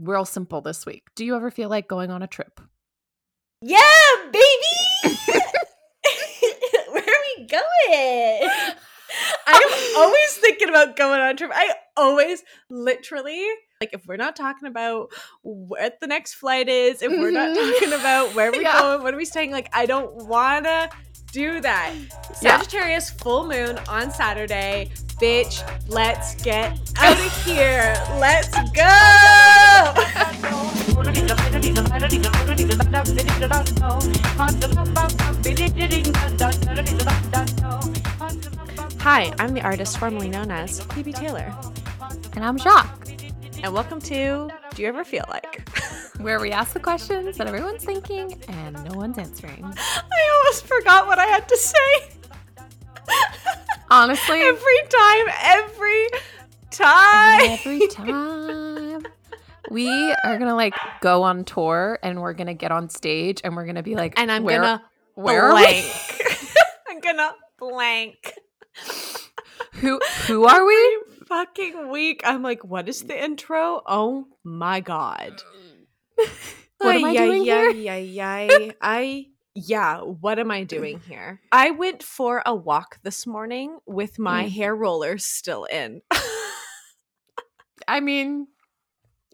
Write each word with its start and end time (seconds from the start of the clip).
real 0.00 0.24
simple 0.24 0.60
this 0.60 0.84
week. 0.86 1.04
Do 1.14 1.24
you 1.24 1.36
ever 1.36 1.50
feel 1.50 1.68
like 1.68 1.88
going 1.88 2.10
on 2.10 2.22
a 2.22 2.26
trip? 2.26 2.60
Yeah, 3.62 3.80
baby. 4.32 5.16
Where 6.90 7.02
are 7.02 7.22
we 7.38 7.46
going? 7.46 8.50
I'm 9.46 9.62
always 9.96 10.36
thinking 10.40 10.68
about 10.68 10.96
going 10.96 11.20
on 11.20 11.28
a 11.30 11.34
trip. 11.34 11.50
I 11.54 11.74
always 11.96 12.42
literally 12.70 13.44
like 13.80 13.90
if 13.92 14.06
we're 14.06 14.16
not 14.16 14.36
talking 14.36 14.68
about 14.68 15.08
what 15.42 15.98
the 16.00 16.06
next 16.06 16.34
flight 16.34 16.68
is, 16.68 17.02
if 17.02 17.10
we're 17.10 17.30
not 17.30 17.50
Mhm. 17.56 17.72
talking 17.72 17.92
about 17.92 18.34
where 18.34 18.50
we're 18.50 18.62
Yeah. 18.62 18.80
going, 18.80 19.02
what 19.02 19.12
are 19.14 19.16
we 19.18 19.24
staying, 19.26 19.50
like 19.50 19.68
I 19.74 19.84
don't 19.86 20.14
wanna 20.26 20.88
do 21.32 21.60
that. 21.60 21.92
Yeah. 22.40 22.58
Sagittarius 22.58 23.10
full 23.10 23.46
moon 23.46 23.78
on 23.88 24.10
Saturday. 24.10 24.92
Bitch, 25.20 25.64
let's 25.88 26.34
get 26.42 26.78
out 26.98 27.16
of 27.16 27.44
here. 27.46 27.94
Let's 28.20 28.50
go. 28.72 28.82
Hi, 39.00 39.32
I'm 39.38 39.54
the 39.54 39.62
artist 39.62 39.96
formerly 39.96 40.28
known 40.28 40.50
as 40.50 40.82
Phoebe 40.82 41.14
Taylor, 41.14 41.56
And 42.34 42.44
I'm 42.44 42.58
Jacque, 42.58 43.08
and 43.62 43.72
welcome 43.72 44.02
to 44.02 44.50
Do 44.74 44.82
You 44.82 44.88
Ever 44.88 45.02
Feel 45.02 45.24
Like? 45.30 45.66
where 46.20 46.40
we 46.40 46.50
ask 46.50 46.72
the 46.72 46.80
questions 46.80 47.36
that 47.36 47.46
everyone's 47.46 47.84
thinking 47.84 48.38
and 48.48 48.74
no 48.84 48.96
one's 48.96 49.18
answering. 49.18 49.64
I 49.64 50.30
almost 50.34 50.66
forgot 50.66 51.06
what 51.06 51.18
I 51.18 51.24
had 51.26 51.48
to 51.48 51.56
say. 51.56 52.15
Honestly, 53.90 54.40
every 54.40 54.82
time, 54.88 55.26
every 55.42 56.08
time. 56.70 57.40
every 57.50 57.86
time. 57.88 59.06
We 59.70 59.88
are 60.24 60.38
gonna 60.38 60.54
like 60.54 60.74
go 61.00 61.22
on 61.22 61.44
tour 61.44 61.98
and 62.02 62.20
we're 62.20 62.34
gonna 62.34 62.54
get 62.54 62.70
on 62.70 62.88
stage 62.88 63.40
and 63.44 63.56
we're 63.56 63.66
gonna 63.66 63.82
be 63.82 63.94
like, 63.94 64.18
And 64.18 64.30
I'm 64.30 64.44
where, 64.44 64.60
gonna 64.60 64.82
where 65.14 65.50
blank. 65.50 65.86
I'm 66.88 67.00
gonna 67.00 67.32
blank. 67.58 68.34
Who 69.74 70.00
who 70.26 70.46
are 70.46 70.64
we? 70.64 70.98
Fucking 71.26 71.90
week. 71.90 72.22
I'm 72.24 72.42
like, 72.42 72.64
what 72.64 72.88
is 72.88 73.02
the 73.02 73.22
intro? 73.22 73.82
Oh 73.86 74.26
my 74.44 74.80
god. 74.80 75.42
What 76.78 76.96
am 76.96 77.04
I 77.04 77.14
doing 77.14 77.42
ay, 77.48 77.72
here? 77.72 77.90
ay, 77.90 78.18
ay. 78.20 78.74
I 78.80 79.26
yeah, 79.56 80.00
what 80.00 80.38
am 80.38 80.50
I 80.50 80.64
doing 80.64 81.00
here? 81.08 81.40
I 81.50 81.70
went 81.70 82.02
for 82.02 82.42
a 82.46 82.54
walk 82.54 82.98
this 83.02 83.26
morning 83.26 83.78
with 83.86 84.18
my 84.18 84.44
Mm. 84.44 84.52
hair 84.52 84.76
rollers 84.76 85.24
still 85.24 85.64
in. 85.64 86.02
I 87.88 88.00
mean, 88.00 88.48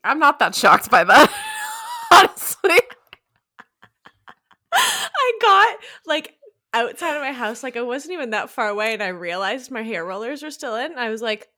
I'm 0.05 0.19
not 0.19 0.39
that 0.39 0.55
shocked 0.55 0.91
by 0.91 1.05
that. 1.05 1.31
Honestly. 2.13 2.79
I 4.75 5.33
got 5.41 5.77
like 6.07 6.35
outside 6.75 7.15
of 7.17 7.23
my 7.23 7.33
house, 7.33 7.63
like 7.63 7.77
I 7.77 7.83
wasn't 7.83 8.15
even 8.15 8.31
that 8.31 8.51
far 8.51 8.69
away, 8.69 8.95
and 8.95 9.03
I 9.03 9.09
realized 9.09 9.71
my 9.71 9.83
hair 9.83 10.05
rollers 10.05 10.43
were 10.43 10.51
still 10.51 10.77
in. 10.77 10.97
I 10.99 11.09
was 11.11 11.21
like, 11.23 11.49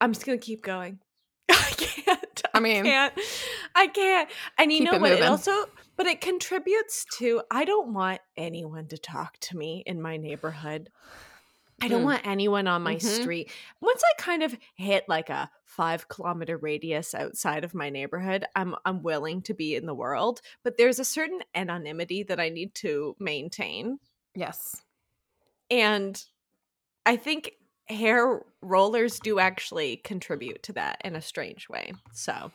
I'm 0.00 0.12
just 0.12 0.26
gonna 0.26 0.38
keep 0.38 0.62
going. 0.62 0.98
I 1.50 1.72
can't. 1.76 2.42
I 2.54 2.60
mean, 2.60 2.84
I 2.86 2.88
can't. 2.88 3.14
I 3.74 3.86
can't. 3.88 4.30
And 4.58 4.72
you 4.72 4.84
know 4.84 4.98
what? 4.98 5.12
It 5.12 5.22
also, 5.22 5.52
but 5.96 6.06
it 6.06 6.20
contributes 6.20 7.04
to. 7.18 7.42
I 7.50 7.64
don't 7.64 7.92
want 7.94 8.20
anyone 8.36 8.86
to 8.88 8.98
talk 8.98 9.38
to 9.40 9.56
me 9.56 9.82
in 9.86 10.00
my 10.00 10.16
neighborhood. 10.16 10.90
I 11.82 11.88
don't 11.88 12.02
Mm. 12.02 12.06
want 12.06 12.26
anyone 12.26 12.66
on 12.68 12.82
my 12.82 12.96
Mhm. 12.96 13.20
street. 13.20 13.52
Once 13.80 14.02
I 14.02 14.12
kind 14.18 14.42
of 14.42 14.56
hit 14.76 15.06
like 15.08 15.28
a 15.28 15.50
five 15.66 16.08
kilometer 16.08 16.56
radius 16.56 17.14
outside 17.14 17.64
of 17.64 17.74
my 17.74 17.90
neighborhood, 17.90 18.46
I'm 18.56 18.74
I'm 18.86 19.02
willing 19.02 19.42
to 19.42 19.52
be 19.54 19.74
in 19.74 19.84
the 19.84 19.94
world. 19.94 20.40
But 20.62 20.78
there's 20.78 20.98
a 20.98 21.04
certain 21.04 21.42
anonymity 21.54 22.22
that 22.24 22.40
I 22.40 22.48
need 22.48 22.74
to 22.76 23.14
maintain, 23.18 23.98
yes. 24.34 24.82
and 25.70 26.24
I 27.04 27.16
think 27.16 27.52
hair 27.88 28.42
rollers 28.62 29.20
do 29.20 29.38
actually 29.38 29.98
contribute 29.98 30.62
to 30.64 30.72
that 30.72 31.00
in 31.04 31.14
a 31.14 31.20
strange 31.22 31.68
way. 31.68 31.92
So 32.12 32.50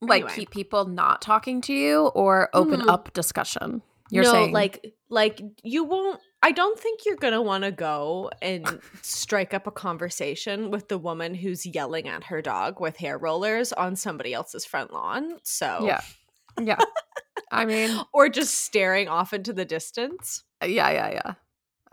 Like 0.00 0.22
Anyway. 0.22 0.34
keep 0.34 0.50
people 0.50 0.86
not 0.86 1.20
talking 1.22 1.60
to 1.62 1.72
you 1.74 2.06
or 2.08 2.48
open 2.54 2.80
Mm. 2.82 2.88
up 2.90 3.12
discussion. 3.12 3.82
You're 4.10 4.24
no, 4.24 4.32
saying 4.32 4.52
like 4.52 4.94
like 5.08 5.40
you 5.62 5.84
won't 5.84 6.20
I 6.42 6.52
don't 6.52 6.78
think 6.78 7.00
you're 7.04 7.16
gonna 7.16 7.42
wanna 7.42 7.70
go 7.70 8.30
and 8.40 8.80
strike 9.02 9.52
up 9.54 9.66
a 9.66 9.70
conversation 9.70 10.70
with 10.70 10.88
the 10.88 10.96
woman 10.98 11.34
who's 11.34 11.66
yelling 11.66 12.08
at 12.08 12.24
her 12.24 12.40
dog 12.42 12.80
with 12.80 12.96
hair 12.96 13.18
rollers 13.18 13.72
on 13.74 13.94
somebody 13.94 14.32
else's 14.32 14.64
front 14.64 14.92
lawn. 14.92 15.38
So 15.42 15.80
Yeah. 15.84 16.00
Yeah. 16.60 16.78
I 17.52 17.64
mean, 17.66 17.90
Or 18.14 18.28
just 18.28 18.54
staring 18.62 19.06
off 19.08 19.32
into 19.32 19.52
the 19.52 19.64
distance. 19.64 20.44
yeah, 20.64 20.90
yeah, 20.90 21.10
yeah. 21.12 21.34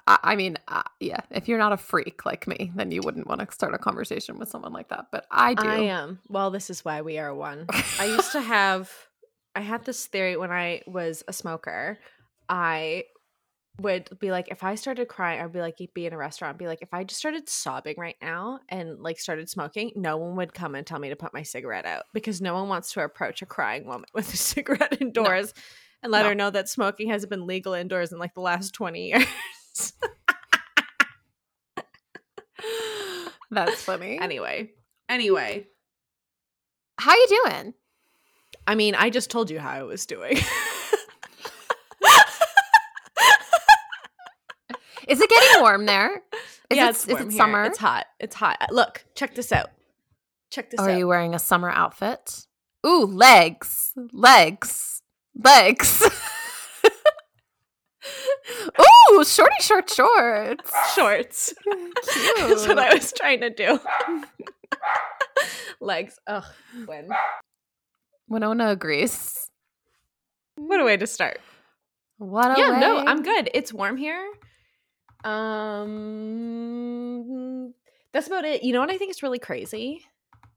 I, 0.08 0.18
I 0.24 0.36
mean, 0.36 0.58
uh, 0.68 0.84
yeah. 1.00 1.20
If 1.30 1.48
you're 1.48 1.58
not 1.60 1.74
a 1.74 1.78
freak 1.78 2.26
like 2.26 2.48
me, 2.48 2.72
then 2.76 2.90
you 2.92 3.02
wouldn't 3.04 3.28
want 3.28 3.42
to 3.42 3.54
start 3.54 3.74
a 3.74 3.78
conversation 3.78 4.40
with 4.40 4.50
someone 4.50 4.74
like 4.74 4.90
that. 4.90 5.08
But 5.12 5.26
I 5.30 5.54
do. 5.54 5.68
I 5.68 5.76
am. 5.76 6.20
Well, 6.30 6.50
this 6.50 6.70
is 6.70 6.84
why 6.86 7.02
we 7.02 7.18
are 7.20 7.36
one. 7.36 7.68
I 8.00 8.06
used 8.06 8.32
to 8.32 8.42
have 8.42 8.92
I 9.56 9.60
had 9.62 9.86
this 9.86 10.06
theory 10.06 10.38
when 10.38 10.52
I 10.52 10.82
was 10.88 11.24
a 11.28 11.34
smoker. 11.34 12.00
I 12.48 13.04
would 13.82 14.10
be 14.20 14.32
like, 14.32 14.48
if 14.50 14.64
I 14.64 14.74
started 14.76 15.08
crying, 15.08 15.40
I'd 15.40 15.52
be 15.54 15.60
like, 15.62 15.78
be 15.94 16.06
in 16.08 16.14
a 16.14 16.18
restaurant, 16.18 16.58
be 16.58 16.66
like, 16.68 16.82
if 16.82 16.94
I 16.94 17.04
just 17.04 17.20
started 17.20 17.48
sobbing 17.48 17.96
right 17.98 18.16
now 18.22 18.60
and 18.70 19.00
like 19.00 19.20
started 19.20 19.50
smoking, 19.50 19.92
no 19.96 20.18
one 20.18 20.36
would 20.38 20.54
come 20.54 20.74
and 20.74 20.86
tell 20.88 20.98
me 21.00 21.10
to 21.10 21.16
put 21.16 21.34
my 21.34 21.44
cigarette 21.44 21.86
out 21.86 22.06
because 22.14 22.42
no 22.42 22.56
one 22.56 22.70
wants 22.70 22.94
to 22.94 23.04
approach 23.04 23.42
a 23.44 23.46
crying 23.46 23.86
woman 23.86 24.06
with 24.14 24.34
a 24.34 24.38
cigarette 24.52 25.00
indoors 25.02 25.54
and 26.02 26.12
let 26.12 26.24
No. 26.24 26.30
her 26.30 26.36
know 26.36 26.50
that 26.50 26.70
smoking 26.70 27.10
hasn't 27.10 27.30
been 27.30 27.46
legal 27.46 27.74
indoors 27.74 28.12
in 28.12 28.18
like 28.20 28.34
the 28.34 28.42
last 28.42 28.74
20 28.74 29.10
years. 29.10 29.26
That's 33.52 33.84
funny. 33.84 34.20
anyway, 34.20 34.72
anyway, 35.08 35.68
How 37.00 37.14
you 37.14 37.28
doing? 37.46 37.74
I 38.66 38.76
mean, 38.76 38.96
I 38.96 39.10
just 39.10 39.30
told 39.30 39.50
you 39.50 39.60
how 39.60 39.70
I 39.72 39.84
was 39.84 40.06
doing. 40.06 40.38
Is 45.08 45.22
it 45.22 45.30
getting 45.30 45.62
warm 45.62 45.86
there? 45.86 46.22
Is 46.70 46.78
yeah, 46.78 46.88
it, 46.88 46.90
it's 46.90 47.04
is 47.06 47.14
warm 47.14 47.22
it 47.22 47.32
here. 47.32 47.38
summer? 47.38 47.64
It's 47.64 47.78
hot. 47.78 48.08
It's 48.20 48.36
hot. 48.36 48.58
Uh, 48.60 48.66
Look, 48.72 49.06
check 49.16 49.36
this 49.36 49.54
out. 49.54 49.70
Check 50.50 50.70
this 50.70 50.82
Are 50.82 50.90
out. 50.90 50.98
you 50.98 51.08
wearing 51.08 51.34
a 51.34 51.40
summer 51.40 51.70
outfit? 51.70 52.46
Ooh, 52.86 53.06
legs, 53.06 53.94
legs, 54.12 55.02
legs. 55.42 56.04
Ooh, 58.82 58.86
shorty 59.24 59.56
short 59.62 59.90
shorts. 59.90 60.72
Shorts. 60.96 61.54
That's 62.38 62.68
what 62.68 62.80
I 62.80 62.94
was 62.94 63.12
trying 63.14 63.42
to 63.42 63.50
do. 63.50 63.80
Legs. 65.82 66.20
Ugh. 66.28 66.44
When? 66.86 67.10
Winona 68.28 68.70
agrees. 68.70 69.50
What 70.56 70.80
a 70.80 70.84
way 70.84 70.98
to 70.98 71.08
start. 71.08 71.40
What 72.18 72.58
a 72.58 72.60
yeah, 72.60 72.80
no. 72.80 72.98
I'm 72.98 73.22
good. 73.22 73.50
It's 73.54 73.72
warm 73.72 73.96
here. 73.98 74.26
Um, 76.48 77.74
that's 78.14 78.28
about 78.28 78.46
it. 78.46 78.64
You 78.64 78.74
know 78.74 78.80
what 78.80 78.90
I 78.92 78.98
think 78.98 79.12
is 79.12 79.22
really 79.24 79.40
crazy 79.40 80.04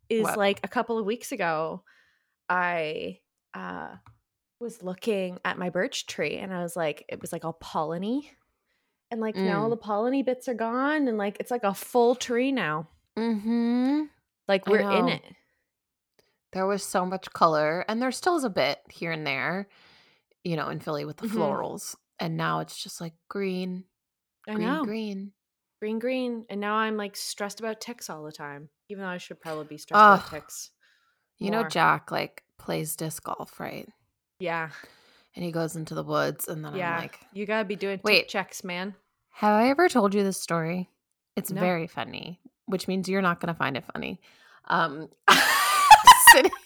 is 0.09 0.23
What? 0.25 0.39
like 0.39 0.61
a 0.65 0.69
couple 0.69 0.99
of 0.99 1.05
weeks 1.07 1.33
ago, 1.33 1.83
I 2.49 3.19
uh 3.55 3.97
was 4.61 4.83
looking 4.83 5.39
at 5.45 5.59
my 5.59 5.71
birch 5.71 6.07
tree 6.07 6.37
and 6.37 6.53
I 6.53 6.63
was 6.63 6.77
like, 6.77 7.05
it 7.09 7.21
was 7.21 7.33
like 7.33 7.45
all 7.45 7.59
polleny, 7.63 8.23
and 9.11 9.21
like 9.21 9.37
now 9.37 9.63
all 9.63 9.67
Mm. 9.69 9.71
the 9.71 9.77
polleny 9.87 10.25
bits 10.25 10.49
are 10.49 10.55
gone, 10.55 11.09
and 11.09 11.19
like 11.19 11.37
it's 11.41 11.51
like 11.51 11.65
a 11.65 11.75
full 11.75 12.15
tree 12.15 12.53
now. 12.53 12.89
Mm-hmm. 13.19 14.03
Like 14.49 14.67
we're 14.67 14.81
in 14.81 15.09
it. 15.09 15.23
There 16.53 16.67
was 16.67 16.83
so 16.83 17.07
much 17.07 17.33
color, 17.33 17.85
and 17.89 18.03
there 18.03 18.11
still 18.13 18.37
is 18.37 18.45
a 18.45 18.51
bit 18.51 18.79
here 18.91 19.13
and 19.13 19.27
there, 19.27 19.69
you 20.43 20.57
know, 20.57 20.69
in 20.69 20.81
Philly 20.81 21.05
with 21.05 21.19
the 21.19 21.29
Mhm. 21.29 21.37
florals. 21.37 21.95
And 22.19 22.37
now 22.37 22.61
it's 22.61 22.83
just 22.83 23.01
like 23.01 23.15
green, 23.29 23.85
I 24.49 24.55
green, 24.55 24.67
know. 24.67 24.85
green. 24.85 25.33
green 25.81 25.99
green 25.99 26.45
and 26.51 26.61
now 26.61 26.75
i'm 26.75 26.99
like 26.99 27.17
stressed 27.17 27.59
about 27.59 27.81
ticks 27.81 28.11
all 28.11 28.23
the 28.23 28.31
time 28.31 28.69
even 28.91 29.03
though 29.03 29.09
i 29.09 29.17
should 29.17 29.41
probably 29.41 29.65
be 29.65 29.79
stressed 29.79 29.99
about 29.99 30.29
ticks 30.31 30.71
You 31.39 31.51
know. 31.51 31.67
Jack 31.67 32.11
like 32.11 32.43
plays 32.59 32.97
disc 32.97 33.23
golf, 33.23 33.59
right? 33.59 33.89
yeah 34.41 34.69
And 35.35 35.43
he 35.43 35.51
goes 35.51 35.77
into 35.77 35.95
the 35.95 36.03
woods, 36.05 36.49
and 36.49 36.63
then 36.63 36.75
yeah 36.75 36.97
I'm 36.97 37.01
like, 37.01 37.19
you 37.33 37.47
gotta 37.47 37.65
be 37.65 37.77
doing 37.77 37.99
Wait. 38.05 38.19
tick 38.19 38.29
checks 38.29 38.63
man 38.63 38.95
Have 39.41 39.53
I 39.59 39.69
ever 39.71 39.89
told 39.89 40.13
you 40.15 40.23
this 40.23 40.39
story? 40.39 40.91
It's 41.35 41.51
No. 41.51 41.61
very 41.61 41.87
funny, 41.87 42.39
which 42.67 42.87
means 42.87 43.09
you're 43.09 43.23
not 43.23 43.41
going 43.41 43.49
to 43.53 43.59
find 43.59 43.75
it 43.75 43.85
funny. 43.91 44.21
Um, 44.69 45.09
sitting. 46.33 46.51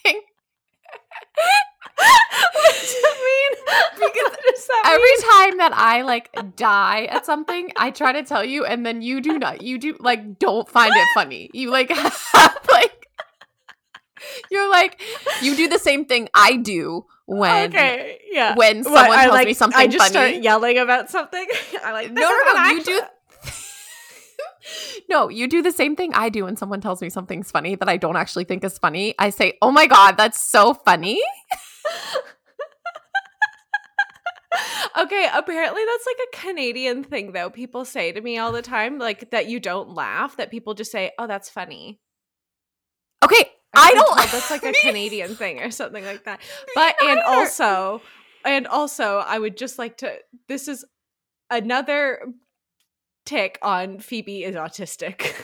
what 1.95 2.75
does 2.75 2.95
it 2.97 3.19
mean 3.25 3.51
because 3.95 4.71
Every 4.87 5.17
time 5.31 5.59
that 5.59 5.73
I 5.73 6.03
like 6.03 6.37
die 6.57 7.05
at 7.05 7.25
something, 7.25 7.71
I 7.77 7.93
try 7.93 8.13
to 8.13 8.25
tell 8.25 8.45
you, 8.45 8.65
and 8.65 8.85
then 8.85 9.03
you 9.03 9.21
do 9.21 9.39
not. 9.39 9.63
You 9.63 9.79
do 9.79 9.97
like 10.01 10.41
don't 10.41 10.69
find 10.69 10.93
it 10.95 11.07
funny. 11.15 11.51
You 11.55 11.71
like 11.71 11.91
have 11.91 12.59
like 12.73 13.09
You're 14.51 14.69
like 14.69 15.01
you 15.43 15.55
do 15.55 15.69
the 15.69 15.79
same 15.79 16.05
thing 16.07 16.29
I 16.35 16.57
do 16.57 17.07
when 17.27 17.71
okay, 17.71 18.21
yeah. 18.31 18.55
when 18.55 18.79
What, 18.79 18.85
someone 18.85 19.11
I 19.19 19.23
tells 19.25 19.35
like 19.35 19.47
me 19.47 19.55
something 19.55 19.81
I 19.81 19.87
just 19.87 20.13
funny. 20.13 20.31
start 20.33 20.43
yelling 20.43 20.79
about 20.79 21.11
something. 21.11 21.47
I 21.85 21.93
like 21.93 22.11
no, 22.11 22.21
"This 22.21 22.31
no, 22.47 22.53
no. 22.55 22.71
You 22.71 22.85
do. 22.85 23.01
no, 25.09 25.29
you 25.29 25.49
do 25.49 25.63
the 25.63 25.73
same 25.73 25.97
thing 25.97 26.13
I 26.15 26.29
do 26.29 26.45
when 26.45 26.57
someone 26.57 26.81
tells 26.81 27.01
me 27.01 27.11
something's 27.11 27.51
funny 27.51 27.75
that 27.77 27.89
I 27.89 27.97
don't 27.97 28.17
actually 28.17 28.45
think 28.45 28.65
is 28.65 28.79
funny. 28.79 29.15
I 29.19 29.31
say, 29.31 29.59
"Oh 29.63 29.71
my 29.71 29.87
god, 29.87 30.17
that's 30.17 30.41
so 30.41 30.75
funny." 30.75 31.21
okay, 34.99 35.29
apparently 35.33 35.83
that's 35.85 36.07
like 36.07 36.29
a 36.29 36.37
Canadian 36.47 37.05
thing 37.05 37.33
though. 37.33 37.51
People 37.51 37.85
say 37.85 38.13
to 38.13 38.21
me 38.21 38.39
all 38.39 38.53
the 38.53 38.63
time 38.63 38.99
like 38.99 39.31
that 39.31 39.49
you 39.49 39.61
don't 39.61 39.95
laugh, 39.95 40.37
that 40.37 40.51
people 40.51 40.75
just 40.75 40.93
say, 40.93 41.13
"Oh, 41.19 41.27
that's 41.27 41.49
funny." 41.49 42.01
Okay, 43.25 43.51
I've 43.77 43.93
I 43.93 43.95
don't. 43.95 44.17
that's 44.33 44.51
like 44.51 44.65
a 44.65 44.73
Canadian 44.83 45.37
thing 45.37 45.61
or 45.61 45.71
something 45.71 46.05
like 46.05 46.25
that. 46.25 46.41
But 46.75 46.97
and 47.03 47.21
also 47.21 48.03
and 48.45 48.67
also 48.67 49.19
I 49.19 49.39
would 49.39 49.57
just 49.57 49.79
like 49.79 49.99
to 49.99 50.17
this 50.49 50.69
is 50.69 50.85
another 51.51 52.21
tick 53.25 53.59
on 53.63 53.99
Phoebe 53.99 54.45
is 54.45 54.55
autistic. 54.55 55.35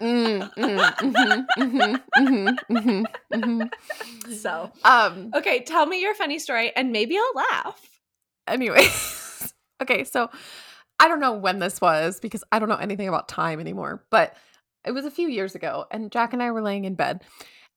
Mm, 0.00 0.52
mm, 0.54 0.94
mhm, 0.96 1.46
mhm, 1.58 2.00
mhm, 2.18 2.58
mhm, 2.70 3.06
mhm. 3.32 3.70
so, 4.36 4.72
Um. 4.82 5.30
okay, 5.34 5.60
tell 5.60 5.86
me 5.86 6.00
your 6.00 6.14
funny 6.14 6.38
story 6.38 6.72
and 6.74 6.90
maybe 6.92 7.16
I'll 7.16 7.32
laugh. 7.34 7.80
Anyway, 8.48 8.86
okay, 9.82 10.04
so 10.04 10.30
I 10.98 11.08
don't 11.08 11.20
know 11.20 11.32
when 11.34 11.60
this 11.60 11.80
was 11.80 12.20
because 12.20 12.42
I 12.52 12.58
don't 12.58 12.68
know 12.68 12.76
anything 12.76 13.08
about 13.08 13.28
time 13.28 13.60
anymore, 13.60 14.04
but 14.10 14.36
it 14.84 14.92
was 14.92 15.04
a 15.04 15.10
few 15.10 15.28
years 15.28 15.54
ago, 15.54 15.86
and 15.90 16.10
Jack 16.12 16.32
and 16.32 16.42
I 16.42 16.50
were 16.50 16.62
laying 16.62 16.84
in 16.84 16.94
bed 16.94 17.22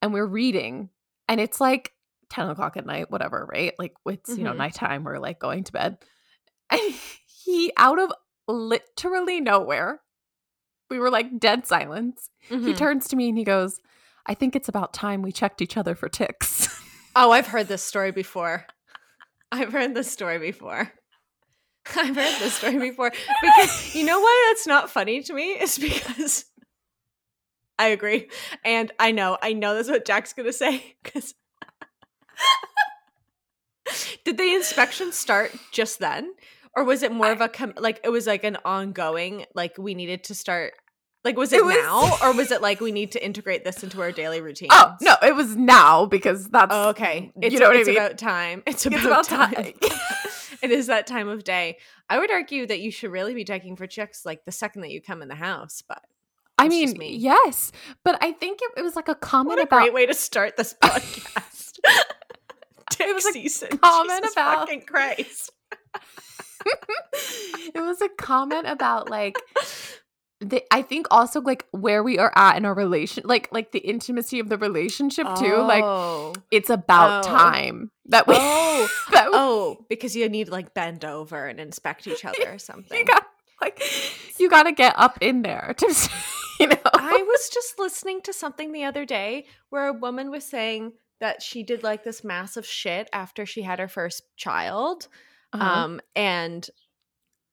and 0.02 0.14
we're 0.14 0.26
reading, 0.26 0.90
and 1.28 1.40
it's 1.42 1.60
like 1.62 1.94
10 2.30 2.50
o'clock 2.50 2.78
at 2.78 2.86
night, 2.86 3.10
whatever, 3.10 3.48
right? 3.52 3.74
Like 3.80 3.94
it's, 4.06 4.38
you 4.38 4.44
know, 4.44 4.52
Mhm. 4.54 4.58
nighttime, 4.58 5.04
we're 5.04 5.18
like 5.20 5.40
going 5.40 5.64
to 5.64 5.72
bed. 5.72 5.98
And 6.70 6.82
he, 7.44 7.72
out 7.78 8.00
of 8.00 8.12
literally 8.48 9.40
nowhere, 9.42 10.02
we 10.90 11.00
were 11.00 11.10
like 11.10 11.40
dead 11.40 11.66
silence. 11.66 12.30
He 12.50 12.56
Mhm. 12.56 12.78
turns 12.78 13.08
to 13.10 13.16
me 13.16 13.30
and 13.30 13.38
he 13.38 13.44
goes, 13.44 13.80
I 14.26 14.34
think 14.34 14.56
it's 14.56 14.68
about 14.70 14.94
time 14.94 15.22
we 15.22 15.32
checked 15.32 15.62
each 15.62 15.78
other 15.78 15.96
for 15.96 16.10
ticks. 16.10 16.68
Oh, 17.16 17.32
I've 17.32 17.48
heard 17.48 17.68
this 17.70 17.84
story 17.84 18.12
before. 18.12 18.66
I've 19.52 19.72
heard 19.72 19.96
this 19.96 20.12
story 20.12 20.38
before. 20.40 20.92
I've 21.96 22.16
heard 22.16 22.36
this 22.40 22.54
story 22.56 22.78
before 22.80 23.12
because 23.42 23.96
you 23.96 24.04
know 24.06 24.20
why 24.20 24.46
that's 24.50 24.68
not 24.68 24.90
funny 24.90 25.22
to 25.24 25.34
me 25.34 25.52
is 25.52 25.78
because 25.80 26.44
I 27.80 27.88
agree, 27.90 28.30
and 28.66 28.92
I 29.00 29.12
know, 29.12 29.38
I 29.42 29.54
know 29.54 29.76
that's 29.76 29.90
what 29.90 30.06
Jack's 30.06 30.34
gonna 30.34 30.54
say 30.54 30.96
because. 31.04 31.34
Did 34.26 34.38
the 34.38 34.54
inspection 34.54 35.12
start 35.14 35.56
just 35.72 36.00
then, 36.00 36.34
or 36.76 36.84
was 36.84 37.04
it 37.04 37.12
more 37.14 37.32
of 37.32 37.40
a 37.40 37.48
com- 37.48 37.74
like 37.78 38.02
it 38.04 38.10
was 38.10 38.28
like 38.28 38.44
an 38.44 38.58
ongoing 38.66 39.46
like 39.56 39.78
we 39.78 39.96
needed 39.96 40.26
to 40.26 40.36
start 40.36 40.74
like 41.24 41.38
was 41.38 41.54
it, 41.54 41.60
It 41.60 41.66
was- 41.66 41.76
now 41.78 42.18
or 42.22 42.34
was 42.36 42.52
it 42.52 42.62
like 42.62 42.82
we 42.82 42.92
need 42.92 43.14
to 43.14 43.24
integrate 43.26 43.64
this 43.64 43.84
into 43.84 44.02
our 44.02 44.12
daily 44.12 44.42
routine? 44.42 44.68
oh, 44.72 44.96
no, 45.02 45.16
it 45.24 45.34
was 45.36 45.56
now 45.56 46.06
because 46.06 46.50
that's 46.50 46.68
Oh, 46.74 46.90
okay. 46.90 47.32
It's, 47.42 47.54
you 47.54 47.60
know 47.60 47.68
what 47.70 47.78
it's 47.78 47.88
I 47.88 47.92
mean? 47.94 48.02
about 48.02 48.18
time. 48.18 48.64
It's 48.68 48.86
It's 48.86 48.96
about, 48.96 49.06
about 49.06 49.24
time. 49.26 49.54
time. 49.54 49.74
it 50.62 50.72
is 50.72 50.88
that 50.88 51.08
time 51.08 51.30
of 51.30 51.46
day. 51.46 51.78
I 52.10 52.20
would 52.20 52.30
argue 52.32 52.66
that 52.68 52.80
you 52.82 52.92
should 52.92 53.12
really 53.12 53.34
be 53.34 53.46
checking 53.46 53.78
for 53.78 53.88
chicks 53.88 54.26
like 54.26 54.44
the 54.44 54.52
second 54.52 54.82
that 54.82 54.92
you 54.92 55.02
come 55.02 55.22
in 55.22 55.30
the 55.30 55.36
house. 55.36 55.82
But 55.88 56.04
I 56.60 56.68
mean, 56.70 56.98
me. 56.98 57.16
yes, 57.16 57.72
but 58.04 58.18
I 58.22 58.32
think 58.32 58.60
it, 58.62 58.72
it 58.80 58.82
was 58.82 58.96
like 58.96 59.08
a 59.08 59.16
comment 59.16 59.50
what 59.50 59.60
a 59.60 59.64
about 59.64 59.82
great 59.82 59.94
way 59.94 60.06
to 60.08 60.14
start 60.14 60.58
this 60.58 60.74
podcast. 60.84 61.80
Tick 62.92 63.14
was 63.14 63.26
a 63.26 63.32
season. 63.32 63.78
comment 63.82 64.10
Jesus 64.22 64.34
about- 64.34 64.60
fucking 64.60 64.82
Christ. 64.88 65.52
it 67.76 67.80
was 67.82 68.02
a 68.02 68.10
comment 68.10 68.68
about 68.68 69.10
like 69.10 69.36
the, 70.40 70.62
I 70.72 70.84
think 70.84 71.08
also 71.10 71.42
like 71.42 71.66
where 71.72 72.04
we 72.04 72.20
are 72.20 72.32
at 72.36 72.58
in 72.58 72.66
our 72.66 72.74
relation, 72.76 73.24
like 73.26 73.50
like 73.52 73.72
the 73.72 73.80
intimacy 73.80 74.40
of 74.40 74.50
the 74.50 74.58
relationship 74.58 75.28
too. 75.38 75.58
Like 75.58 75.84
Oh. 75.84 76.34
it's 76.52 76.70
about 76.70 77.26
Oh. 77.26 77.30
time 77.30 77.92
that 78.06 78.28
we 78.28 78.36
Oh. 78.38 78.88
that 79.12 79.26
we, 79.28 79.32
oh, 79.36 79.86
because 79.90 80.16
you 80.16 80.28
need 80.30 80.46
to 80.48 80.52
like 80.52 80.74
bend 80.74 81.04
over 81.06 81.48
and 81.48 81.60
inspect 81.60 82.06
each 82.08 82.24
other 82.26 82.52
or 82.54 82.60
something. 82.60 82.98
you 82.98 83.06
got 83.06 83.26
like 83.62 83.82
you 84.40 84.50
got 84.50 84.64
to 84.64 84.72
get 84.72 84.94
up 84.98 85.18
in 85.22 85.42
there 85.42 85.74
to 85.78 86.10
you 86.60 86.68
know. 86.68 86.78
I 86.86 87.24
was 87.28 87.50
just 87.50 87.80
listening 87.80 88.22
to 88.24 88.34
something 88.34 88.72
the 88.72 88.84
other 88.86 89.06
day 89.06 89.46
where 89.70 89.88
a 89.88 89.94
woman 89.94 90.32
was 90.32 90.44
saying 90.44 90.94
that 91.20 91.42
she 91.42 91.64
did 91.64 91.84
like 91.84 92.04
this 92.04 92.24
massive 92.24 92.66
shit 92.66 93.10
after 93.14 93.46
she 93.46 93.62
had 93.64 93.80
her 93.80 93.88
first 93.88 94.24
child. 94.36 95.08
Uh-huh. 95.54 95.64
Um, 95.64 96.02
and 96.16 96.70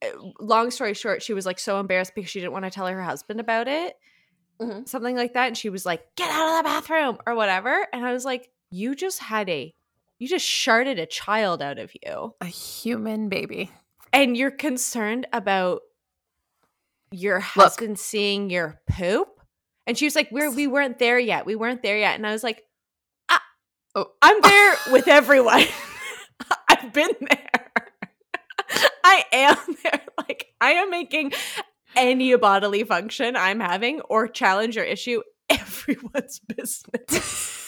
uh, 0.05 0.09
long 0.41 0.71
story 0.71 0.95
short, 0.95 1.23
she 1.23 1.33
was 1.33 1.47
like 1.47 1.59
so 1.59 1.81
embarrassed 1.81 2.13
because 2.15 2.31
she 2.31 2.41
didn't 2.41 2.53
want 2.53 2.65
to 2.65 2.71
tell 2.71 2.87
her 2.87 3.03
husband 3.03 3.41
about 3.41 3.69
it, 3.69 3.97
Mhm. 4.61 4.87
something 4.89 5.17
like 5.17 5.33
that. 5.35 5.47
And 5.49 5.57
she 5.57 5.71
was 5.71 5.87
like, 5.87 6.03
get 6.17 6.31
out 6.31 6.59
of 6.59 6.65
the 6.65 6.69
bathroom 6.69 7.19
or 7.27 7.35
whatever. 7.35 7.87
And 7.93 8.05
I 8.05 8.13
was 8.13 8.25
like, 8.25 8.51
you 8.71 8.95
just 8.95 9.19
had 9.21 9.49
a, 9.49 9.73
you 10.19 10.29
just 10.29 10.47
sharded 10.47 11.01
a 11.01 11.07
child 11.07 11.63
out 11.63 11.79
of 11.79 11.93
you. 12.05 12.35
a 12.41 12.47
human 12.47 13.29
baby. 13.29 13.71
And 14.13 14.37
you're 14.37 14.51
concerned 14.51 15.27
about 15.33 15.83
your 17.15 17.41
husband 17.41 17.99
seeing 17.99 18.51
your 18.51 18.81
poop. 18.91 19.29
And 19.87 19.97
she 19.97 20.07
was 20.07 20.17
like, 20.17 20.29
"We're 20.31 20.51
we 20.51 20.67
weren't 20.75 20.99
there 20.99 21.19
yet. 21.19 21.47
We 21.47 21.57
weren't 21.57 21.83
there 21.83 21.99
yet." 21.99 22.17
And 22.17 22.27
I 22.27 22.33
was 22.33 22.43
like, 22.43 22.63
ah, 23.29 23.43
Oh. 23.95 24.07
"I'm 24.23 24.41
there 24.41 24.77
with 24.93 25.09
everyone. 25.09 25.63
I've 26.69 26.93
been 26.93 27.11
there. 27.21 27.83
I 29.05 29.25
am 29.33 29.57
there. 29.83 30.01
Like 30.19 30.47
I 30.61 30.73
am 30.73 30.91
making 30.91 31.33
any 31.97 32.35
bodily 32.37 32.83
function 32.85 33.37
I'm 33.37 33.61
having 33.61 34.01
or 34.03 34.27
challenge 34.27 34.77
or 34.77 34.83
issue 34.85 35.23
everyone's 35.51 36.41
business." 36.41 37.61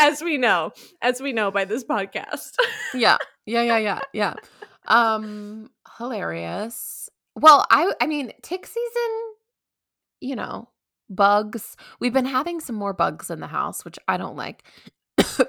as 0.00 0.22
we 0.22 0.36
know, 0.38 0.72
as 1.02 1.20
we 1.20 1.32
know 1.32 1.50
by 1.50 1.64
this 1.64 1.84
podcast. 1.84 2.52
yeah 2.94 3.16
yeah 3.46 3.62
yeah 3.62 3.78
yeah 3.78 4.00
yeah 4.12 4.34
um 4.86 5.70
hilarious 5.98 7.08
well 7.34 7.64
i 7.70 7.92
i 8.00 8.06
mean 8.06 8.32
tick 8.42 8.66
season 8.66 9.34
you 10.20 10.36
know 10.36 10.68
bugs 11.10 11.76
we've 12.00 12.12
been 12.12 12.24
having 12.24 12.60
some 12.60 12.76
more 12.76 12.92
bugs 12.92 13.30
in 13.30 13.40
the 13.40 13.46
house 13.46 13.84
which 13.84 13.98
i 14.08 14.16
don't 14.16 14.36
like 14.36 14.64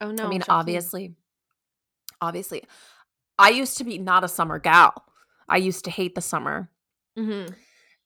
Oh 0.00 0.10
no! 0.10 0.24
i 0.24 0.28
mean 0.28 0.42
obviously 0.48 1.14
obviously 2.20 2.62
i 3.38 3.50
used 3.50 3.78
to 3.78 3.84
be 3.84 3.98
not 3.98 4.24
a 4.24 4.28
summer 4.28 4.58
gal 4.58 4.92
i 5.48 5.56
used 5.56 5.84
to 5.84 5.90
hate 5.90 6.14
the 6.14 6.20
summer 6.20 6.70
hmm 7.16 7.46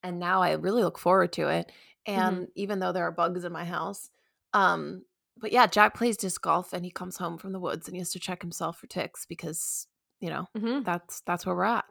and 0.03 0.19
now 0.19 0.43
I 0.43 0.53
really 0.53 0.83
look 0.83 0.99
forward 0.99 1.33
to 1.35 1.49
it. 1.49 1.73
And 2.07 2.49
even 2.55 2.79
though 2.79 2.93
there 2.93 3.05
are 3.05 3.13
bugs 3.13 3.45
in 3.45 3.53
my 3.53 3.65
house, 3.65 4.11
um, 4.55 5.05
but 5.37 5.53
yeah, 5.53 5.67
Jack 5.67 5.95
plays 5.95 6.17
disc 6.17 6.41
golf 6.41 6.73
and 6.73 6.85
he 6.85 6.91
comes 6.91 7.19
home 7.19 7.39
from 7.39 7.53
the 7.53 7.61
woods 7.61 7.87
and 7.87 7.95
he 7.95 8.01
has 8.01 8.13
to 8.13 8.19
check 8.19 8.41
himself 8.41 8.79
for 8.79 8.87
ticks 8.87 9.27
because 9.27 9.87
you 10.21 10.31
know 10.31 10.47
hmm 10.57 10.81
that's 10.83 11.21
that's 11.27 11.45
where 11.45 11.55
we're 11.55 11.65
at. 11.65 11.85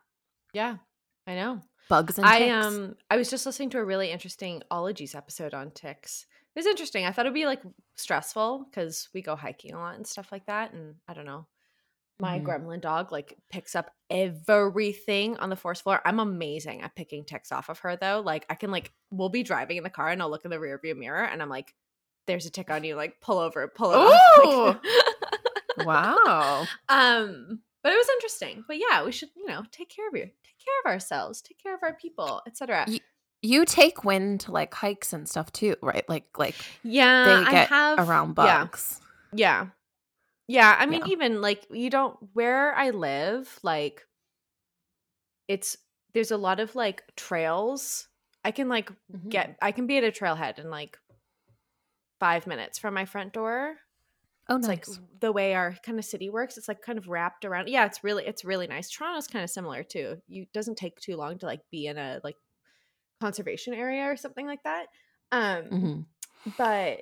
Yeah, 0.53 0.77
I 1.25 1.35
know. 1.35 1.61
Bugs 1.89 2.17
and 2.17 2.27
I 2.27 2.39
ticks. 2.39 2.65
um 2.65 2.95
I 3.09 3.17
was 3.17 3.29
just 3.29 3.45
listening 3.45 3.69
to 3.71 3.77
a 3.79 3.85
really 3.85 4.11
interesting 4.11 4.61
ologies 4.69 5.15
episode 5.15 5.53
on 5.53 5.71
ticks. 5.71 6.25
It 6.55 6.59
was 6.59 6.65
interesting. 6.65 7.05
I 7.05 7.11
thought 7.11 7.25
it'd 7.25 7.33
be 7.33 7.45
like 7.45 7.61
stressful 7.95 8.65
because 8.69 9.07
we 9.13 9.21
go 9.21 9.35
hiking 9.35 9.73
a 9.73 9.77
lot 9.77 9.95
and 9.95 10.05
stuff 10.07 10.31
like 10.31 10.45
that. 10.47 10.73
And 10.73 10.95
I 11.07 11.13
don't 11.13 11.25
know. 11.25 11.47
My 12.19 12.39
Mhm. 12.39 12.43
gremlin 12.45 12.81
dog 12.81 13.11
like 13.11 13.37
picks 13.51 13.75
up 13.75 13.91
everything 14.09 15.37
on 15.37 15.49
the 15.49 15.55
force 15.55 15.81
floor. 15.81 16.01
I'm 16.03 16.19
amazing 16.19 16.81
at 16.81 16.95
picking 16.95 17.25
ticks 17.25 17.51
off 17.51 17.69
of 17.69 17.79
her 17.79 17.95
though. 17.95 18.21
Like 18.25 18.45
I 18.49 18.55
can 18.55 18.71
like 18.71 18.91
we'll 19.11 19.29
be 19.29 19.43
driving 19.43 19.77
in 19.77 19.83
the 19.83 19.89
car 19.89 20.09
and 20.09 20.21
I'll 20.21 20.29
look 20.29 20.43
in 20.45 20.51
the 20.51 20.59
rear 20.59 20.79
view 20.79 20.95
mirror 20.95 21.23
and 21.23 21.41
I'm 21.41 21.49
like, 21.49 21.73
there's 22.25 22.45
a 22.45 22.51
tick 22.51 22.69
on 22.71 22.83
you, 22.83 22.95
like 22.95 23.21
pull 23.21 23.37
over, 23.37 23.67
pull 23.67 23.91
off. 23.91 24.79
Like- 25.77 25.85
wow. 25.87 26.65
um 26.89 27.61
but 27.87 27.93
it 27.93 27.97
was 27.97 28.09
interesting 28.09 28.65
but 28.67 28.77
yeah 28.77 29.05
we 29.05 29.11
should 29.13 29.29
you 29.35 29.45
know 29.47 29.63
take 29.71 29.87
care 29.89 30.07
of 30.09 30.13
you 30.13 30.23
take 30.23 30.59
care 30.65 30.79
of 30.85 30.91
ourselves 30.91 31.41
take 31.41 31.57
care 31.57 31.73
of 31.73 31.79
our 31.83 31.93
people 31.93 32.41
etc 32.45 32.83
Ye- 32.89 33.01
You 33.41 33.63
take 33.65 34.03
wind 34.03 34.41
to 34.41 34.51
like 34.51 34.73
hikes 34.73 35.13
and 35.13 35.29
stuff 35.29 35.51
too, 35.53 35.75
right? 35.81 36.03
Like 36.09 36.25
like 36.37 36.55
yeah 36.83 37.23
they 37.45 37.51
get 37.51 37.71
i 37.71 37.75
have 37.75 37.99
around 37.99 38.35
yeah 38.37 38.63
bugs. 38.65 38.99
yeah 39.31 39.67
yeah 40.49 40.75
i 40.77 40.85
mean 40.85 41.01
Yeah. 41.05 41.13
even 41.13 41.39
like 41.41 41.65
you 41.71 41.89
don't 41.89 42.17
where 42.33 42.75
i 42.75 42.89
live 42.89 43.57
like 43.63 44.05
it's 45.47 45.77
there's 46.13 46.31
a 46.31 46.37
lot 46.37 46.59
of 46.59 46.75
like 46.75 47.03
trails 47.15 48.07
i 48.43 48.51
can 48.51 48.67
like 48.69 48.91
Mhm. 49.13 49.29
get 49.29 49.57
i 49.61 49.71
can 49.71 49.87
be 49.87 49.97
at 49.97 50.03
a 50.03 50.11
trailhead 50.11 50.59
in 50.59 50.69
like 50.69 50.97
five 52.19 52.47
minutes 52.47 52.79
from 52.79 52.93
my 52.93 53.05
front 53.05 53.33
door 53.33 53.75
Oh, 54.49 54.55
it's 54.57 54.67
nice. 54.67 54.87
like 54.87 54.99
the 55.19 55.31
way 55.31 55.53
our 55.55 55.75
kind 55.83 55.99
of 55.99 56.05
city 56.05 56.29
works 56.29 56.57
it's 56.57 56.67
like 56.67 56.81
kind 56.81 56.97
of 56.97 57.07
wrapped 57.07 57.43
around 57.43 57.67
yeah 57.67 57.85
it's 57.85 58.03
really 58.03 58.25
it's 58.25 58.45
really 58.45 58.67
nice 58.67 58.89
toronto's 58.89 59.27
kind 59.27 59.43
of 59.43 59.49
similar 59.49 59.83
too 59.83 60.21
you 60.27 60.45
doesn't 60.53 60.77
take 60.77 60.99
too 61.01 61.17
long 61.17 61.37
to 61.39 61.45
like 61.45 61.61
be 61.71 61.87
in 61.87 61.97
a 61.97 62.19
like 62.23 62.35
conservation 63.19 63.73
area 63.73 64.03
or 64.03 64.15
something 64.15 64.45
like 64.45 64.63
that 64.63 64.85
um 65.31 65.63
Mhm. 65.65 66.05
but 66.57 66.99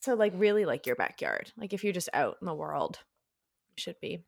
so 0.00 0.14
like 0.14 0.32
really 0.34 0.64
like 0.64 0.86
your 0.88 0.96
backyard. 0.96 1.52
Like 1.56 1.72
if 1.72 1.84
you're 1.84 1.92
just 1.92 2.08
out 2.12 2.36
in 2.40 2.46
the 2.46 2.54
world, 2.54 2.98
you 3.76 3.80
should 3.80 4.00
be 4.00 4.24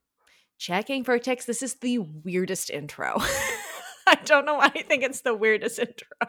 checking 0.57 1.03
for 1.03 1.19
ticks. 1.19 1.47
This 1.47 1.65
is 1.65 1.75
the 1.81 1.99
weirdest 1.99 2.71
intro. 2.71 3.15
I 4.07 4.15
don't 4.25 4.45
know 4.47 4.55
why 4.55 4.71
I 4.73 4.83
think 4.83 5.03
it's 5.03 5.23
the 5.23 5.35
weirdest 5.35 5.79
intro. 5.81 6.29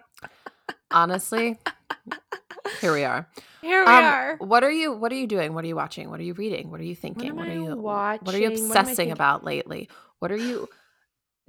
Honestly, 0.96 1.58
here 2.80 2.94
we 2.94 3.04
are. 3.04 3.28
Here 3.62 3.82
we 3.82 3.92
Um, 3.92 4.04
are. 4.04 4.38
What 4.38 4.64
are 4.64 4.72
you 4.72 4.94
what 4.94 5.12
are 5.12 5.16
you 5.16 5.28
doing? 5.28 5.54
What 5.54 5.66
are 5.66 5.68
you 5.68 5.76
watching? 5.76 6.10
What 6.10 6.22
are 6.22 6.24
you 6.24 6.34
reading? 6.34 6.72
What 6.72 6.80
are 6.80 6.86
you 6.86 6.96
thinking? 6.96 7.32
am 7.32 7.36
What, 7.36 7.50
are 7.50 7.54
you 7.54 7.76
watching? 7.76 8.26
What 8.26 8.34
are 8.34 8.40
you 8.40 8.50
What 8.50 8.78
obsessing 8.78 9.12
about 9.12 9.44
lately? 9.44 9.90
What 10.20 10.32
are 10.32 10.38
you 10.38 10.70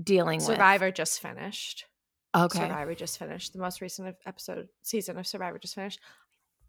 dealing 0.03 0.39
with? 0.39 0.47
Survivor 0.47 0.91
just 0.91 1.21
finished. 1.23 1.85
Okay. 2.37 2.59
Survivor 2.59 2.95
just 2.97 3.21
finished. 3.21 3.53
The 3.53 3.61
most 3.61 3.81
recent 3.81 4.17
episode 4.27 4.69
season 4.83 5.17
of 5.17 5.29
Survivor 5.29 5.59
just 5.61 5.77
finished. 5.77 6.01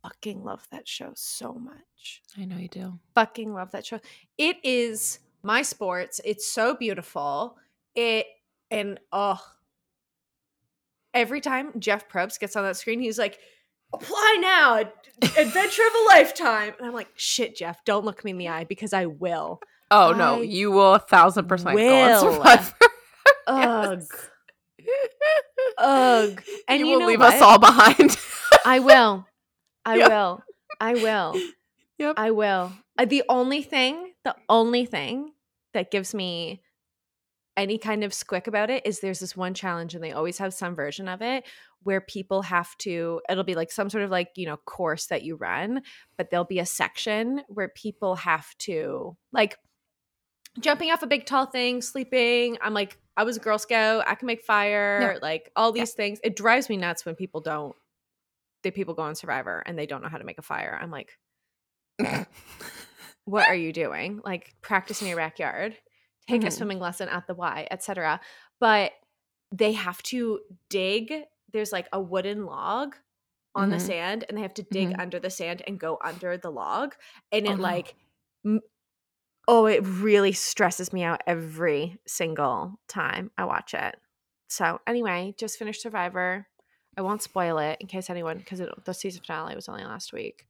I 0.04 0.10
fucking 0.10 0.44
love 0.44 0.66
that 0.72 0.88
show 0.88 1.14
so 1.16 1.54
much. 1.54 2.22
I 2.38 2.46
know 2.46 2.58
you 2.58 2.68
do. 2.68 3.00
Fucking 3.16 3.54
love 3.56 3.72
that 3.72 3.88
show. 3.88 4.00
It 4.38 4.58
is 4.64 5.18
my 5.42 5.64
sports. 5.64 6.22
It's 6.24 6.48
so 6.48 6.76
beautiful. 6.76 7.58
It 7.96 8.28
and 8.70 9.00
oh 9.12 9.42
every 11.14 11.42
time 11.42 11.72
Jeff 11.80 12.10
Probst 12.10 12.40
gets 12.40 12.56
on 12.56 12.64
that 12.64 12.78
screen, 12.78 13.00
he's 13.00 13.18
like, 13.18 13.40
apply 13.94 14.38
now. 14.40 14.80
Adventure 15.22 15.82
of 15.88 15.94
a 15.96 16.06
lifetime. 16.08 16.74
And 16.78 16.88
I'm 16.88 16.94
like, 16.94 17.10
shit, 17.16 17.56
Jeff, 17.56 17.84
don't 17.86 18.06
look 18.06 18.24
me 18.24 18.32
in 18.32 18.38
the 18.38 18.50
eye 18.50 18.64
because 18.66 18.94
I 18.94 19.06
will. 19.08 19.60
Oh 19.90 20.12
no, 20.12 20.42
you 20.42 20.70
will 20.72 20.96
a 20.96 21.00
thousand 21.00 21.48
percent 21.48 21.78
go 21.78 21.84
will. 21.84 22.44
Ugh. 23.48 24.04
Ugh. 25.78 26.44
And 26.68 26.80
you, 26.80 26.86
you, 26.86 26.92
will 26.94 27.00
know 27.02 27.08
leave 27.08 27.20
what? 27.20 27.36
us 27.36 27.42
all 27.42 27.60
behind. 27.60 28.18
I 28.66 28.80
will. 28.80 29.26
I 29.86 29.96
Yeah. 29.96 30.08
will. 30.10 30.44
I 30.80 30.94
will. 30.96 31.42
Yep. 31.98 32.16
I 32.18 32.32
will. 32.32 32.74
Uh, 32.98 33.06
the 33.06 33.24
only 33.30 33.62
thing, 33.62 34.14
the 34.24 34.36
only 34.50 34.86
thing 34.86 35.32
that 35.74 35.90
gives 35.90 36.14
me 36.14 36.62
any 37.58 37.78
kind 37.78 38.04
of 38.04 38.12
squick 38.12 38.48
about 38.48 38.70
it 38.70 38.86
is 38.86 39.00
there's 39.00 39.20
this 39.20 39.36
one 39.36 39.54
challenge 39.54 39.96
and 39.96 40.04
they 40.04 40.12
always 40.14 40.38
have 40.38 40.54
some 40.54 40.76
version 40.76 41.08
of 41.10 41.22
it 41.22 41.44
where 41.84 42.00
people 42.00 42.44
have 42.44 42.78
to 42.78 43.20
it'll 43.30 43.44
be 43.44 43.56
like 43.56 43.72
some 43.72 43.90
sort 43.90 44.04
of 44.04 44.10
like 44.12 44.30
you 44.36 44.46
know 44.46 44.58
course 44.58 45.08
that 45.08 45.24
you 45.24 45.36
run 45.36 45.82
but 46.18 46.30
there'll 46.30 46.46
be 46.46 46.60
a 46.60 46.66
section 46.66 47.42
where 47.50 47.68
people 47.70 48.16
have 48.16 48.48
to 48.60 49.18
like 49.34 49.58
jumping 50.60 50.92
off 50.92 51.04
a 51.04 51.08
big 51.08 51.26
tall 51.26 51.46
thing 51.48 51.82
sleeping 51.82 52.58
i'm 52.62 52.74
like 52.74 52.98
i 53.18 53.24
was 53.24 53.38
a 53.38 53.40
girl 53.42 53.58
scout 53.58 54.04
i 54.08 54.16
can 54.16 54.28
make 54.28 54.44
fire 54.44 55.14
Yeah. 55.14 55.20
like 55.22 55.52
all 55.56 55.76
Yeah. 55.76 55.82
these 55.84 55.94
things 55.94 56.20
it 56.24 56.36
drives 56.36 56.70
me 56.70 56.78
nuts 56.78 57.06
when 57.06 57.16
people 57.16 57.42
don't 57.42 57.76
the 58.64 58.72
people 58.72 58.94
go 58.94 59.04
on 59.04 59.16
survivor 59.16 59.64
and 59.66 59.78
they 59.78 59.86
don't 59.86 60.02
know 60.02 60.10
how 60.10 60.18
to 60.18 60.24
make 60.24 60.38
a 60.40 60.44
fire 60.44 60.78
i'm 60.82 60.92
like 60.92 61.12
what 63.26 63.48
are 63.48 63.56
you 63.56 63.74
doing? 63.74 64.22
Like 64.24 64.54
practice 64.62 65.02
in 65.02 65.08
your 65.10 65.18
backyard, 65.18 65.76
take 66.28 66.44
a 66.44 66.48
Mhm. 66.48 66.54
swimming 66.54 66.80
lesson 66.80 67.10
at 67.10 67.26
the 67.28 67.34
Y, 67.34 67.68
etc. 67.72 68.20
But 68.60 68.94
they 69.52 69.74
have 69.74 70.02
to 70.04 70.42
dig. 70.70 71.14
There's 71.54 71.72
like 71.72 71.88
a 71.94 72.02
wooden 72.02 72.46
log 72.46 72.96
on 73.56 73.70
the 73.70 73.78
Mhm. 73.78 73.82
sand, 73.82 74.26
and 74.28 74.38
they 74.38 74.42
have 74.42 74.54
to 74.56 74.64
dig 74.64 74.90
Mhm. 74.90 75.00
under 75.00 75.20
the 75.20 75.30
sand 75.30 75.64
and 75.66 75.80
go 75.80 75.98
under 76.04 76.38
the 76.38 76.52
log. 76.52 76.96
And 77.32 77.48
it 77.48 77.56
no. 77.56 77.62
like, 77.64 77.96
m- 78.46 78.62
oh, 79.48 79.66
it 79.66 79.80
really 79.86 80.34
stresses 80.34 80.92
me 80.92 81.04
out 81.04 81.22
every 81.26 81.98
single 82.06 82.80
time 82.88 83.32
I 83.38 83.46
watch 83.46 83.74
it. 83.74 84.00
So 84.50 84.80
anyway, 84.86 85.34
just 85.38 85.58
finished 85.58 85.82
Survivor. 85.82 86.48
I 86.98 87.02
won't 87.02 87.22
spoil 87.22 87.58
it 87.60 87.78
in 87.80 87.88
case 87.88 88.10
anyone 88.10 88.38
because 88.40 88.62
the 88.86 88.94
season 88.94 89.24
finale 89.24 89.56
was 89.56 89.70
only 89.70 89.84
last 89.84 90.14
week. 90.14 90.48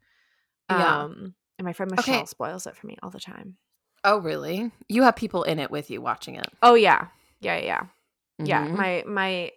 Yeah. 0.69 1.03
Um, 1.03 1.35
and 1.57 1.65
my 1.65 1.73
friend 1.73 1.91
Okay. 1.93 2.11
Michelle 2.11 2.25
spoils 2.25 2.67
it 2.67 2.75
for 2.75 2.87
me 2.87 2.97
all 3.03 3.09
the 3.09 3.19
time. 3.19 3.57
Oh 4.03 4.19
really? 4.19 4.71
You 4.87 5.03
have 5.03 5.15
people 5.15 5.43
in 5.43 5.59
it 5.59 5.71
with 5.71 5.89
you 5.89 6.01
watching 6.01 6.35
it. 6.35 6.47
Oh 6.61 6.75
yeah, 6.75 7.07
yeah, 7.39 7.57
yeah, 7.57 7.83
yeah. 8.39 8.67
Mhm. 8.67 8.75
My 8.75 9.03
my 9.07 9.51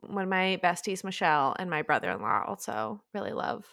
one 0.00 0.24
of 0.24 0.28
my 0.30 0.58
besties, 0.62 1.04
Michelle, 1.04 1.54
and 1.58 1.68
my 1.68 1.82
brother 1.82 2.10
in 2.10 2.20
law 2.22 2.44
also 2.46 3.02
really 3.12 3.32
love 3.32 3.66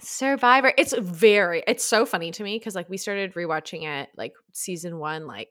Survivor. 0.00 0.72
It's 0.76 0.94
very. 0.96 1.62
It's 1.66 1.84
so 1.84 2.04
funny 2.06 2.30
to 2.32 2.44
me 2.44 2.58
because 2.58 2.74
like 2.74 2.88
we 2.88 2.96
started 2.98 3.34
rewatching 3.34 3.84
it 3.84 4.10
like 4.16 4.34
season 4.52 4.98
one, 4.98 5.26
like 5.26 5.50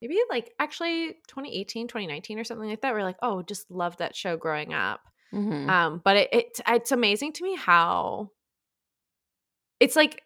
maybe 0.00 0.18
like 0.28 0.52
actually 0.58 1.14
2018, 1.28 1.88
2019 1.88 2.38
or 2.38 2.44
something 2.44 2.68
like 2.68 2.82
that. 2.82 2.92
We're 2.92 3.02
like, 3.04 3.18
oh, 3.22 3.42
just 3.42 3.70
love 3.70 3.96
that 3.98 4.16
show 4.16 4.36
growing 4.36 4.74
up. 4.74 5.00
Mhm. 5.32 5.68
Um, 5.70 6.02
but 6.04 6.16
it, 6.16 6.28
it 6.32 6.60
it's 6.68 6.92
amazing 6.92 7.32
to 7.34 7.44
me 7.44 7.54
how 7.56 8.30
it's 9.80 9.96
like 9.96 10.22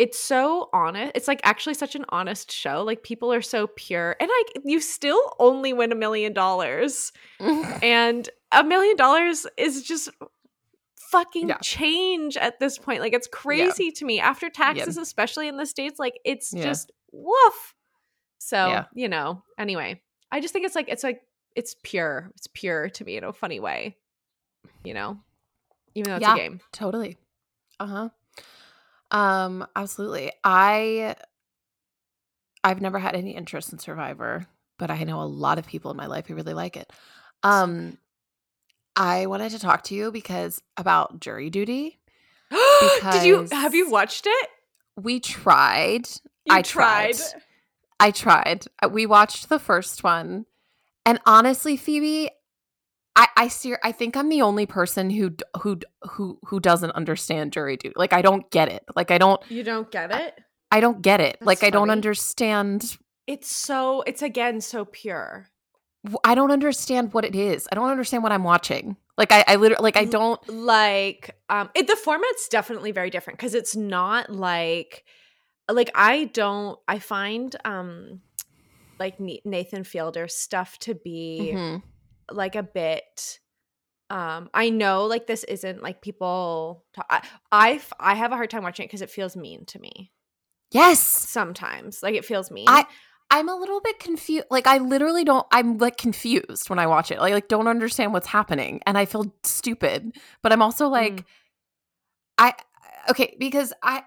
it's 0.00 0.18
so 0.18 0.70
honest. 0.72 1.12
It's 1.14 1.28
like 1.28 1.40
actually 1.44 1.74
such 1.74 1.94
an 1.94 2.06
honest 2.08 2.50
show. 2.50 2.82
Like 2.82 3.02
people 3.02 3.30
are 3.32 3.42
so 3.42 3.66
pure, 3.76 4.16
and 4.18 4.30
like 4.30 4.62
you 4.64 4.80
still 4.80 5.34
only 5.38 5.72
win 5.74 5.92
a 5.92 5.94
million 5.94 6.32
dollars, 6.32 7.12
and 7.82 8.28
a 8.50 8.64
million 8.64 8.96
dollars 8.96 9.46
is 9.58 9.82
just 9.82 10.08
fucking 11.10 11.48
Yeah. 11.48 11.58
change 11.58 12.36
at 12.38 12.58
this 12.60 12.78
point. 12.78 13.00
Like 13.00 13.12
it's 13.12 13.26
crazy 13.28 13.90
to 13.92 14.04
me 14.06 14.20
after 14.20 14.48
taxes, 14.48 14.96
especially 14.96 15.48
in 15.48 15.56
the 15.58 15.66
states. 15.66 15.98
Like 15.98 16.18
it's 16.24 16.52
Yeah. 16.54 16.62
just 16.62 16.90
woof. 17.12 17.74
So 18.38 18.56
Yeah. 18.68 18.84
you 18.94 19.08
know. 19.08 19.42
Anyway, 19.58 20.00
I 20.32 20.40
just 20.40 20.54
think 20.54 20.64
it's 20.64 20.74
like 20.74 20.88
it's 20.88 21.04
like 21.04 21.20
it's 21.54 21.76
pure. 21.82 22.30
It's 22.36 22.46
pure 22.46 22.88
to 22.90 23.04
me 23.04 23.16
in 23.18 23.24
a 23.24 23.32
funny 23.34 23.60
way. 23.60 23.96
You 24.82 24.94
know, 24.94 25.20
even 25.94 26.10
though 26.10 26.16
it's 26.16 26.22
Yeah. 26.26 26.34
a 26.34 26.38
game. 26.38 26.60
Totally. 26.72 27.18
Uh-huh. 27.78 28.08
Um, 29.10 29.66
absolutely. 29.74 30.32
I 30.44 31.16
I've 32.62 32.80
never 32.80 32.98
had 32.98 33.14
any 33.14 33.34
interest 33.34 33.72
in 33.72 33.78
Survivor, 33.78 34.46
but 34.78 34.90
I 34.90 35.02
know 35.04 35.20
a 35.20 35.24
lot 35.24 35.58
of 35.58 35.66
people 35.66 35.90
in 35.90 35.96
my 35.96 36.06
life 36.06 36.26
who 36.26 36.34
really 36.34 36.54
like 36.54 36.76
it. 36.76 36.92
Um 37.42 37.98
I 38.96 39.26
wanted 39.26 39.50
to 39.52 39.58
talk 39.58 39.84
to 39.84 39.94
you 39.94 40.12
because 40.12 40.60
about 40.76 41.20
jury 41.20 41.48
duty. 41.50 41.98
Did 42.50 43.24
you 43.24 43.46
have 43.52 43.74
you 43.74 43.90
watched 43.90 44.26
it? 44.26 44.48
We 44.96 45.20
tried. 45.20 46.08
You 46.44 46.56
I 46.56 46.62
tried. 46.62 47.16
I 47.98 48.10
tried. 48.10 48.66
Uh, 48.82 48.88
We 48.88 49.06
watched 49.06 49.48
the 49.48 49.58
first 49.58 50.02
one. 50.02 50.46
And 51.06 51.20
honestly, 51.26 51.76
Phoebe, 51.76 52.30
I 53.16 53.28
I 53.36 53.48
see 53.48 53.74
I 53.82 53.92
think 53.92 54.16
I'm 54.16 54.28
the 54.28 54.42
only 54.42 54.66
person 54.66 55.10
who 55.10 55.34
who 55.60 55.78
who 56.02 56.38
who 56.44 56.60
doesn't 56.60 56.92
understand 56.92 57.52
jury 57.52 57.76
duty. 57.76 57.94
Like 57.96 58.12
I 58.12 58.22
don't 58.22 58.50
get 58.50 58.68
it. 58.68 58.84
Like 58.94 59.10
I 59.10 59.18
don't 59.18 59.40
You 59.50 59.62
don't 59.62 59.90
get 59.90 60.14
it. 60.14 60.38
I 60.70 60.80
don't 60.80 61.02
get 61.02 61.20
it. 61.20 61.38
like 61.40 61.58
That's 61.60 61.64
I 61.64 61.70
don't 61.70 61.90
understand 61.90 62.96
It's 63.26 63.54
so. 63.54 64.02
It's 64.02 64.22
again 64.22 64.60
so 64.60 64.84
pure. 64.84 65.48
I 66.24 66.34
don't 66.34 66.50
understand 66.50 67.12
what 67.12 67.24
it 67.24 67.34
is. 67.34 67.68
I 67.70 67.74
don't 67.74 67.90
understand 67.90 68.22
what 68.22 68.32
I'm 68.32 68.44
watching. 68.44 68.96
Like 69.18 69.32
I 69.32 69.44
I 69.46 69.56
literally 69.56 69.82
like 69.82 69.96
I 69.96 70.04
don't 70.04 70.40
like 70.48 71.36
um 71.48 71.70
it, 71.74 71.86
the 71.86 71.96
format's 71.96 72.48
definitely 72.48 72.92
very 72.92 73.10
different 73.10 73.38
because 73.38 73.54
it's 73.54 73.76
not 73.76 74.30
like 74.30 75.04
like 75.70 75.90
i 75.94 76.24
don't 76.24 76.78
i 76.88 76.98
find 76.98 77.54
um 77.64 78.20
like 78.98 79.20
nathan 79.44 79.84
fielder 79.84 80.26
stuff 80.26 80.78
to 80.80 80.94
be 80.94 81.52
Mhm. 81.54 81.82
Like 82.30 82.54
a 82.56 82.62
bit 82.62 83.38
um 84.10 84.48
i 84.54 84.70
know 84.70 85.06
like 85.06 85.26
this 85.26 85.44
isn't 85.44 85.82
like 85.82 86.02
people 86.02 86.84
talk, 86.94 87.24
I 87.52 87.80
have 88.14 88.32
a 88.32 88.36
hard 88.36 88.50
time 88.50 88.62
watching 88.62 88.84
it 88.84 88.88
because 88.88 89.02
it 89.02 89.10
feels 89.10 89.36
mean 89.36 89.64
to 89.66 89.78
me 89.78 90.12
Yes. 90.72 91.00
sometimes 91.00 92.02
like 92.02 92.14
it 92.14 92.24
feels 92.24 92.50
mean 92.50 92.66
I 92.68 92.86
I'm 93.32 93.48
a 93.48 93.54
little 93.54 93.80
bit 93.80 94.00
confused. 94.00 94.46
Like 94.50 94.66
I 94.66 94.78
literally 94.78 95.22
don't. 95.22 95.46
I'm 95.52 95.78
like 95.78 95.96
confused 95.96 96.68
when 96.68 96.80
I 96.80 96.88
watch 96.88 97.12
it. 97.12 97.20
Like 97.20 97.32
like 97.32 97.46
don't 97.46 97.68
understand 97.68 98.12
what's 98.12 98.26
happening, 98.26 98.80
and 98.86 98.98
I 98.98 99.04
feel 99.04 99.32
stupid. 99.44 100.16
But 100.42 100.52
I'm 100.52 100.62
also 100.62 100.88
like, 100.88 101.12
Mm. 101.12 101.24
I 102.38 102.54
okay 103.08 103.36
because 103.38 103.72
I 103.82 104.02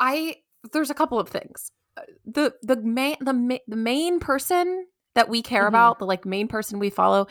I 0.00 0.36
there's 0.72 0.90
a 0.90 0.94
couple 0.94 1.20
of 1.20 1.28
things. 1.28 1.70
Uh, 1.96 2.02
The 2.24 2.54
the 2.62 2.76
main 2.76 3.16
the 3.20 3.32
ma- 3.32 3.64
the 3.68 3.76
main 3.76 4.18
person 4.18 4.86
that 5.14 5.28
we 5.28 5.40
care 5.42 5.64
Mhm. 5.64 5.68
about, 5.68 5.98
the 6.00 6.06
like 6.06 6.24
main 6.24 6.48
person 6.48 6.78
we 6.80 6.90
follow, 6.90 7.28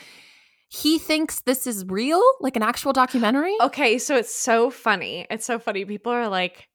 he 0.74 0.98
thinks 0.98 1.42
this 1.42 1.68
is 1.68 1.86
real, 1.86 2.24
like 2.40 2.56
an 2.56 2.64
actual 2.64 2.94
documentary. 2.94 3.56
Okay, 3.62 4.00
so 4.00 4.16
it's 4.16 4.34
so 4.34 4.72
funny. 4.72 5.28
It's 5.30 5.46
so 5.46 5.60
funny. 5.60 5.86
People 5.86 6.12
are 6.12 6.28
like, 6.28 6.68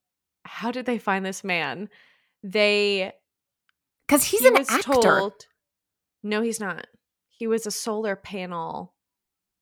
how 0.44 0.70
did 0.70 0.86
they 0.86 0.98
find 0.98 1.26
this 1.26 1.42
man? 1.42 1.88
They 2.44 3.12
Because 4.06 4.22
he's 4.22 4.40
he 4.40 4.46
an 4.46 4.54
was 4.54 4.70
actor. 4.70 4.92
told 4.92 5.46
No, 6.22 6.42
he's 6.42 6.60
not. 6.60 6.86
He 7.28 7.48
was 7.48 7.66
a 7.66 7.72
solar 7.72 8.14
panel. 8.14 8.94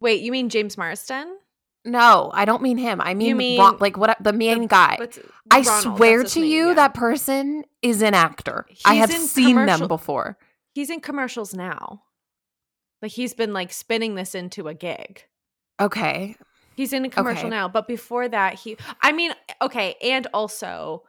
Wait, 0.00 0.20
you 0.20 0.30
mean 0.32 0.50
James 0.50 0.76
Marsden? 0.76 1.38
No, 1.86 2.30
I 2.34 2.44
don't 2.44 2.62
mean 2.62 2.76
him. 2.76 3.00
I 3.00 3.14
mean, 3.14 3.38
mean 3.38 3.58
Ron- 3.58 3.78
like 3.78 3.96
what 3.96 4.22
the 4.22 4.34
main 4.34 4.66
guy. 4.66 4.98
I 5.50 5.60
Ronald, 5.60 5.96
swear 5.96 6.24
to 6.24 6.40
name, 6.40 6.50
you 6.50 6.68
yeah. 6.68 6.74
that 6.74 6.92
person 6.94 7.64
is 7.80 8.02
an 8.02 8.12
actor. 8.12 8.66
I 8.84 8.96
have 8.96 9.10
seen 9.10 9.64
them 9.64 9.88
before. 9.88 10.36
he's 10.74 10.90
in 10.90 11.00
commercials 11.00 11.54
now. 11.54 12.02
Like 13.02 13.12
he's 13.12 13.34
been 13.34 13.52
like 13.52 13.72
spinning 13.72 14.14
this 14.14 14.34
into 14.34 14.68
a 14.68 14.74
gig. 14.74 15.24
Okay. 15.80 16.36
He's 16.74 16.92
in 16.92 17.04
a 17.04 17.08
commercial 17.08 17.46
Okay. 17.46 17.50
now, 17.50 17.68
but 17.68 17.86
before 17.88 18.28
that, 18.28 18.54
he. 18.54 18.76
I 19.02 19.12
mean, 19.12 19.32
okay, 19.62 19.94
and 20.02 20.26
also, 20.34 21.04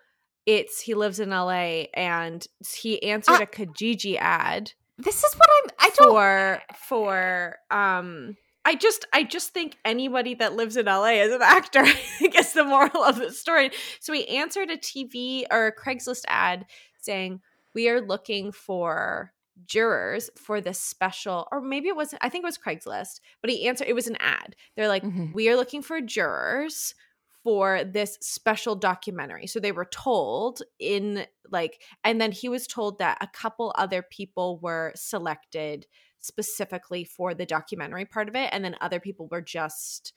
it's 0.46 0.79
he 0.82 0.94
lives 0.94 1.20
in 1.20 1.34
L.A. 1.34 1.89
and 1.94 2.46
he 2.75 3.03
answered 3.03 3.39
Ah. 3.39 3.44
a 3.44 3.46
Kijiji 3.46 4.17
ad 4.17 4.72
This 4.98 5.24
is 5.24 5.34
what 5.36 5.50
I'm. 5.63 5.70
I 5.79 5.89
don't. 5.96 6.10
for 6.10 6.62
for 6.88 7.58
um. 7.72 8.38
I 8.63 8.75
just 8.75 9.06
I 9.13 9.24
just 9.24 9.53
think 9.53 9.77
anybody 9.86 10.34
that 10.36 10.53
lives 10.53 10.75
in 10.75 10.86
LA 10.88 11.22
is 11.22 11.34
an 11.34 11.41
actor. 11.41 11.84
I 12.22 12.27
guess 12.27 12.51
the 12.53 12.65
moral 12.65 13.01
of 13.03 13.15
the 13.17 13.32
story. 13.32 13.72
So 14.01 14.12
he 14.12 14.27
answered 14.27 14.70
a 14.70 14.77
TV 14.77 15.44
or 15.50 15.67
a 15.67 15.75
Craigslist 15.75 16.24
ad 16.27 16.65
saying, 17.00 17.39
"We 17.74 17.88
are 17.89 18.01
looking 18.01 18.51
for 18.51 19.32
jurors 19.65 20.29
for 20.37 20.61
this 20.61 20.79
special," 20.79 21.47
or 21.51 21.61
maybe 21.61 21.87
it 21.89 21.95
wasn't. 21.95 22.23
I 22.23 22.29
think 22.29 22.43
it 22.43 22.45
was 22.47 22.57
Craigslist, 22.57 23.19
but 23.41 23.49
he 23.49 23.67
answered. 23.67 23.87
It 23.87 23.93
was 23.95 24.07
an 24.07 24.17
ad. 24.19 24.55
They're 24.75 24.87
like, 24.87 25.03
Mhm. 25.03 25.33
"We 25.33 25.49
are 25.49 25.55
looking 25.55 25.81
for 25.81 26.01
jurors." 26.01 26.95
For 27.43 27.85
this 27.85 28.17
special 28.19 28.75
documentary. 28.75 29.47
So 29.47 29.61
they 29.61 29.71
were 29.71 29.85
told 29.85 30.61
in 30.79 31.25
like, 31.49 31.81
and 32.03 32.19
then 32.19 32.33
he 32.33 32.49
was 32.49 32.67
told 32.67 32.97
that 32.99 33.17
a 33.21 33.27
couple 33.27 33.73
other 33.77 34.01
people 34.01 34.59
were 34.59 34.91
selected 34.95 35.87
specifically 36.19 37.05
for 37.05 37.33
the 37.33 37.45
documentary 37.45 38.03
part 38.05 38.27
of 38.27 38.35
it 38.35 38.49
and 38.51 38.65
then 38.65 38.75
other 38.81 38.99
people 38.99 39.29
were 39.31 39.41
just 39.41 40.11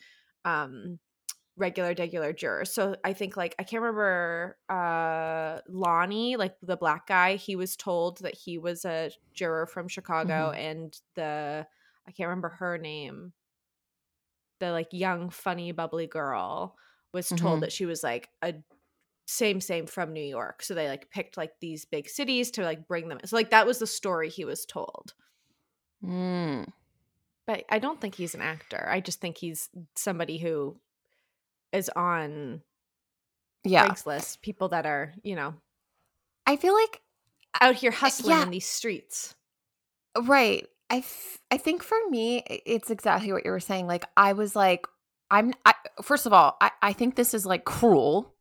um 0.45 0.99
regular 1.61 1.95
regular 1.97 2.33
jurors 2.33 2.73
so 2.73 2.97
i 3.05 3.13
think 3.13 3.37
like 3.37 3.55
i 3.59 3.63
can't 3.63 3.83
remember 3.83 4.57
uh 4.69 5.59
lonnie 5.69 6.37
like 6.37 6.57
the 6.63 6.77
black 6.77 7.07
guy 7.07 7.37
he 7.37 7.55
was 7.55 7.77
told 7.77 8.19
that 8.19 8.35
he 8.35 8.59
was 8.59 8.85
a 8.85 9.11
juror 9.35 9.67
from 9.67 9.87
chicago 9.87 10.51
and 10.51 10.99
the 11.15 11.67
i 12.09 12.11
can't 12.13 12.29
remember 12.29 12.49
her 12.49 12.79
name 12.79 13.33
the 14.59 14.73
like 14.73 14.89
young 14.93 15.31
funny 15.31 15.73
bubbly 15.73 16.07
girl 16.07 16.77
was 17.13 17.29
told 17.29 17.59
Mhm. 17.59 17.61
that 17.63 17.73
she 17.73 17.87
was 17.87 18.03
like 18.03 18.29
a 18.43 18.55
same 19.27 19.61
same 19.61 19.87
from 19.87 20.13
new 20.13 20.21
york 20.25 20.63
so 20.63 20.75
they 20.75 20.89
like 20.89 21.11
picked 21.11 21.37
like 21.37 21.53
these 21.61 21.85
big 21.85 22.09
cities 22.09 22.51
to 22.51 22.63
like 22.65 22.89
bring 22.89 23.09
them 23.09 23.19
so 23.25 23.37
like 23.37 23.51
that 23.51 23.67
was 23.67 23.79
the 23.79 23.87
story 23.87 24.29
he 24.29 24.45
was 24.45 24.67
told 24.67 25.15
Mm. 26.03 26.67
but 27.47 27.65
I 27.69 27.79
don't 27.79 28.01
think 28.01 28.15
he's 28.15 28.35
an 28.35 28.41
actor. 28.41 28.89
I 28.91 29.01
just 29.01 29.21
think 29.21 29.37
he's 29.37 29.69
somebody 29.97 30.39
who 30.39 30.81
is 31.73 31.91
on 31.95 32.63
Yeah, 33.65 33.89
Craigslist. 33.89 34.41
People 34.43 34.69
that 34.69 34.87
are, 34.87 35.13
you 35.23 35.37
know, 35.37 35.55
I 36.47 36.57
feel 36.57 36.75
like 36.75 37.01
out 37.61 37.75
here 37.75 37.91
hustling 37.91 38.37
yeah. 38.37 38.43
in 38.43 38.51
these 38.51 38.67
streets. 38.67 39.35
Right. 40.21 40.67
I, 40.89 40.99
f- 40.99 41.39
I 41.51 41.57
think 41.57 41.83
for 41.83 41.97
me, 42.09 42.43
it's 42.67 42.91
exactly 42.91 43.33
what 43.33 43.45
you 43.45 43.51
were 43.53 43.61
saying. 43.61 43.87
Like, 43.87 44.05
I 44.17 44.33
was 44.33 44.57
like, 44.57 44.87
I'm, 45.31 45.53
I, 45.65 45.75
first 46.03 46.27
of 46.27 46.33
all, 46.33 46.57
I, 46.61 46.71
I 46.83 46.93
think 46.93 47.15
this 47.15 47.33
is 47.35 47.47
like 47.47 47.65
cruel. 47.65 48.35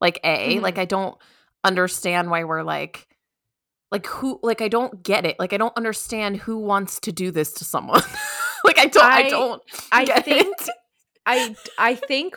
Like, 0.00 0.20
A, 0.22 0.56
Mhm. 0.56 0.60
like, 0.62 0.76
I 0.78 0.84
don't 0.84 1.16
understand 1.62 2.30
why 2.30 2.44
we're 2.44 2.62
like, 2.62 3.08
like, 3.90 4.06
who, 4.06 4.38
like, 4.42 4.60
I 4.60 4.68
don't 4.68 5.02
get 5.02 5.24
it. 5.24 5.38
Like, 5.38 5.52
I 5.54 5.56
don't 5.56 5.74
understand 5.78 6.36
who 6.38 6.58
wants 6.58 7.00
to 7.00 7.12
do 7.12 7.30
this 7.30 7.52
to 7.54 7.64
someone. 7.64 8.02
like, 8.64 8.78
I 8.78 8.86
don't, 8.86 9.04
I, 9.04 9.22
I- 9.22 9.30
don't, 9.30 9.62
I 9.92 10.04
think 10.20 10.54
it. 10.60 10.68
I 11.26 11.56
I 11.78 11.94
think 11.94 12.36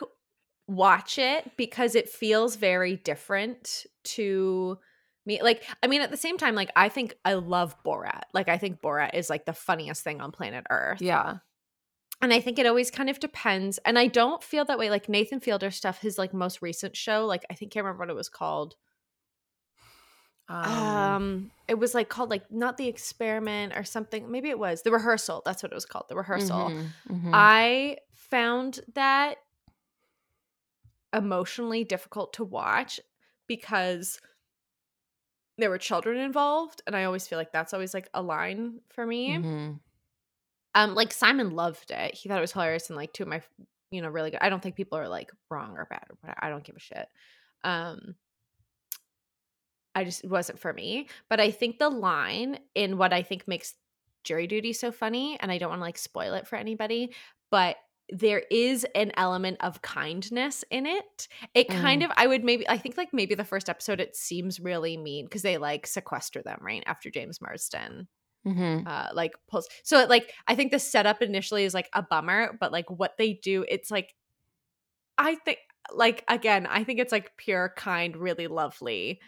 watch 0.68 1.18
it 1.18 1.52
because 1.58 1.96
it 1.96 2.10
feels 2.10 2.56
very 2.56 2.98
different 2.98 3.86
to 4.04 4.78
me. 5.26 5.42
Like, 5.42 5.64
I 5.82 5.88
mean, 5.88 6.02
at 6.02 6.12
the 6.12 6.18
same 6.18 6.38
time, 6.38 6.56
like 6.56 6.72
I 6.76 6.90
think 6.90 7.16
I 7.26 7.34
love 7.36 7.76
Borat. 7.84 8.24
Like, 8.34 8.50
I 8.50 8.58
think 8.58 8.82
Borat 8.82 9.14
is 9.14 9.30
like 9.30 9.46
the 9.46 9.54
funniest 9.54 10.04
thing 10.04 10.22
on 10.22 10.32
planet 10.32 10.66
Earth. 10.70 11.02
Yeah. 11.02 11.38
And 12.22 12.34
I 12.34 12.40
think 12.40 12.58
it 12.58 12.66
always 12.66 12.90
kind 12.90 13.10
of 13.10 13.20
depends. 13.20 13.78
And 13.86 14.00
I 14.00 14.08
don't 14.08 14.42
feel 14.42 14.66
that 14.66 14.80
way. 14.80 14.90
Like 14.90 15.08
Nathan 15.08 15.40
Fielder 15.40 15.70
stuff, 15.70 16.00
his 16.02 16.18
like 16.18 16.34
most 16.34 16.62
recent 16.62 16.96
show, 16.98 17.26
like 17.26 17.46
I 17.50 17.54
think 17.54 17.72
I 17.72 17.74
can't 17.74 17.86
remember 17.86 18.02
what 18.02 18.10
it 18.10 18.16
was 18.16 18.30
called. 18.30 18.76
Um, 20.50 20.64
Um, 20.66 21.52
it 21.68 21.76
was 21.78 21.94
like 21.94 22.10
called 22.10 22.30
like 22.30 22.50
not 22.52 22.78
the 22.78 22.88
experiment 22.88 23.74
or 23.76 23.84
something. 23.84 24.32
Maybe 24.32 24.50
it 24.50 24.58
was 24.58 24.82
the 24.82 24.92
rehearsal. 24.92 25.42
That's 25.46 25.62
what 25.62 25.72
it 25.72 25.76
was 25.76 25.86
called. 25.86 26.06
The 26.10 26.16
rehearsal. 26.16 26.70
mhm, 26.70 26.88
mhm. 27.10 27.32
I 27.34 27.98
found 28.14 28.80
that 28.96 29.38
emotionally 31.14 31.84
difficult 31.84 32.34
to 32.34 32.44
watch 32.44 33.00
because 33.48 34.20
there 35.58 35.70
were 35.70 35.78
children 35.78 36.18
involved, 36.18 36.82
and 36.86 36.96
I 36.96 37.06
always 37.06 37.28
feel 37.28 37.40
like 37.40 37.52
that's 37.52 37.74
always 37.74 37.94
like 37.94 38.10
a 38.14 38.22
line 38.22 38.82
for 38.90 39.06
me. 39.06 39.32
Mhm. 39.32 39.80
Um, 40.76 40.94
like 40.94 41.12
Simon 41.12 41.52
loved 41.52 41.90
it. 41.90 42.14
He 42.14 42.30
thought 42.30 42.38
it 42.38 42.42
was 42.42 42.52
hilarious, 42.54 42.90
and 42.90 42.98
like 42.98 43.14
two 43.14 43.24
of 43.24 43.30
my, 43.30 43.42
you 43.90 44.02
know, 44.02 44.10
really 44.10 44.30
good. 44.30 44.42
I 44.42 44.50
don't 44.50 44.62
think 44.62 44.76
people 44.76 44.98
are 45.00 45.08
like 45.08 45.32
wrong 45.50 45.76
or 45.78 45.86
bad 45.86 46.06
or 46.10 46.18
whatever. 46.22 46.40
I 46.44 46.50
don't 46.50 46.64
give 46.64 46.76
a 46.76 46.80
shit. 46.80 47.08
Um, 47.64 48.16
I 49.96 50.04
just 50.04 50.24
it 50.24 50.30
wasn't 50.30 50.60
for 50.60 50.72
me. 50.72 51.08
But 51.30 51.40
I 51.40 51.50
think 51.50 51.80
the 51.80 51.90
line 51.90 52.60
in 52.76 52.98
what 53.00 53.14
I 53.14 53.24
think 53.24 53.48
makes 53.48 53.74
jury 54.24 54.46
duty 54.46 54.74
so 54.74 54.92
funny, 54.92 55.40
and 55.40 55.52
I 55.52 55.58
don't 55.58 55.70
want 55.70 55.80
to 55.80 55.86
like 55.86 55.98
spoil 55.98 56.36
it 56.36 56.48
for 56.48 56.58
anybody, 56.58 57.16
but 57.50 57.78
there 58.10 58.44
is 58.50 58.86
an 58.96 59.12
element 59.18 59.58
of 59.62 59.82
kindness 59.82 60.64
in 60.72 60.86
it. 60.86 61.28
It 61.54 61.68
kind 61.70 62.04
of, 62.04 62.12
I 62.16 62.28
would 62.28 62.44
maybe, 62.44 62.68
I 62.70 62.78
think 62.78 62.98
like 62.98 63.10
maybe 63.14 63.36
the 63.36 63.44
first 63.44 63.70
episode, 63.70 64.00
it 64.00 64.16
seems 64.16 64.60
really 64.60 64.96
mean 64.98 65.26
because 65.26 65.42
they 65.42 65.58
like 65.58 65.86
sequester 65.88 66.42
them 66.42 66.60
right 66.62 66.84
after 66.86 67.10
James 67.12 67.42
Marsden 67.42 68.08
Mhm. 68.46 68.88
uh 68.88 69.10
like 69.14 69.34
pulls 69.50 69.68
so 69.84 70.00
it, 70.00 70.08
like 70.10 70.32
i 70.48 70.56
think 70.56 70.72
the 70.72 70.80
setup 70.80 71.22
initially 71.22 71.66
is 71.66 71.74
like 71.74 71.90
a 71.92 72.02
bummer 72.02 72.56
but 72.62 72.72
like 72.72 72.90
what 72.90 73.18
they 73.18 73.34
do 73.34 73.66
it's 73.68 73.92
like 73.92 74.16
i 75.18 75.36
think 75.36 75.58
like 75.94 76.24
again 76.28 76.66
i 76.68 76.84
think 76.84 77.00
it's 77.00 77.12
like 77.12 77.36
pure 77.38 77.74
kind 77.76 78.16
really 78.16 78.48
lovely 78.48 79.20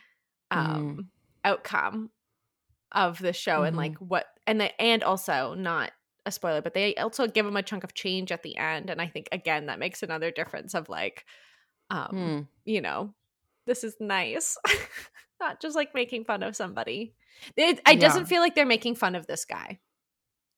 um 0.52 1.10
outcome 1.44 2.12
of 2.92 3.20
the 3.20 3.34
show 3.34 3.64
and 3.64 3.76
like 3.78 3.96
what 3.98 4.26
and 4.48 4.60
the 4.62 4.82
and 4.82 5.04
also 5.04 5.54
not 5.54 5.92
a 6.26 6.32
spoiler 6.32 6.62
but 6.62 6.74
they 6.74 6.94
also 6.96 7.28
give 7.28 7.46
him 7.46 7.56
a 7.56 7.64
chunk 7.64 7.84
of 7.84 7.94
change 7.94 8.32
at 8.32 8.44
the 8.44 8.58
end 8.58 8.90
and 8.90 9.02
i 9.02 9.08
think 9.08 9.28
again 9.32 9.68
that 9.68 9.80
makes 9.80 10.04
another 10.04 10.32
difference 10.32 10.74
of 10.74 10.90
like 10.90 11.26
um 11.90 12.10
Mm. 12.12 12.48
you 12.66 12.82
know, 12.82 13.14
this 13.66 13.84
is 13.84 13.96
nice. 14.00 14.58
Not 15.40 15.60
just 15.62 15.76
like 15.76 15.96
making 15.96 16.26
fun 16.26 16.44
of 16.44 16.56
somebody. 16.56 17.14
It, 17.56 17.80
it 17.88 18.00
doesn't 18.00 18.26
feel 18.26 18.42
like 18.42 18.54
they're 18.54 18.66
making 18.66 18.96
fun 18.96 19.16
of 19.16 19.26
this 19.26 19.46
guy. 19.46 19.80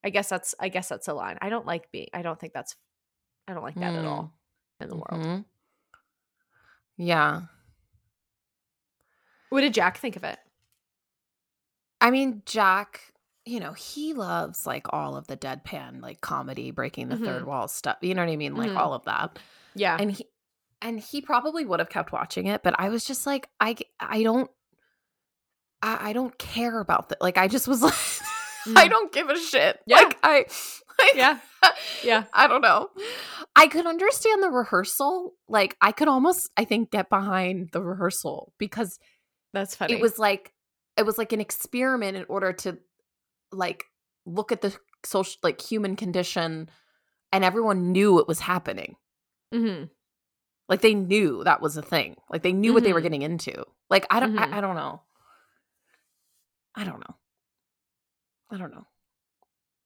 I 0.04 0.10
guess 0.10 0.28
that's 0.28 0.56
I 0.60 0.70
guess 0.70 0.90
that's 0.90 1.08
a 1.08 1.14
line. 1.14 1.38
I 1.42 1.50
don't 1.50 1.66
like 1.66 1.92
being 1.92 2.08
I 2.14 2.22
don't 2.22 2.40
think 2.40 2.52
that's 2.54 2.76
I 3.48 3.54
don't 3.54 3.64
like 3.64 3.76
that 3.76 3.94
at 3.96 4.06
all 4.06 4.34
in 4.82 4.90
the 4.90 4.96
world. 4.96 5.24
Mhm. 5.26 5.46
Yeah. 6.98 7.42
What 9.50 9.62
did 9.62 9.74
Jack 9.74 9.98
think 9.98 10.16
of 10.16 10.24
it? 10.24 10.40
I 12.00 12.10
mean, 12.12 12.42
Jack, 12.46 13.14
you 13.52 13.60
know, 13.60 13.74
he 13.74 14.14
loves 14.14 14.66
like 14.66 14.88
all 14.94 15.18
of 15.18 15.28
the 15.28 15.36
deadpan, 15.36 16.02
like 16.02 16.22
comedy, 16.22 16.72
breaking 16.72 17.10
the 17.10 17.18
third 17.18 17.44
Mhm. 17.44 17.48
wall 17.48 17.68
stuff. 17.68 17.98
You 18.02 18.16
know 18.16 18.24
what 18.26 18.32
I 18.32 18.38
mean? 18.38 18.56
Like 18.56 18.72
Mhm. 18.72 18.78
all 18.78 18.94
of 18.94 19.04
that. 19.06 19.40
Yeah. 19.76 19.98
And 20.00 20.12
he 20.14 20.26
and 20.82 21.00
he 21.00 21.22
probably 21.22 21.66
would 21.66 21.80
have 21.80 21.90
kept 21.90 22.12
watching 22.12 22.48
it, 22.48 22.64
but 22.64 22.74
I 22.80 22.90
was 22.90 23.04
just 23.04 23.28
like, 23.28 23.50
I 23.60 23.76
I 24.00 24.24
don't 24.24 24.50
I, 25.82 26.10
I 26.10 26.14
don't 26.14 26.38
care 26.38 26.80
about 26.80 27.10
that. 27.10 27.22
Like 27.22 27.38
I 27.38 27.48
just 27.48 27.68
was 27.68 27.82
like 27.82 27.94
I 28.78 28.88
Mhm. 28.88 28.90
don't 28.90 29.12
give 29.12 29.30
a 29.30 29.38
shit. 29.38 29.80
Yeah. 29.86 29.98
Like 29.98 30.18
I 30.24 30.46
like, 31.00 31.16
yeah. 31.16 31.40
Yeah. 32.04 32.24
I 32.34 32.48
don't 32.48 32.62
know. 32.62 32.90
I 33.56 33.68
could 33.68 33.86
understand 33.88 34.44
the 34.44 34.50
rehearsal. 34.52 35.34
Like 35.48 35.76
I 35.82 35.92
could 35.92 36.08
almost 36.08 36.50
I 36.58 36.64
think 36.66 36.92
get 36.92 37.10
behind 37.10 37.70
the 37.74 37.82
rehearsal 37.82 38.54
because 38.58 39.00
That's 39.54 39.76
funny. 39.76 39.94
it 39.96 40.00
was 40.02 40.18
like 40.20 40.54
it 40.98 41.06
was 41.06 41.18
like 41.18 41.34
an 41.34 41.42
experiment 41.42 42.18
in 42.18 42.26
order 42.30 42.54
to 42.54 42.78
like 43.52 43.86
look 44.26 44.52
at 44.52 44.62
the 44.62 44.76
social 45.06 45.38
like 45.44 45.60
human 45.62 45.96
condition 45.96 46.70
and 47.32 47.44
everyone 47.44 47.92
knew 47.92 48.20
it 48.20 48.28
was 48.28 48.40
happening 48.42 48.96
Mhm. 49.54 49.90
like 50.70 50.82
they 50.82 50.94
knew 50.94 51.44
that 51.44 51.62
was 51.62 51.76
a 51.78 51.82
thing 51.82 52.16
like 52.30 52.44
they 52.44 52.54
knew 52.54 52.74
what 52.74 52.84
they 52.84 52.94
were 52.94 53.00
Mhm. 53.00 53.04
getting 53.04 53.22
into 53.24 53.66
like 53.90 54.06
i 54.10 54.20
don't 54.20 54.34
Mhm. 54.34 54.54
I, 54.54 54.58
I 54.58 54.62
don't 54.62 54.76
know 54.76 55.02
i 56.76 56.84
don't 56.84 57.00
know 57.00 57.16
i 58.52 58.58
don't 58.58 58.72
know 58.74 58.86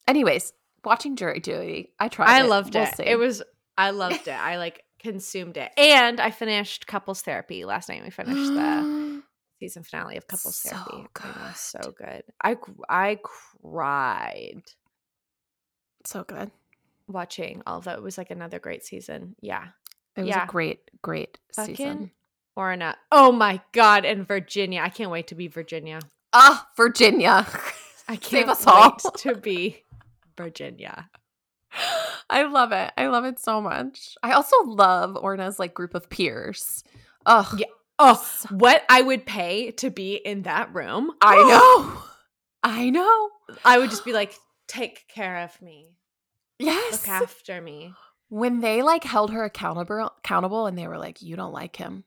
anyways 0.08 0.54
watching 0.84 1.16
jury 1.16 1.40
duty 1.40 1.94
i 2.00 2.08
tried 2.10 2.30
I 2.30 2.42
it. 2.44 2.48
loved 2.50 2.76
We'll 2.76 2.84
it. 2.84 2.96
see. 2.96 3.04
It 3.04 3.18
was 3.18 3.42
I 3.78 3.90
loved 3.90 4.28
it. 4.30 4.40
I 4.40 4.58
like 4.58 4.84
consumed 5.00 5.58
it. 5.58 5.70
And 5.78 6.22
I 6.22 6.32
finished 6.32 6.88
couples 6.88 7.22
therapy 7.22 7.66
last 7.66 7.90
night. 7.90 8.02
We 8.06 8.10
finished 8.10 8.54
the 8.54 8.56
season 9.70 9.84
finale 9.84 10.18
of 10.18 10.28
couples 10.28 10.56
So 10.58 10.70
therapy. 10.70 11.08
Good. 11.14 11.56
so 11.56 11.94
good. 11.98 12.24
I 12.44 12.56
I 12.90 13.20
cried 13.62 14.62
so 16.06 16.24
good 16.24 16.52
watching 17.08 17.62
all 17.66 17.80
of 17.80 17.88
it. 17.88 18.02
Was 18.02 18.18
like 18.18 18.32
another 18.32 18.60
great 18.60 18.84
season. 18.86 19.36
Yeah. 19.42 19.68
it 20.16 20.22
was 20.22 20.30
Yeah. 20.30 20.44
a 20.44 20.48
great 20.48 20.90
great 21.02 21.40
Fucking 21.56 21.76
season 21.76 22.12
Or 22.56 22.76
not. 22.78 22.98
Oh 23.12 23.32
my 23.32 23.62
god! 23.74 24.06
And 24.06 24.28
Virginia. 24.28 24.82
I 24.82 24.90
can't 24.90 25.12
wait 25.12 25.28
to 25.28 25.36
be 25.36 25.48
Virginia. 25.48 26.00
ah 26.34 26.68
virginia 26.78 27.46
I 28.08 28.16
can't 28.18 28.24
Save 28.26 28.50
us 28.50 28.66
wait 28.66 28.72
all. 28.74 28.98
to 28.98 29.36
be 29.36 29.84
Virginia. 30.38 31.10
I 32.30 32.44
love 32.44 32.72
it. 32.72 32.92
I 32.98 33.08
love 33.08 33.26
it 33.26 33.40
so 33.40 33.62
much. 33.62 34.16
I 34.24 34.32
also 34.32 34.56
love 34.64 35.16
Orna's 35.16 35.60
like 35.60 35.74
group 35.74 35.94
of 35.96 36.10
peers. 36.10 36.84
Ugh. 37.26 37.60
Yeah. 37.60 37.68
Oh, 37.98 38.22
what 38.50 38.84
I 38.90 39.02
would 39.02 39.26
pay 39.26 39.72
to 39.72 39.90
be 39.90 40.16
in 40.16 40.44
that 40.44 40.74
room. 40.74 41.12
I 41.22 41.36
know. 41.44 42.04
I 42.64 42.90
know. 42.90 43.30
I 43.64 43.78
would 43.78 43.90
just 43.90 44.06
be 44.06 44.14
like, 44.14 44.34
take 44.68 45.08
care 45.08 45.44
of 45.44 45.62
me. 45.62 45.96
Yes. 46.60 46.92
Look 46.92 47.08
after 47.08 47.62
me. 47.62 47.94
When 48.30 48.60
they 48.60 48.82
like 48.82 49.04
held 49.04 49.32
her 49.32 49.44
accountable 49.44 50.12
accountable 50.18 50.66
and 50.66 50.78
they 50.78 50.88
were 50.88 50.98
like, 50.98 51.22
You 51.22 51.36
don't 51.36 51.54
like 51.54 51.76
him. 51.76 52.04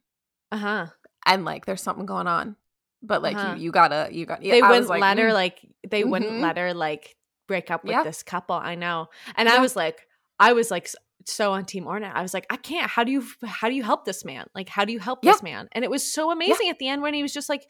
Uh-huh. 0.51 0.87
And 1.27 1.45
like 1.45 1.65
there's 1.67 1.83
something 1.83 2.07
going 2.07 2.27
on. 2.27 2.57
But 3.03 3.23
like 3.23 3.37
Uh-huh. 3.37 3.55
you 3.57 3.65
you 3.67 3.71
gotta 3.71 4.09
you 4.11 4.27
got 4.27 4.41
They 4.41 4.61
I 4.61 4.69
was 4.69 4.89
wouldn't 4.89 5.01
let 5.01 5.19
her 5.19 5.29
mm, 5.29 5.35
like 5.35 5.61
they 5.89 6.03
wouldn't 6.05 6.33
Mhm. 6.33 6.43
let 6.43 6.57
her 6.59 6.75
like 6.75 7.15
break 7.47 7.71
up 7.71 7.85
with 7.85 7.93
Yeah. 7.93 8.03
this 8.03 8.23
couple. 8.23 8.57
I 8.57 8.75
know. 8.75 9.09
And 9.37 9.49
I 9.49 9.61
was 9.61 9.77
like, 9.77 10.07
I 10.41 10.53
was 10.55 10.71
like 10.71 10.91
so 11.27 11.53
on 11.53 11.65
Team 11.65 11.87
Orna. 11.87 12.11
I 12.15 12.23
was 12.23 12.33
like, 12.35 12.47
I 12.51 12.57
can't. 12.57 12.89
How 12.91 13.05
do 13.05 13.13
you 13.13 13.25
how 13.45 13.69
do 13.69 13.75
you 13.75 13.83
help 13.83 14.05
this 14.05 14.25
man? 14.25 14.47
Like, 14.55 14.69
how 14.69 14.85
do 14.85 14.93
you 14.93 14.99
help 14.99 15.21
Yeah. 15.23 15.33
this 15.33 15.43
man? 15.43 15.69
And 15.73 15.85
it 15.85 15.91
was 15.91 16.11
so 16.11 16.31
amazing 16.31 16.69
at 16.69 16.79
the 16.79 16.89
end 16.89 17.03
when 17.03 17.15
he 17.15 17.23
was 17.23 17.33
just 17.33 17.49
like, 17.49 17.67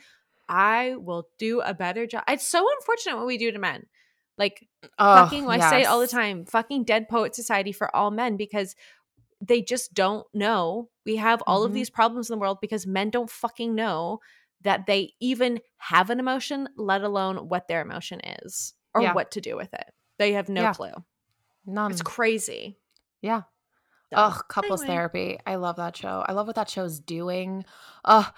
I 0.48 0.94
will 0.96 1.28
do 1.38 1.60
a 1.60 1.74
better 1.74 2.06
job. 2.06 2.24
It's 2.28 2.46
so 2.46 2.66
unfortunate 2.78 3.16
what 3.16 3.26
we 3.26 3.38
do 3.38 3.50
to 3.50 3.58
men. 3.58 3.86
Like 4.36 4.66
oh, 4.98 5.14
fucking 5.16 5.48
I 5.48 5.58
say 5.70 5.82
it 5.82 5.86
all 5.86 6.00
the 6.00 6.06
time, 6.06 6.44
fucking 6.44 6.84
dead 6.84 7.08
poet 7.08 7.34
society 7.34 7.72
for 7.72 7.94
all 7.94 8.10
men 8.12 8.36
because 8.36 8.76
they 9.40 9.62
just 9.62 9.94
don't 9.94 10.26
know. 10.32 10.88
We 11.04 11.16
have 11.16 11.42
all 11.46 11.64
of 11.64 11.70
Mhm. 11.72 11.74
these 11.74 11.90
problems 11.90 12.30
in 12.30 12.34
the 12.36 12.40
world 12.40 12.58
because 12.60 12.86
men 12.86 13.10
don't 13.10 13.30
fucking 13.30 13.74
know 13.74 14.20
that 14.62 14.86
they 14.86 15.14
even 15.20 15.60
have 15.78 16.10
an 16.10 16.18
emotion, 16.20 16.68
let 16.76 17.02
alone 17.02 17.48
what 17.48 17.68
their 17.68 17.80
emotion 17.80 18.20
is 18.42 18.74
or 18.94 19.02
Yeah. 19.02 19.12
what 19.14 19.30
to 19.32 19.40
do 19.40 19.56
with 19.56 19.72
it. 19.74 19.92
They 20.18 20.32
have 20.32 20.48
no 20.48 20.62
Yeah. 20.62 20.72
clue. 20.74 20.92
None. 21.66 21.90
It's 21.92 22.02
crazy. 22.02 22.76
Yeah. 23.22 23.42
So, 24.12 24.16
Ugh, 24.16 24.42
couples 24.48 24.82
anyway. 24.82 24.94
therapy. 24.94 25.38
I 25.46 25.56
love 25.56 25.76
that 25.76 25.96
show. 25.96 26.24
I 26.26 26.32
love 26.32 26.46
what 26.46 26.56
that 26.56 26.70
show 26.70 26.84
is 26.84 26.98
doing. 26.98 27.64
Ugh, 28.04 28.32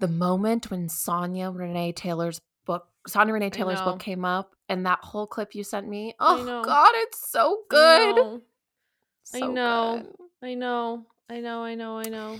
the 0.00 0.08
moment 0.08 0.70
when 0.70 0.88
Sonya 0.88 1.50
Renee 1.50 1.92
Taylor's 1.92 2.40
book, 2.66 2.88
Sonya 3.06 3.32
Renee 3.32 3.50
Taylor's 3.50 3.80
book 3.80 4.00
came 4.00 4.24
up, 4.24 4.54
and 4.68 4.84
that 4.86 4.98
whole 5.02 5.26
clip 5.26 5.54
you 5.54 5.62
sent 5.62 5.88
me. 5.88 6.14
Oh. 6.18 6.62
God, 6.64 6.90
it's 6.94 7.30
so 7.30 7.60
I 7.70 7.74
good. 7.74 8.16
know. 8.16 8.42
I 9.34 9.40
know. 9.40 10.02
good. 10.02 10.48
I 10.48 10.54
know. 10.54 11.04
I 11.30 11.40
know. 11.40 11.62
I 11.62 11.74
know. 11.74 11.98
I 11.98 12.04
know. 12.04 12.38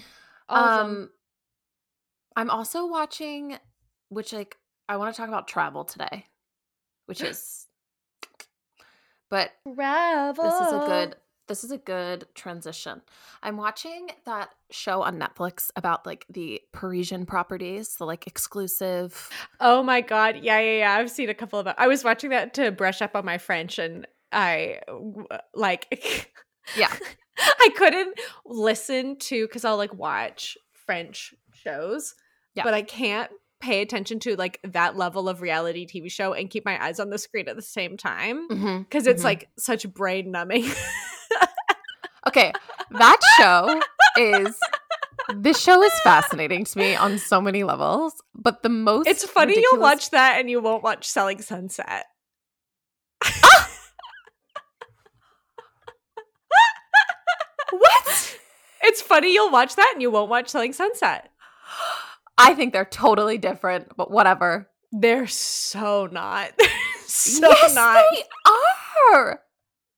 All. 0.48 0.80
Um, 0.80 1.10
I'm 2.34 2.50
also 2.50 2.86
watching, 2.86 3.56
which 4.08 4.32
like 4.32 4.56
I 4.88 4.96
want 4.96 5.14
to 5.14 5.20
talk 5.20 5.28
about 5.28 5.48
travel 5.48 5.84
today, 5.84 6.26
which 7.06 7.20
is, 7.22 7.66
but 9.28 9.50
Travel. 9.74 10.44
this 10.44 10.54
is 10.54 10.72
a 10.72 10.86
good 10.86 11.16
this 11.48 11.64
is 11.64 11.70
a 11.70 11.78
good 11.78 12.26
transition 12.34 13.00
i'm 13.42 13.56
watching 13.56 14.08
that 14.26 14.50
show 14.70 15.02
on 15.02 15.18
netflix 15.18 15.70
about 15.76 16.06
like 16.06 16.24
the 16.30 16.60
parisian 16.72 17.26
properties 17.26 17.96
the 17.96 18.04
like 18.04 18.26
exclusive 18.26 19.30
Oh 19.60 19.82
my 19.82 20.00
god. 20.00 20.38
Yeah, 20.42 20.60
yeah, 20.60 20.78
yeah. 20.78 20.92
I've 20.94 21.10
seen 21.10 21.28
a 21.28 21.34
couple 21.34 21.58
of 21.58 21.64
them. 21.64 21.74
I 21.78 21.88
was 21.88 22.04
watching 22.04 22.30
that 22.30 22.54
to 22.54 22.70
brush 22.70 23.02
up 23.02 23.16
on 23.16 23.24
my 23.24 23.38
French 23.38 23.78
and 23.78 24.06
I 24.32 24.80
like 25.54 26.30
Yeah. 26.76 26.92
I 27.38 27.70
couldn't 27.76 28.18
listen 28.44 29.16
to 29.20 29.48
cuz 29.48 29.64
I'll 29.64 29.76
like 29.76 29.94
watch 29.94 30.56
French 30.72 31.34
shows, 31.52 32.14
Yeah. 32.54 32.64
but 32.64 32.74
I 32.74 32.82
can't 32.82 33.30
pay 33.60 33.80
attention 33.82 34.20
to 34.20 34.36
like 34.36 34.60
that 34.62 34.96
level 34.96 35.28
of 35.28 35.40
reality 35.42 35.86
TV 35.86 36.10
show 36.10 36.32
and 36.32 36.48
keep 36.48 36.64
my 36.64 36.82
eyes 36.82 37.00
on 37.00 37.10
the 37.10 37.18
screen 37.18 37.48
at 37.48 37.56
the 37.56 37.62
same 37.62 37.96
time 37.96 38.46
because 38.84 39.06
it's 39.06 39.22
mhm. 39.22 39.24
like 39.24 39.48
such 39.58 39.92
brain 39.92 40.30
numbing. 40.30 40.64
okay 42.28 42.52
that 42.90 43.18
show 43.38 43.80
is 44.18 44.54
this 45.36 45.58
show 45.60 45.82
is 45.82 45.92
fascinating 46.04 46.64
to 46.64 46.78
me 46.78 46.94
on 46.94 47.18
so 47.18 47.40
many 47.40 47.64
levels 47.64 48.12
but 48.34 48.62
the 48.62 48.68
most 48.68 49.06
it's 49.08 49.24
funny 49.24 49.54
you'll 49.58 49.80
watch 49.80 50.10
that 50.10 50.38
and 50.38 50.48
you 50.50 50.60
won't 50.60 50.82
watch 50.82 51.06
Selling 51.06 51.40
Sunset. 51.42 52.04
what 57.70 58.38
It's 58.82 59.02
funny 59.02 59.32
you'll 59.34 59.50
watch 59.50 59.76
that 59.76 59.90
and 59.94 60.02
you 60.02 60.10
won't 60.10 60.30
watch 60.30 60.48
Selling 60.48 60.72
Sunset. 60.72 61.30
i 62.38 62.54
think 62.54 62.72
they're 62.72 62.84
totally 62.84 63.38
different 63.38 63.88
but 63.96 64.10
whatever 64.10 64.68
They're 64.92 65.26
so 65.26 66.06
not. 66.10 66.52
They're 66.58 66.68
so 67.08 67.48
yes 67.48 67.74
not. 67.74 68.04
they 68.12 68.22
are 69.12 69.40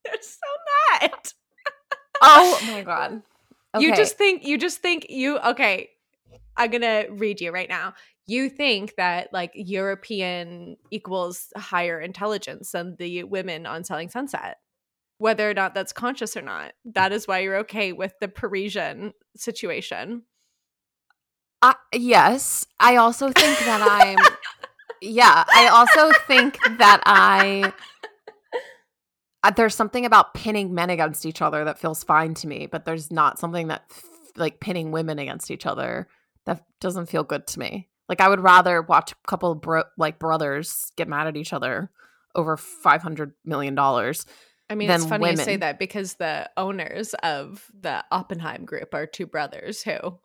They're 0.04 0.14
so 0.22 0.46
not. 1.00 1.34
Oh 2.20 2.60
my 2.70 2.82
god 2.82 3.22
You 3.78 3.94
just 3.94 4.16
think 4.18 4.44
you 4.44 4.58
just 4.58 4.78
think 4.78 5.06
you 5.08 5.38
okay. 5.38 5.90
I'm 6.56 6.70
gonna 6.70 7.04
read 7.10 7.40
you 7.40 7.52
right 7.52 7.68
now. 7.68 7.94
You 8.26 8.48
think 8.48 8.96
that 8.96 9.32
like 9.32 9.52
European 9.54 10.76
equals 10.90 11.52
higher 11.56 12.00
intelligence 12.00 12.72
than 12.72 12.96
the 12.96 13.24
women 13.24 13.66
on 13.66 13.84
Selling 13.84 14.08
Sunset. 14.08 14.58
Whether 15.18 15.50
or 15.50 15.54
not 15.54 15.74
that's 15.74 15.92
conscious 15.92 16.36
or 16.36 16.42
not. 16.42 16.72
That 16.84 17.12
is 17.12 17.28
why 17.28 17.40
you're 17.40 17.58
okay 17.58 17.92
with 17.92 18.14
the 18.20 18.28
Parisian 18.28 19.12
situation. 19.36 20.22
Uh, 21.62 21.74
yes. 21.94 22.66
I 22.78 22.96
also 22.96 23.30
think 23.30 23.58
that 23.60 23.82
I'm. 23.82 24.18
yeah. 25.02 25.44
I 25.54 25.68
also 25.68 26.10
think 26.26 26.58
that 26.78 27.02
I. 27.04 27.72
Uh, 29.42 29.50
there's 29.50 29.74
something 29.74 30.04
about 30.04 30.34
pinning 30.34 30.74
men 30.74 30.90
against 30.90 31.24
each 31.24 31.40
other 31.40 31.64
that 31.64 31.78
feels 31.78 32.04
fine 32.04 32.34
to 32.34 32.46
me, 32.46 32.66
but 32.66 32.84
there's 32.84 33.10
not 33.10 33.38
something 33.38 33.68
that 33.68 33.90
like 34.36 34.60
pinning 34.60 34.90
women 34.90 35.18
against 35.18 35.50
each 35.50 35.66
other 35.66 36.08
that 36.46 36.64
doesn't 36.80 37.06
feel 37.06 37.24
good 37.24 37.46
to 37.46 37.58
me. 37.58 37.88
Like 38.08 38.20
I 38.20 38.28
would 38.28 38.40
rather 38.40 38.82
watch 38.82 39.12
a 39.12 39.28
couple 39.28 39.52
of 39.52 39.60
bro- 39.60 39.84
like 39.96 40.18
brothers 40.18 40.92
get 40.96 41.08
mad 41.08 41.26
at 41.26 41.36
each 41.36 41.52
other 41.52 41.90
over 42.34 42.56
five 42.56 43.02
hundred 43.02 43.32
million 43.44 43.74
dollars. 43.74 44.26
I 44.68 44.74
mean, 44.74 44.90
it's 44.90 45.04
funny 45.04 45.30
you 45.30 45.36
say 45.36 45.56
that 45.56 45.78
because 45.78 46.14
the 46.14 46.48
owners 46.56 47.14
of 47.22 47.66
the 47.80 48.04
Oppenheim 48.12 48.64
group 48.64 48.94
are 48.94 49.06
two 49.06 49.26
brothers 49.26 49.82
who 49.82 50.18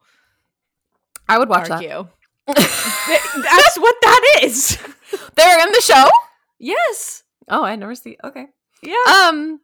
I 1.28 1.38
would 1.38 1.49
watch 1.49 1.69
argue. 1.69 2.08
that. 2.47 3.32
That's 3.36 3.78
what 3.78 3.95
that 4.01 4.39
is. 4.43 4.78
They're 5.36 5.65
in 5.65 5.71
the 5.71 5.82
show. 5.82 6.08
yes. 6.60 7.23
Oh, 7.47 7.63
I 7.63 7.75
never 7.75 7.95
see. 7.95 8.17
Okay. 8.23 8.47
Yeah. 8.82 8.94
Um, 9.08 9.60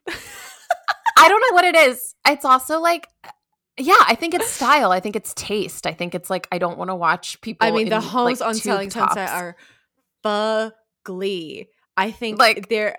I 1.18 1.30
don't 1.30 1.42
know 1.50 1.54
what 1.54 1.66
it 1.66 1.76
is. 1.76 2.16
It's 2.28 2.46
also 2.46 2.80
like, 2.80 3.08
yeah, 3.78 3.96
I 4.08 4.16
think 4.16 4.34
it's 4.34 4.50
style. 4.50 4.92
I 4.92 5.00
think 5.00 5.16
it's 5.16 5.34
taste. 5.36 5.86
I 5.88 5.94
think 5.94 6.16
it's 6.16 6.30
like 6.30 6.48
I 6.52 6.58
don't 6.58 6.78
want 6.78 6.90
to 6.90 6.96
watch 6.96 7.40
people. 7.42 7.68
I 7.68 7.72
mean, 7.72 7.90
the 7.90 8.00
homes 8.02 8.40
like, 8.40 8.48
on 8.48 8.56
Selling 8.56 8.90
Sunset 8.90 9.28
tops. 9.28 9.32
are 9.32 9.56
fugly. 11.06 11.68
I 11.98 12.12
think 12.12 12.40
Like- 12.40 12.70
they're 12.70 12.96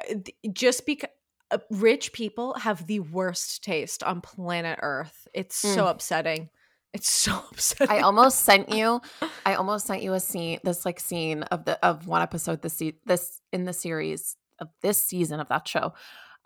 just 0.52 0.86
because 0.86 1.10
uh, 1.50 1.58
rich 1.70 2.12
people 2.12 2.54
have 2.54 2.86
the 2.86 3.00
worst 3.00 3.62
taste 3.64 4.02
on 4.02 4.20
planet 4.20 4.78
Earth. 4.82 5.26
It's 5.34 5.56
so 5.56 5.86
upsetting. 5.86 6.48
It's 6.94 7.10
so 7.10 7.42
upsetting. 7.50 7.88
Mm. 7.94 7.98
I 7.98 8.00
almost 8.00 8.40
sent 8.40 8.70
you. 8.70 9.00
I 9.46 9.54
almost 9.54 9.86
sent 9.86 10.02
you 10.02 10.12
a 10.14 10.20
scene. 10.20 10.60
This 10.64 10.84
like 10.86 11.00
scene 11.00 11.42
of 11.44 11.64
the 11.64 11.84
of 11.84 12.06
one 12.06 12.22
episode 12.22 12.62
this 12.62 12.82
this 13.06 13.40
in 13.52 13.64
the 13.64 13.72
series 13.72 14.36
of 14.62 14.68
this 14.80 15.02
season 15.04 15.40
of 15.40 15.48
that 15.48 15.68
show, 15.68 15.92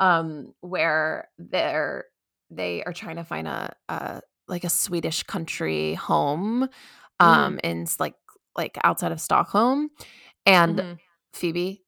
um, 0.01 0.53
where 0.61 1.29
they're 1.39 2.05
they 2.51 2.83
are 2.85 2.93
trying 2.93 3.17
to 3.17 3.25
find 3.25 3.47
a 3.49 3.75
uh 3.89 4.21
like 4.49 4.65
a 4.65 4.69
Swedish 4.69 5.23
country 5.25 5.95
home, 5.95 6.69
um, 7.21 7.59
in 7.65 7.87
like 7.99 8.15
like 8.57 8.77
outside 8.85 9.13
of 9.13 9.21
Stockholm, 9.21 9.91
and 10.45 10.79
Mhm. 10.81 10.99
Phoebe, 11.35 11.83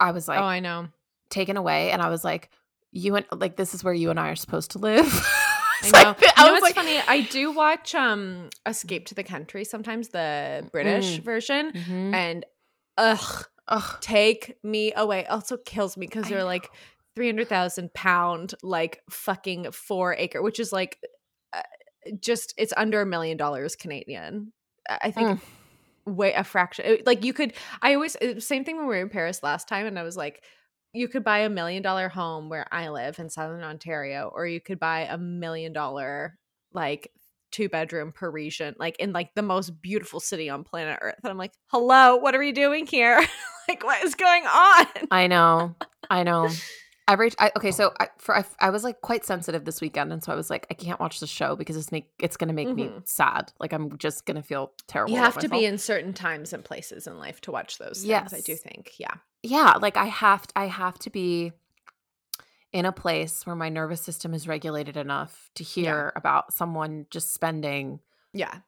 I 0.00 0.12
was 0.12 0.28
like 0.28 0.38
oh, 0.40 0.44
I 0.44 0.60
know. 0.60 0.88
taken 1.30 1.56
away, 1.56 1.90
and 1.90 2.00
I 2.02 2.08
was 2.10 2.24
like, 2.24 2.50
you 2.92 3.16
and 3.16 3.26
like 3.32 3.56
this 3.56 3.74
is 3.74 3.84
where 3.84 3.94
you 3.94 4.10
and 4.10 4.18
I 4.20 4.28
are 4.30 4.36
supposed 4.36 4.70
to 4.72 4.78
live. 4.78 5.04
I 5.82 5.90
know. 5.90 5.98
like, 6.08 6.20
you 6.22 6.28
I 6.36 6.46
know 6.46 6.52
what's 6.54 6.62
like, 6.62 6.74
funny? 6.74 6.98
I 7.06 7.20
do 7.20 7.52
watch 7.52 7.94
um 7.94 8.48
Escape 8.66 9.06
to 9.06 9.14
the 9.14 9.22
Country 9.24 9.64
sometimes, 9.64 10.08
the 10.08 10.68
British 10.72 11.20
Mm. 11.20 11.22
version, 11.22 11.72
Mhm. 11.72 12.14
and 12.14 12.46
ugh, 12.96 13.46
Ugh. 13.68 13.98
take 14.00 14.56
me 14.62 14.92
away. 14.94 15.26
Also 15.26 15.56
kills 15.56 15.96
me 15.96 16.06
because 16.06 16.28
they're 16.28 16.44
like 16.44 16.70
three 17.14 17.26
hundred 17.26 17.48
thousand 17.48 17.92
pound, 17.94 18.54
like 18.62 19.02
fucking 19.10 19.70
four 19.72 20.14
acre, 20.16 20.42
which 20.42 20.58
is 20.58 20.72
like 20.72 20.98
uh, 21.52 21.62
just 22.20 22.54
it's 22.56 22.72
under 22.76 23.00
a 23.00 23.06
million 23.06 23.36
dollars 23.36 23.76
Canadian. 23.76 24.52
I 24.88 25.10
think 25.10 25.40
Mm. 26.06 26.14
way 26.14 26.32
a 26.32 26.44
fraction. 26.44 26.98
Like 27.04 27.24
you 27.24 27.32
could, 27.32 27.52
I 27.82 27.94
always 27.94 28.16
uh, 28.16 28.40
same 28.40 28.64
thing 28.64 28.76
when 28.76 28.86
we 28.86 28.96
were 28.96 29.02
in 29.02 29.10
Paris 29.10 29.42
last 29.42 29.68
time, 29.68 29.86
and 29.86 29.98
I 29.98 30.02
was 30.02 30.16
like. 30.16 30.42
You 30.94 31.06
could 31.06 31.22
buy 31.22 31.40
a 31.40 31.50
million 31.50 31.82
dollar 31.82 32.08
home 32.08 32.48
where 32.48 32.66
I 32.72 32.88
live 32.88 33.18
in 33.18 33.28
Southern 33.28 33.62
Ontario, 33.62 34.32
or 34.34 34.46
you 34.46 34.58
could 34.58 34.80
buy 34.80 35.00
a 35.00 35.18
million 35.18 35.74
dollar 35.74 36.38
like 36.72 37.12
two 37.50 37.68
bedroom 37.68 38.12
Parisian, 38.12 38.74
like 38.78 38.96
in 38.98 39.12
like 39.12 39.34
the 39.34 39.42
most 39.42 39.80
beautiful 39.82 40.20
city 40.20 40.48
on 40.50 40.64
planet 40.64 40.98
Earth. 41.00 41.16
And 41.22 41.30
I'm 41.30 41.38
like, 41.38 41.52
hello, 41.68 42.16
what 42.16 42.34
are 42.34 42.38
we 42.38 42.52
doing 42.52 42.86
here? 42.86 43.18
like, 43.68 43.84
what 43.84 44.02
is 44.04 44.14
going 44.14 44.44
on? 44.44 44.86
I 45.10 45.26
know. 45.26 45.74
I 46.10 46.22
know. 46.22 46.48
every 47.08 47.30
I, 47.38 47.50
okay 47.56 47.70
so 47.70 47.92
I, 47.98 48.08
for 48.18 48.36
I, 48.36 48.44
I 48.60 48.70
was 48.70 48.84
like 48.84 49.00
quite 49.00 49.24
sensitive 49.24 49.64
this 49.64 49.80
weekend 49.80 50.12
and 50.12 50.22
so 50.22 50.30
i 50.30 50.34
was 50.34 50.50
like 50.50 50.66
i 50.70 50.74
can't 50.74 51.00
watch 51.00 51.20
the 51.20 51.26
show 51.26 51.56
because 51.56 51.74
it's 51.76 51.90
make 51.90 52.10
it's 52.18 52.36
gonna 52.36 52.52
make 52.52 52.68
me 52.74 52.84
Mhm. 52.84 53.08
sad 53.08 53.50
like 53.58 53.72
i'm 53.72 53.96
just 53.96 54.26
gonna 54.26 54.42
feel 54.42 54.72
terrible 54.88 55.14
You 55.14 55.18
have 55.20 55.38
to 55.38 55.48
be 55.48 55.64
in 55.64 55.78
certain 55.78 56.12
times 56.12 56.52
and 56.52 56.62
places 56.62 57.06
in 57.06 57.18
life 57.18 57.40
to 57.42 57.50
watch 57.50 57.78
those 57.78 58.02
things. 58.02 58.34
I 58.34 58.40
do 58.40 58.54
think. 58.56 58.92
Yeah. 58.98 59.14
yeah 59.42 59.74
like 59.80 59.96
i 59.96 60.04
have 60.04 60.44
i 60.54 60.66
have 60.66 60.98
to 61.00 61.10
be 61.10 61.52
in 62.72 62.84
a 62.84 62.92
place 62.92 63.46
where 63.46 63.56
my 63.56 63.68
nervous 63.68 64.00
system 64.02 64.34
is 64.34 64.46
regulated 64.48 64.96
enough 64.96 65.50
to 65.54 65.64
hear 65.64 66.12
about 66.16 66.52
someone 66.52 67.06
just 67.10 67.32
spending 67.32 68.00
Yeah. 68.32 68.58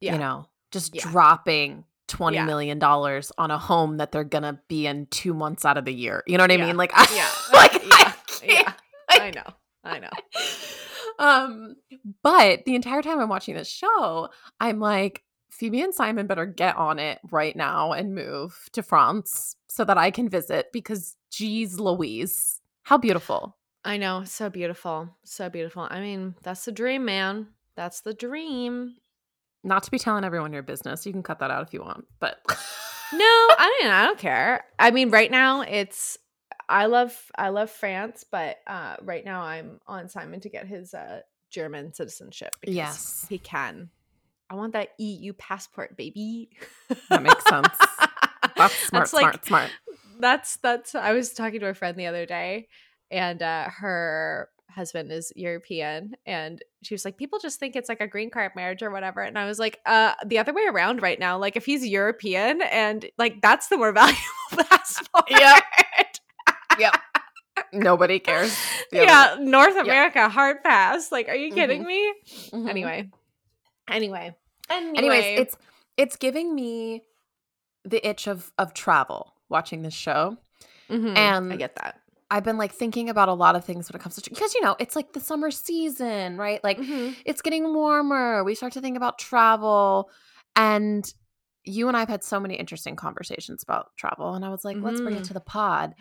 Yeah. 0.00 0.12
you 0.14 0.18
know 0.18 0.46
just 0.70 0.94
Yeah. 0.94 1.02
dropping 1.10 1.84
twenty 2.08 2.36
Yeah. 2.36 2.44
million 2.44 2.78
dollars 2.78 3.32
on 3.38 3.50
a 3.50 3.58
home 3.58 3.96
that 3.96 4.12
they're 4.12 4.24
gonna 4.24 4.60
be 4.68 4.86
in 4.86 5.06
two 5.06 5.34
months 5.34 5.64
out 5.64 5.78
of 5.78 5.84
the 5.84 5.92
year 5.94 6.22
you 6.26 6.36
know 6.38 6.44
what 6.44 6.50
i 6.50 6.54
Yeah. 6.54 6.66
mean 6.66 6.76
like 6.76 6.92
I, 6.94 7.06
Yeah. 7.14 7.30
like 7.52 7.72
yeah. 7.74 7.80
I 7.90 8.14
can't 8.28 8.42
yeah. 8.50 8.72
I 9.08 9.30
know. 9.30 9.54
I 9.84 9.98
know. 9.98 10.10
um 11.18 11.76
but 12.22 12.64
the 12.64 12.74
entire 12.74 13.02
time 13.02 13.18
i'm 13.20 13.28
watching 13.28 13.54
this 13.54 13.68
show 13.68 14.30
i'm 14.60 14.80
like 14.80 15.22
phoebe 15.50 15.82
and 15.82 15.94
simon 15.94 16.26
better 16.26 16.46
get 16.46 16.76
on 16.76 16.98
it 16.98 17.18
right 17.30 17.54
now 17.54 17.92
and 17.92 18.14
move 18.14 18.58
to 18.72 18.82
france 18.82 19.54
so 19.68 19.84
that 19.84 19.98
i 19.98 20.10
can 20.10 20.28
visit 20.28 20.66
because 20.72 21.16
geez 21.30 21.78
louise 21.78 22.60
how 22.82 22.98
beautiful 22.98 23.56
I 23.84 23.96
know. 23.96 24.22
So 24.24 24.48
beautiful. 24.48 25.08
So 25.24 25.48
beautiful. 25.48 25.88
I 25.90 26.00
mean, 26.00 26.36
that's 26.42 26.64
the 26.64 26.70
dream, 26.72 27.04
man. 27.04 27.48
That's 27.74 28.00
the 28.02 28.14
dream. 28.14 28.94
not 29.64 29.82
to 29.84 29.90
be 29.90 29.98
telling 29.98 30.24
everyone 30.24 30.52
your 30.52 30.62
business 30.62 31.06
you 31.06 31.12
can 31.12 31.22
cut 31.22 31.38
that 31.38 31.50
out 31.50 31.62
if 31.66 31.72
you 31.72 31.80
want 31.80 32.04
but 32.20 32.38
No, 32.48 32.54
I 33.22 33.78
mean, 33.82 33.90
I 33.90 34.04
don't 34.06 34.18
care. 34.18 34.64
I 34.78 34.90
mean, 34.90 35.10
right 35.10 35.30
now 35.30 35.62
it's 35.62 36.18
I 36.68 36.86
love 36.86 37.16
I 37.36 37.48
love 37.50 37.70
France, 37.70 38.24
but 38.30 38.58
uh 38.66 38.96
right 39.02 39.24
now 39.24 39.42
I'm 39.42 39.80
on 39.86 40.08
Simon 40.08 40.40
to 40.40 40.48
get 40.48 40.66
his 40.66 40.94
uh 40.94 41.20
German 41.50 41.92
citizenship 41.94 42.54
because 42.60 42.74
Yes. 42.74 43.26
he 43.28 43.38
can. 43.38 43.90
I 44.50 44.54
want 44.54 44.72
that 44.74 44.90
EU 44.98 45.32
passport, 45.32 45.96
baby. 45.96 46.50
That 47.08 47.22
makes 47.22 47.44
sense. 47.46 47.68
that's 48.56 48.74
smart 48.74 48.92
That's 48.92 49.12
like- 49.12 49.22
smart 49.44 49.46
smart 49.46 49.70
that's 50.22 50.56
that's 50.58 50.94
I 50.94 51.12
was 51.12 51.32
talking 51.34 51.60
to 51.60 51.68
a 51.68 51.74
friend 51.74 51.98
the 51.98 52.06
other 52.06 52.24
day 52.26 52.68
and 53.10 53.42
uh 53.42 53.68
her 53.68 54.48
husband 54.70 55.12
is 55.12 55.30
European 55.36 56.14
and 56.24 56.62
she 56.82 56.94
was 56.94 57.04
like 57.04 57.18
people 57.18 57.38
just 57.38 57.60
think 57.60 57.76
it's 57.76 57.90
like 57.90 58.00
a 58.00 58.06
green 58.06 58.30
card 58.30 58.52
marriage 58.56 58.82
or 58.82 58.90
whatever 58.90 59.20
and 59.20 59.38
I 59.38 59.44
was 59.44 59.58
like 59.58 59.78
uh 59.84 60.14
the 60.24 60.38
other 60.38 60.54
way 60.54 60.62
around 60.66 61.02
right 61.02 61.18
now 61.20 61.36
like 61.36 61.56
if 61.56 61.66
he's 61.66 61.86
European 61.86 62.62
and 62.62 63.04
like 63.18 63.42
that's 63.42 63.68
the 63.68 63.76
more 63.76 63.92
valuable 64.00 64.22
passport. 64.56 65.24
Yep. 65.28 65.62
yep. 66.78 66.94
Nobody 67.74 68.18
cares. 68.18 68.56
Yeah 68.92 69.36
North 69.40 69.74
Yeah. 69.76 69.82
America 69.82 70.28
hard 70.30 70.62
pass 70.62 71.12
like 71.12 71.28
are 71.28 71.36
you 71.36 71.52
kidding 71.52 71.82
Mhm. 71.82 71.86
me? 71.86 72.14
Mhm. 72.52 72.68
anyway. 72.70 73.10
Anyway. 73.90 74.34
Anyway. 74.70 74.98
anyways 74.98 75.40
it's 75.40 75.56
it's 75.98 76.16
giving 76.16 76.54
me 76.54 77.02
the 77.84 78.06
itch 78.08 78.26
of 78.26 78.52
of 78.56 78.72
travel 78.72 79.34
watching 79.48 79.82
this 79.82 79.94
show 79.94 80.36
Mhm, 80.90 81.16
and 81.16 81.52
I 81.52 81.56
get 81.56 81.76
that 81.76 82.00
i've 82.30 82.44
been 82.44 82.56
like 82.56 82.72
thinking 82.72 83.10
about 83.10 83.28
a 83.28 83.34
lot 83.34 83.56
of 83.56 83.64
things 83.64 83.90
when 83.90 84.00
it 84.00 84.02
comes 84.02 84.16
to 84.16 84.30
because 84.30 84.54
you 84.54 84.62
know 84.62 84.74
it's 84.78 84.96
like 84.96 85.12
the 85.12 85.20
summer 85.20 85.50
season 85.50 86.36
right 86.38 86.62
like 86.64 86.78
Mhm. 86.78 87.14
it's 87.26 87.42
getting 87.42 87.74
warmer 87.74 88.42
we 88.42 88.54
start 88.54 88.72
to 88.72 88.80
think 88.80 88.96
about 88.96 89.18
travel 89.18 90.10
and 90.56 91.12
you 91.64 91.88
and 91.88 91.96
i've 91.96 92.08
had 92.08 92.24
so 92.24 92.40
many 92.40 92.54
interesting 92.54 92.96
conversations 92.96 93.62
about 93.62 93.88
travel 93.98 94.34
and 94.34 94.44
i 94.44 94.48
was 94.48 94.64
like 94.64 94.78
let's 94.80 95.00
bring 95.02 95.14
it 95.16 95.22
Mhm. 95.22 95.26
to 95.28 95.34
the 95.34 95.40
pod 95.40 95.94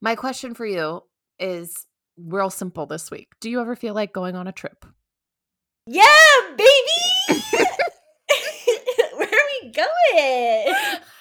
my 0.00 0.14
question 0.14 0.54
for 0.54 0.64
you 0.66 1.02
is 1.40 1.86
real 2.16 2.50
simple 2.50 2.86
this 2.86 3.10
week 3.10 3.28
do 3.40 3.50
you 3.50 3.60
ever 3.60 3.74
feel 3.74 3.94
like 3.94 4.12
going 4.12 4.36
on 4.36 4.46
a 4.46 4.52
trip 4.52 4.86
Yeah, 5.86 6.04
baby. 6.56 7.00
Where 9.16 9.28
are 9.28 9.48
we 9.62 9.70
going? 9.72 10.74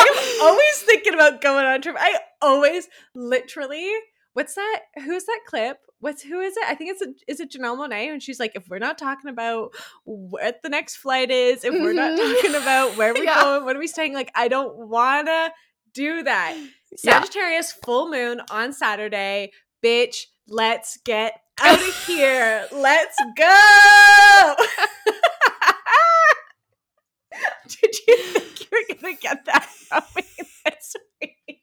I'm 0.00 0.40
always 0.42 0.78
thinking 0.82 1.14
about 1.14 1.40
going 1.40 1.64
on 1.64 1.74
a 1.74 1.78
trip. 1.80 1.96
I 1.98 2.18
always, 2.42 2.88
literally, 3.14 3.90
what's 4.32 4.54
that? 4.54 4.80
Who's 5.04 5.24
that 5.24 5.40
clip? 5.46 5.78
What's 6.00 6.22
who 6.22 6.40
is 6.40 6.56
it? 6.56 6.64
I 6.66 6.74
think 6.74 6.90
it's 6.90 7.02
a, 7.02 7.14
is 7.30 7.40
it 7.40 7.50
Janelle 7.52 7.78
Monáe, 7.78 8.10
and 8.12 8.22
she's 8.22 8.38
like, 8.38 8.52
if 8.54 8.68
we're 8.68 8.78
not 8.78 8.98
talking 8.98 9.30
about 9.30 9.72
what 10.04 10.60
the 10.62 10.68
next 10.68 10.96
flight 10.96 11.30
is, 11.30 11.64
if 11.64 11.72
we're 11.72 11.94
not 11.94 12.12
Mhm. 12.18 12.34
talking 12.34 12.54
about 12.56 12.96
where 12.96 13.14
we're 13.14 13.24
Yeah. 13.24 13.40
going, 13.42 13.64
what 13.64 13.74
are 13.76 13.78
we 13.78 13.86
staying? 13.86 14.12
Like, 14.12 14.30
I 14.34 14.48
don't 14.48 14.76
wanna 14.88 15.50
do 15.94 16.22
that. 16.24 16.56
Yeah. 17.02 17.20
Sagittarius 17.20 17.72
full 17.72 18.10
moon 18.10 18.42
on 18.50 18.72
Saturday, 18.74 19.52
bitch. 19.82 20.24
Let's 20.46 20.98
get 21.06 21.40
out 21.60 21.78
of 21.80 22.06
here. 22.06 22.66
Let's 22.72 23.16
go. 23.36 24.54
Did 27.68 27.94
you 28.06 28.40
were 28.74 28.94
gonna 28.96 29.14
get 29.14 29.44
that 29.46 29.68
going 29.90 30.26
this 30.64 30.96
week? 31.20 31.60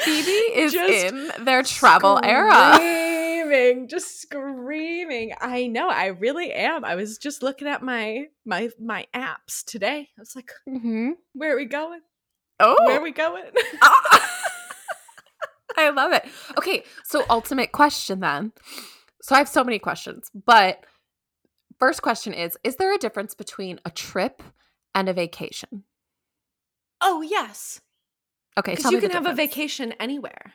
Phoebe 0.00 0.30
is 0.30 0.72
Just 0.72 0.92
in 1.14 1.44
their 1.44 1.62
travel 1.62 2.20
era. 2.22 2.74
Screaming, 2.74 3.88
just 3.88 4.20
screaming. 4.20 5.32
I 5.40 5.66
know, 5.66 5.88
I 5.88 6.06
really 6.06 6.52
am. 6.52 6.84
I 6.84 6.94
was 6.94 7.18
just 7.18 7.42
looking 7.42 7.68
at 7.68 7.82
my 7.82 8.26
my 8.44 8.70
my 8.80 9.06
apps 9.14 9.64
today. 9.64 10.08
I 10.16 10.20
was 10.20 10.34
like, 10.36 10.50
hmm 10.66 11.10
where 11.32 11.54
are 11.54 11.56
we 11.56 11.66
going? 11.66 12.00
Oh, 12.60 12.76
Where 12.84 12.98
are 12.98 13.02
we 13.02 13.12
going? 13.12 13.44
Ah. 13.82 14.24
I 15.76 15.90
love 15.90 16.12
it. 16.12 16.26
Okay, 16.58 16.82
so 17.04 17.24
ultimate 17.30 17.70
question 17.70 18.18
then. 18.18 18.52
So 19.22 19.36
I 19.36 19.38
have 19.38 19.48
so 19.48 19.62
many 19.62 19.78
questions, 19.78 20.28
but 20.34 20.84
first 21.78 22.02
question 22.02 22.32
is 22.34 22.56
Is 22.64 22.76
there 22.76 22.92
a 22.92 22.98
difference 22.98 23.34
between 23.34 23.78
a 23.84 23.90
trip 23.90 24.42
and 24.98 25.08
a 25.08 25.12
vacation? 25.12 25.84
oh 27.00 27.20
yes. 27.22 27.80
Okay, 28.58 28.74
Because 28.74 28.90
you 28.90 29.00
can 29.00 29.12
have 29.12 29.26
a 29.26 29.34
vacation 29.34 29.92
anywhere. 30.00 30.54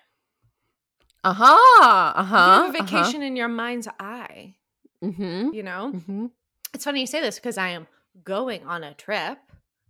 Uh 1.23 1.33
huh. 1.33 2.13
Uh 2.15 2.23
huh. 2.23 2.63
can 2.63 2.65
have 2.65 2.75
a 2.75 2.83
vacation 2.83 3.21
in 3.21 3.37
your 3.37 3.47
mind's 3.47 3.87
eye. 3.99 4.55
Mm-hmm. 5.01 5.53
You 5.53 5.63
know? 5.63 5.91
Mm-hmm. 5.95 6.25
It's 6.73 6.83
funny 6.83 6.99
you 6.99 7.07
say 7.07 7.21
this 7.21 7.35
because 7.39 7.57
I 7.57 7.69
am 7.69 7.87
going 8.25 8.65
on 8.65 8.83
a 8.83 8.93
trip 8.93 9.37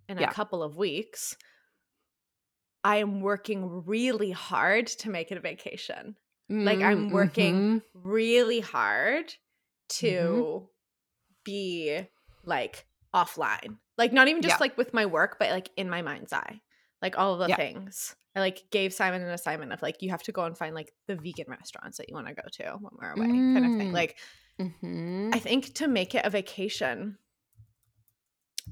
in 0.08 0.20
Yeah. 0.20 0.30
a 0.30 0.34
couple 0.34 0.62
of 0.62 0.78
weeks. 0.78 1.36
I 2.84 2.98
am 2.98 3.22
working 3.22 3.84
really 3.88 4.32
hard 4.32 4.86
to 5.02 5.10
make 5.10 5.32
it 5.32 5.38
a 5.38 5.42
vacation. 5.42 6.16
Like, 6.50 6.82
I'm 6.82 7.10
working 7.10 7.82
Mm-hmm. 7.96 8.10
Really 8.10 8.60
hard 8.60 9.34
to 10.02 10.12
Mhm. 10.12 10.68
be 11.44 12.02
like 12.46 12.86
offline. 13.14 13.78
Like 13.98 14.12
not 14.14 14.28
even 14.28 14.42
just 14.42 14.54
Yeah. 14.54 14.58
like 14.62 14.78
with 14.78 14.94
my 14.94 15.06
work, 15.06 15.38
but 15.40 15.52
like 15.52 15.70
in 15.78 15.90
my 15.90 16.02
mind's 16.02 16.34
eye. 16.34 16.62
Like 17.02 17.18
all 17.18 17.34
of 17.34 17.40
the 17.40 17.50
Yeah. 17.50 17.56
things. 17.58 18.16
I 18.36 18.40
like 18.40 18.64
gave 18.72 18.94
Simon 18.94 19.22
an 19.22 19.30
assignment 19.30 19.72
of 19.74 19.82
like 19.82 20.02
you 20.02 20.10
have 20.10 20.24
to 20.24 20.32
go 20.32 20.44
and 20.46 20.58
find 20.58 20.74
like 20.74 20.92
the 21.08 21.16
vegan 21.16 21.46
restaurants 21.48 21.98
that 21.98 22.10
you 22.10 22.16
want 22.16 22.28
to 22.28 22.34
go 22.34 22.42
to 22.52 22.78
when 22.80 22.92
we're 23.00 23.12
away, 23.12 23.28
kind 23.28 23.66
of 23.66 23.76
thing. 23.78 23.90
Mm. 23.90 23.94
Like 23.94 24.18
Mm-hmm. 24.60 25.32
I 25.34 25.40
think 25.40 25.74
to 25.76 25.88
make 25.88 26.14
it 26.16 26.26
a 26.26 26.30
vacation, 26.30 27.18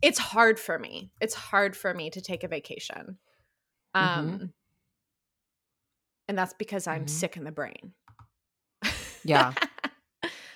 it's 0.02 0.20
hard 0.20 0.60
for 0.60 0.78
me. 0.80 1.12
It's 1.20 1.34
hard 1.34 1.76
for 1.76 1.94
me 1.94 2.10
to 2.12 2.22
take 2.22 2.44
a 2.44 2.48
vacation. 2.48 3.18
Um 3.94 4.30
Mhm. 4.30 4.54
and 6.28 6.38
that's 6.38 6.54
because 6.54 6.88
I'm 6.88 7.06
Mhm. 7.06 7.10
sick 7.10 7.36
in 7.38 7.44
the 7.44 7.52
brain. 7.52 7.94
Yeah. 9.24 9.54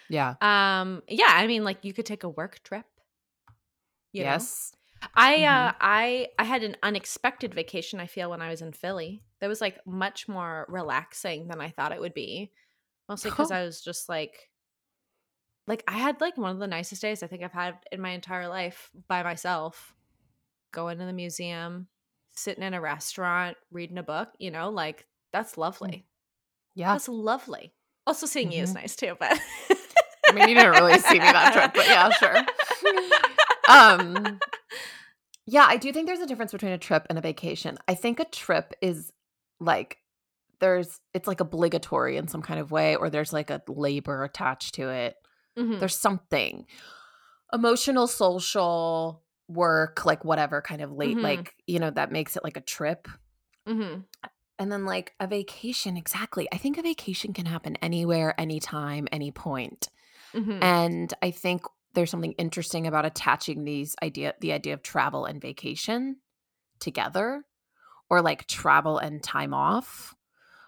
Yeah. 0.08 0.36
um 0.42 1.02
yeah, 1.08 1.30
I 1.32 1.48
mean 1.48 1.64
like 1.64 1.84
you 1.84 1.92
could 1.94 2.06
take 2.06 2.24
a 2.24 2.30
work 2.30 2.62
trip. 2.64 2.86
You 4.16 4.24
know? 4.24 4.30
yes. 4.32 4.72
I 5.16 5.38
Mhm. 5.38 5.68
uh 5.68 5.74
I 5.82 6.28
I 6.40 6.44
had 6.44 6.64
an 6.64 6.78
unexpected 6.82 7.54
vacation 7.54 8.00
I 8.00 8.08
feel 8.08 8.30
when 8.30 8.42
I 8.42 8.50
was 8.50 8.62
in 8.62 8.72
Philly. 8.72 9.22
That 9.40 9.48
was 9.50 9.62
like 9.62 9.78
much 9.86 10.28
more 10.28 10.66
relaxing 10.70 11.48
than 11.48 11.62
I 11.62 11.70
thought 11.70 11.92
it 11.92 12.00
would 12.02 12.14
be. 12.14 12.52
Mostly 13.08 13.32
cuz 13.32 13.52
Oh. 13.52 13.56
I 13.60 13.64
was 13.64 13.82
just 13.82 14.10
like 14.10 14.50
like 15.68 15.84
I 15.88 15.94
had 15.94 16.22
like 16.22 16.38
one 16.38 16.52
of 16.52 16.60
the 16.60 16.68
nicest 16.68 17.02
days 17.02 17.24
I 17.24 17.28
think 17.28 17.44
I've 17.44 17.52
had 17.52 17.78
in 17.92 18.02
my 18.02 18.10
entire 18.12 18.48
life 18.48 18.90
by 19.08 19.24
myself. 19.24 19.94
Going 20.72 20.98
to 21.00 21.06
the 21.06 21.14
museum, 21.14 21.88
sitting 22.36 22.64
in 22.64 22.74
a 22.74 22.82
restaurant, 22.82 23.58
reading 23.72 23.98
a 23.98 24.04
book, 24.04 24.30
you 24.40 24.52
know, 24.52 24.70
like 24.70 25.06
that's 25.32 25.58
lovely. 25.58 26.06
Yeah. 26.76 26.94
That's 26.94 27.08
lovely. 27.08 27.74
Also 28.08 28.26
seeing 28.26 28.52
you 28.52 28.64
is 28.64 28.72
Mhm. 28.72 28.76
nice 28.76 28.96
too, 28.96 29.16
but 29.20 29.40
I 30.28 30.32
mean, 30.34 30.50
you 30.50 30.56
didn't 30.56 30.72
really 30.72 31.00
see 31.00 31.14
me 31.20 31.20
that 31.20 31.54
trip, 31.54 31.74
but 31.74 31.88
yeah, 31.88 32.10
sure. 32.20 32.36
Um, 33.70 34.40
Yeah, 35.48 35.66
I 35.70 35.78
do 35.78 35.94
think 35.94 36.08
there's 36.08 36.20
a 36.22 36.26
difference 36.26 36.52
between 36.52 36.72
a 36.72 36.78
trip 36.80 37.06
and 37.08 37.20
a 37.20 37.22
vacation. 37.22 37.78
I 37.88 37.94
think 37.94 38.20
a 38.20 38.26
trip 38.26 38.74
is 38.82 39.14
like 39.60 40.00
there's 40.60 41.00
it's 41.14 41.28
like 41.28 41.40
obligatory 41.40 42.18
in 42.18 42.28
some 42.28 42.42
kind 42.42 42.60
of 42.60 42.72
way 42.72 42.96
or 42.96 43.12
there's 43.12 43.32
like 43.32 43.52
a 43.52 43.62
labor 43.68 44.24
attached 44.24 44.74
to 44.76 44.90
it. 44.90 45.16
Mhm. 45.56 45.80
There's 45.80 45.98
something 45.98 46.66
emotional, 47.54 48.08
social, 48.08 49.22
work, 49.48 50.04
like 50.04 50.26
whatever 50.26 50.62
kind 50.64 50.82
of 50.82 50.92
late 50.92 51.18
Mhm. 51.18 51.22
like, 51.22 51.54
you 51.68 51.78
know, 51.78 51.92
that 51.92 52.12
makes 52.12 52.36
it 52.36 52.44
like 52.44 52.58
a 52.58 52.62
trip. 52.62 53.08
Mhm. 53.68 54.06
And 54.58 54.72
then 54.72 54.86
like 54.86 55.14
a 55.20 55.28
vacation, 55.28 55.96
exactly. 55.96 56.48
I 56.52 56.58
think 56.58 56.80
a 56.80 56.82
vacation 56.82 57.34
can 57.34 57.46
happen 57.46 57.76
anywhere, 57.84 58.34
anytime, 58.42 59.08
any 59.12 59.30
point. 59.30 59.90
Mhm. 60.34 60.64
And 60.64 61.14
I 61.22 61.30
think 61.30 61.62
there's 61.96 62.12
something 62.12 62.34
interesting 62.34 62.88
about 62.88 63.06
attaching 63.06 63.64
these 63.64 63.96
idea 64.04 64.36
the 64.42 64.54
idea 64.54 64.74
of 64.74 64.84
travel 64.84 65.26
and 65.26 65.42
vacation 65.42 66.18
together 66.80 67.46
or 68.10 68.22
like 68.22 68.48
travel 68.48 68.98
and 69.00 69.24
time 69.24 69.54
off, 69.54 70.16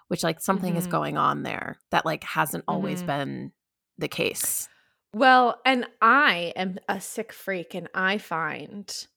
which 0.07 0.23
like 0.23 0.41
something 0.41 0.75
is 0.75 0.87
Mhm. 0.87 0.91
going 0.91 1.17
on 1.17 1.43
there 1.43 1.77
that 1.91 2.05
like 2.05 2.23
hasn't 2.23 2.63
always 2.67 3.03
Mhm. 3.03 3.05
been 3.05 3.53
the 3.97 4.07
case. 4.07 4.69
Well, 5.13 5.61
and 5.65 5.87
I 6.01 6.53
am 6.55 6.77
a 6.87 7.01
sick 7.01 7.31
freak 7.33 7.73
and 7.73 7.89
I 7.93 8.17
find 8.17 9.07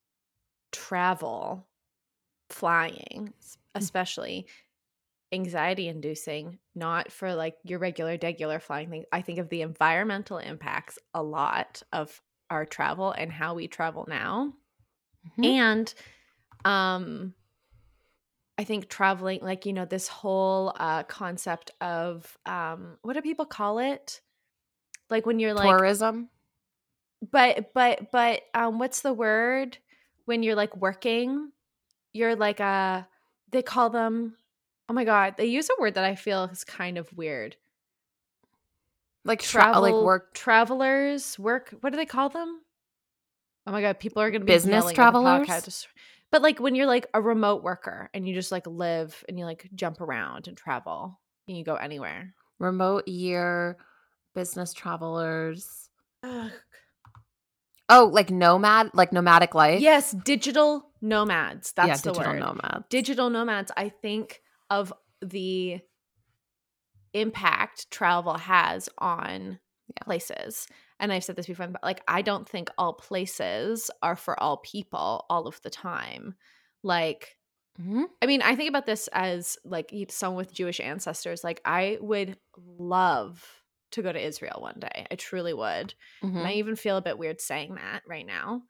travel, 0.73 1.68
flying, 2.51 3.35
s- 3.40 3.59
especially 3.75 4.46
anxiety 5.32 5.88
inducing, 5.88 6.58
not 6.74 7.12
for 7.12 7.34
like 7.34 7.56
your 7.64 7.78
regular, 7.78 8.18
regular 8.20 8.58
flying 8.58 8.90
thing. 8.90 9.04
I 9.12 9.22
think 9.22 9.38
of 9.38 9.48
the 9.48 9.62
environmental 9.62 10.38
impacts 10.38 10.98
a 11.14 11.22
lot 11.22 11.82
of 11.92 12.20
our 12.50 12.66
travel 12.66 13.12
and 13.12 13.30
how 13.30 13.54
we 13.54 13.68
travel 13.68 14.06
now. 14.08 14.52
Mhm. 15.38 15.44
And 15.44 15.94
um 16.64 17.34
I 18.58 18.64
think 18.64 18.88
traveling 18.88 19.40
like 19.40 19.64
you 19.64 19.72
know 19.72 19.84
this 19.86 20.08
whole 20.08 20.74
uh 20.76 21.04
concept 21.04 21.70
of 21.80 22.36
um 22.44 22.98
what 23.02 23.14
do 23.14 23.22
people 23.22 23.46
call 23.46 23.78
it? 23.78 24.20
Like 25.08 25.26
when 25.26 25.38
you're 25.38 25.54
like 25.54 25.70
Tourism. 25.70 26.28
but 27.30 27.72
but 27.72 28.10
but 28.10 28.42
um 28.54 28.78
what's 28.78 29.00
the 29.02 29.12
word 29.12 29.78
when 30.24 30.42
you're 30.42 30.56
like 30.56 30.76
working? 30.76 31.52
You're 32.12 32.36
like 32.36 32.60
a 32.60 33.08
they 33.50 33.62
call 33.62 33.90
them 33.90 34.36
oh 34.90 34.92
my 34.92 35.05
god, 35.05 35.37
they 35.38 35.46
use 35.46 35.70
a 35.70 35.81
word 35.81 35.94
that 35.94 36.05
I 36.05 36.16
feel 36.16 36.44
is 36.46 36.64
kind 36.64 36.98
of 36.98 37.11
weird. 37.16 37.55
Like 39.24 39.40
tra- 39.40 39.61
uh, 39.61 39.64
Travel 39.66 39.83
like 39.83 40.05
work 40.05 40.35
travelers, 40.35 41.38
work 41.38 41.72
what 41.81 41.90
do 41.90 41.96
they 41.96 42.07
call 42.07 42.29
them? 42.29 42.61
Oh 43.68 43.72
my 43.72 43.83
god, 43.83 44.00
people 44.00 44.20
are 44.20 44.33
gonna 44.33 44.44
be 44.44 44.53
Business 44.53 44.72
yelling 44.72 44.88
at 44.88 45.12
the 45.12 45.20
travelers? 45.20 45.87
But 46.33 46.42
like 46.42 46.59
when 46.59 46.74
you're 46.74 46.87
like 46.87 47.07
a 47.14 47.20
remote 47.22 47.62
worker 47.62 48.11
and 48.12 48.26
you 48.26 48.35
just 48.35 48.50
like 48.50 48.66
live 48.66 49.24
and 49.29 49.38
you 49.38 49.44
like 49.44 49.70
jump 49.76 50.00
around 50.00 50.48
and 50.48 50.57
travel 50.57 51.20
and 51.46 51.57
you 51.57 51.62
go 51.62 51.76
anywhere. 51.76 52.35
remote 52.59 53.07
year 53.07 53.76
business 54.35 54.72
travelers. 54.72 55.88
Oh, 57.92 58.09
like 58.12 58.31
nomad, 58.31 58.90
like 58.94 59.12
nomadic 59.12 59.53
life. 59.53 59.81
Yes, 59.81 60.12
digital 60.12 60.87
nomads. 61.00 61.72
That's 61.72 61.88
yeah, 61.88 61.96
the 61.96 62.12
digital 62.12 62.33
word. 62.33 62.40
nomad. 62.40 62.85
digital 62.88 63.31
nomads, 63.31 63.72
I 63.76 63.88
think 63.88 64.42
of 64.70 64.92
the 65.22 65.80
impact 67.12 67.90
travel 67.90 68.37
has 68.38 68.88
on 68.98 69.59
Yeah. 69.88 70.04
places. 70.04 70.66
And 70.98 71.12
I've 71.12 71.24
said 71.24 71.37
this 71.37 71.46
before, 71.46 71.66
but 71.68 71.83
like 71.83 72.02
I 72.09 72.22
don't 72.22 72.48
think 72.48 72.68
all 72.78 72.94
places 72.94 73.90
are 74.02 74.16
for 74.16 74.40
all 74.40 74.59
people 74.59 75.26
all 75.28 75.46
of 75.46 75.61
the 75.62 75.70
time. 75.70 76.35
Like 76.83 77.37
Mhm. 77.78 78.11
I 78.22 78.26
mean, 78.26 78.42
I 78.42 78.56
think 78.56 78.68
about 78.68 78.87
this 78.87 79.09
as 79.12 79.59
like 79.64 79.92
someone 80.11 80.38
with 80.38 80.54
Jewish 80.54 80.80
ancestors. 80.80 81.44
Like, 81.44 81.61
I 81.64 81.98
would 82.00 82.38
love 82.56 83.62
to 83.92 84.02
go 84.02 84.12
to 84.12 84.20
Israel 84.26 84.61
one 84.61 84.78
day. 84.80 85.06
I 85.11 85.16
truly 85.16 85.54
would. 85.54 85.94
And 86.37 86.46
I 86.46 86.52
Mhm. 86.52 86.54
even 86.54 86.76
feel 86.76 86.96
a 86.98 87.02
bit 87.02 87.18
weird 87.18 87.40
saying 87.40 87.76
that 87.76 88.02
right 88.09 88.26
now. 88.26 88.62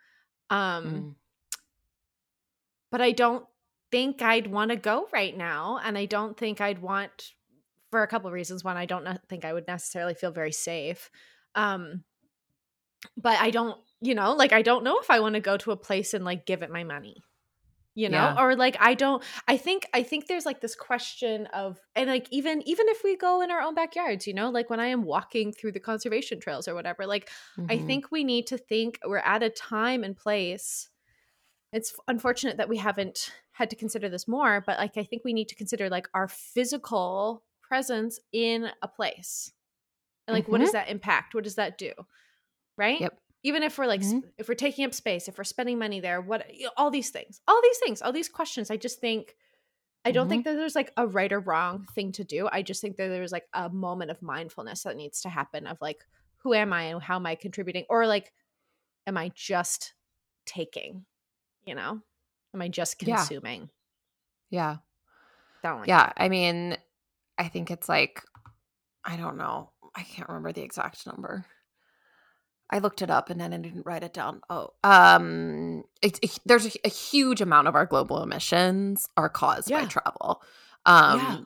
Um, 0.51 1.07
Mm. 1.07 1.15
but 2.91 3.01
I 3.01 3.13
don't 3.13 3.47
think 3.91 4.23
I'd 4.23 4.47
want 4.49 4.71
to 4.71 4.77
go 4.77 5.09
right 5.13 5.37
now. 5.37 5.79
And 5.83 5.99
I 5.99 6.07
don't 6.07 6.37
think 6.37 6.61
I'd 6.61 6.81
want, 6.81 7.35
for 7.91 8.03
a 8.03 8.09
couple 8.09 8.29
of 8.29 8.35
reasons. 8.35 8.65
One, 8.65 8.77
I 8.77 8.87
don't 8.87 9.07
think 9.29 9.45
I 9.45 9.53
would 9.53 9.67
necessarily 9.69 10.15
feel 10.15 10.33
very 10.33 10.53
safe. 10.53 11.11
Um, 11.55 12.05
but 13.17 13.39
I 13.41 13.51
don't, 13.51 13.81
you 14.01 14.15
know, 14.15 14.33
like 14.35 14.53
I 14.53 14.63
don't 14.63 14.85
know 14.85 14.99
if 15.01 15.11
I 15.11 15.21
want 15.21 15.35
to 15.35 15.41
go 15.41 15.57
to 15.59 15.73
a 15.73 15.77
place 15.77 16.15
and 16.15 16.25
like 16.25 16.47
give 16.47 16.63
it 16.63 16.71
my 16.71 16.85
money. 16.85 17.17
You 17.97 18.09
know, 18.11 18.33
Yeah. 18.33 18.39
or 18.39 18.57
like 18.57 18.77
I 18.81 18.95
don't 18.95 19.23
I 19.49 19.57
think 19.57 19.87
I 19.95 20.03
think 20.05 20.29
there's 20.29 20.47
like 20.47 20.61
this 20.61 20.77
question 20.77 21.47
of 21.49 21.81
and 21.97 22.11
like 22.11 22.29
even 22.31 22.63
even 22.69 22.89
if 22.89 23.05
we 23.05 23.17
go 23.17 23.43
in 23.43 23.51
our 23.51 23.61
own 23.61 23.75
backyards, 23.75 24.27
you 24.27 24.35
know, 24.35 24.51
like 24.51 24.71
when 24.71 24.81
I 24.81 24.87
am 24.87 25.03
walking 25.03 25.53
through 25.53 25.73
the 25.73 25.81
conservation 25.81 26.41
trails 26.41 26.69
or 26.69 26.75
whatever, 26.75 27.07
like 27.07 27.31
I 27.69 27.79
Mhm. 27.79 27.81
think 27.81 28.11
we 28.13 28.25
need 28.25 28.47
to 28.49 28.59
think 28.59 29.01
we're 29.05 29.19
at 29.19 29.43
a 29.43 29.51
time 29.51 30.05
and 30.05 30.17
place. 30.17 30.91
It's 31.73 31.95
unfortunate 32.09 32.57
that 32.57 32.69
we 32.69 32.79
haven't 32.79 33.33
had 33.53 33.71
to 33.71 33.77
consider 33.77 34.09
this 34.09 34.27
more, 34.27 34.63
but 34.67 34.79
like 34.79 34.97
I 34.97 35.05
think 35.05 35.23
we 35.25 35.33
need 35.33 35.49
to 35.49 35.55
consider 35.55 35.89
like 35.89 36.09
our 36.15 36.29
physical 36.29 37.43
presence 37.63 38.19
in 38.33 38.69
a 38.83 38.89
place. 38.89 39.53
And 40.27 40.35
like 40.35 40.49
what 40.49 40.61
does 40.61 40.73
that 40.73 40.89
impact? 40.89 41.35
What 41.35 41.45
does 41.45 41.55
that 41.57 41.79
do? 41.79 41.93
Right? 42.77 43.01
Yep. 43.01 43.19
Even 43.43 43.63
if 43.63 43.79
we're 43.79 43.87
like 43.87 44.01
Mhm. 44.03 44.23
if 44.39 44.49
we're 44.49 44.55
taking 44.55 44.85
up 44.85 44.95
space, 44.95 45.29
if 45.29 45.39
we're 45.39 45.45
spending 45.45 45.79
money 45.79 46.01
there, 46.01 46.21
what 46.21 46.51
all 46.77 46.91
these 46.91 47.11
things. 47.11 47.41
All 47.47 47.61
these 47.63 47.79
things, 47.79 48.03
all 48.03 48.13
these 48.13 48.29
questions. 48.29 48.71
I 48.71 48.77
just 48.77 49.01
think 49.01 49.37
I 50.05 50.13
don't 50.13 50.31
think 50.31 50.45
that 50.47 50.55
there's 50.55 50.75
like 50.75 50.93
a 50.97 51.07
right 51.07 51.31
or 51.31 51.41
wrong 51.41 51.87
thing 51.95 52.11
to 52.13 52.25
do. 52.25 52.49
I 52.51 52.63
just 52.63 52.81
think 52.81 52.97
that 52.97 53.09
there's 53.09 53.33
like 53.33 53.47
a 53.53 53.69
moment 53.69 54.11
of 54.11 54.23
mindfulness 54.23 54.85
that 54.85 54.97
needs 54.97 55.21
to 55.23 55.29
happen 55.29 55.67
of 55.67 55.79
like, 55.83 56.07
who 56.39 56.55
am 56.55 56.73
I 56.73 56.85
and 56.85 57.03
how 57.03 57.17
am 57.17 57.27
I 57.27 57.35
contributing? 57.35 57.85
Or 57.91 58.07
like, 58.07 58.33
am 59.07 59.19
I 59.19 59.31
just 59.35 59.93
taking? 60.47 61.05
You 61.67 61.75
know? 61.75 62.01
Am 62.55 62.63
I 62.63 62.69
just 62.69 62.99
consuming? 62.99 63.71
yeah. 64.51 64.77
Don't 65.63 65.81
like 65.81 65.89
Yeah. 65.89 66.13
I 66.17 66.29
mean, 66.29 66.77
I 67.39 67.49
think 67.49 67.71
it's 67.71 67.89
like, 67.89 68.23
I 69.05 69.17
don't 69.17 69.37
know. 69.37 69.71
I 69.95 70.03
can't 70.03 70.29
remember 70.29 70.53
the 70.53 70.63
exact 70.63 71.07
number. 71.07 71.45
I 72.71 72.79
looked 72.79 73.03
it 73.03 73.11
up 73.11 73.31
and 73.31 73.41
then 73.41 73.53
I 73.53 73.59
didn't 73.59 73.85
write 73.85 74.03
it 74.05 74.15
down. 74.15 74.41
Oh, 74.49 74.71
um, 74.85 75.83
it's 76.01 76.19
it, 76.23 76.39
there's 76.47 76.67
a, 76.67 76.87
a 76.87 76.89
huge 76.89 77.41
amount 77.41 77.67
of 77.69 77.75
our 77.75 77.85
global 77.85 78.23
emissions 78.23 79.09
are 79.17 79.29
caused 79.29 79.69
by 79.71 79.85
travel. 79.87 80.43
Um, 80.87 81.19
Yeah. 81.19 81.37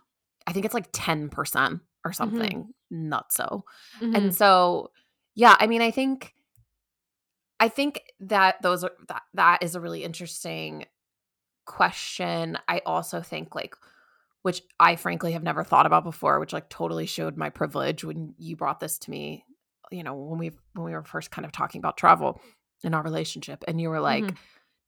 I 0.47 0.53
think 0.53 0.65
it's 0.67 0.75
like 0.75 0.89
ten 0.93 1.31
percent 1.31 1.81
or 2.05 2.13
something. 2.13 2.69
Not 2.91 3.33
so. 3.33 3.65
Mhm. 4.01 4.15
And 4.17 4.35
so, 4.35 4.91
yeah, 5.35 5.57
I 5.59 5.67
mean, 5.67 5.81
I 5.81 5.91
think, 5.91 6.34
I 7.61 7.69
think 7.69 8.03
that 8.21 8.61
those 8.63 8.85
are 8.85 8.93
that 9.09 9.23
that 9.35 9.63
is 9.63 9.75
a 9.75 9.81
really 9.81 10.05
interesting 10.05 10.87
question. 11.67 12.59
I 12.69 12.83
also 12.85 13.21
think 13.23 13.55
like, 13.55 13.75
which 14.43 14.63
I 14.79 14.97
frankly 14.97 15.33
have 15.33 15.43
never 15.43 15.65
thought 15.65 15.87
about 15.87 16.05
before, 16.05 16.41
which 16.41 16.53
like 16.53 16.69
totally 16.69 17.07
showed 17.07 17.37
my 17.37 17.51
privilege 17.51 18.05
when 18.05 18.35
you 18.39 18.57
brought 18.57 18.81
this 18.81 18.99
to 19.01 19.11
me. 19.11 19.45
You 19.91 20.03
know, 20.03 20.15
when 20.15 20.39
we 20.39 20.51
when 20.73 20.85
we 20.85 20.93
were 20.93 21.05
first 21.05 21.31
kind 21.31 21.45
of 21.47 21.53
talking 21.53 21.79
about 21.79 21.97
travel 21.97 22.41
in 22.83 22.95
our 22.95 23.03
relationship, 23.03 23.65
and 23.69 23.81
you 23.81 23.89
were 23.89 24.01
like, 24.01 24.25
Mhm. 24.25 24.37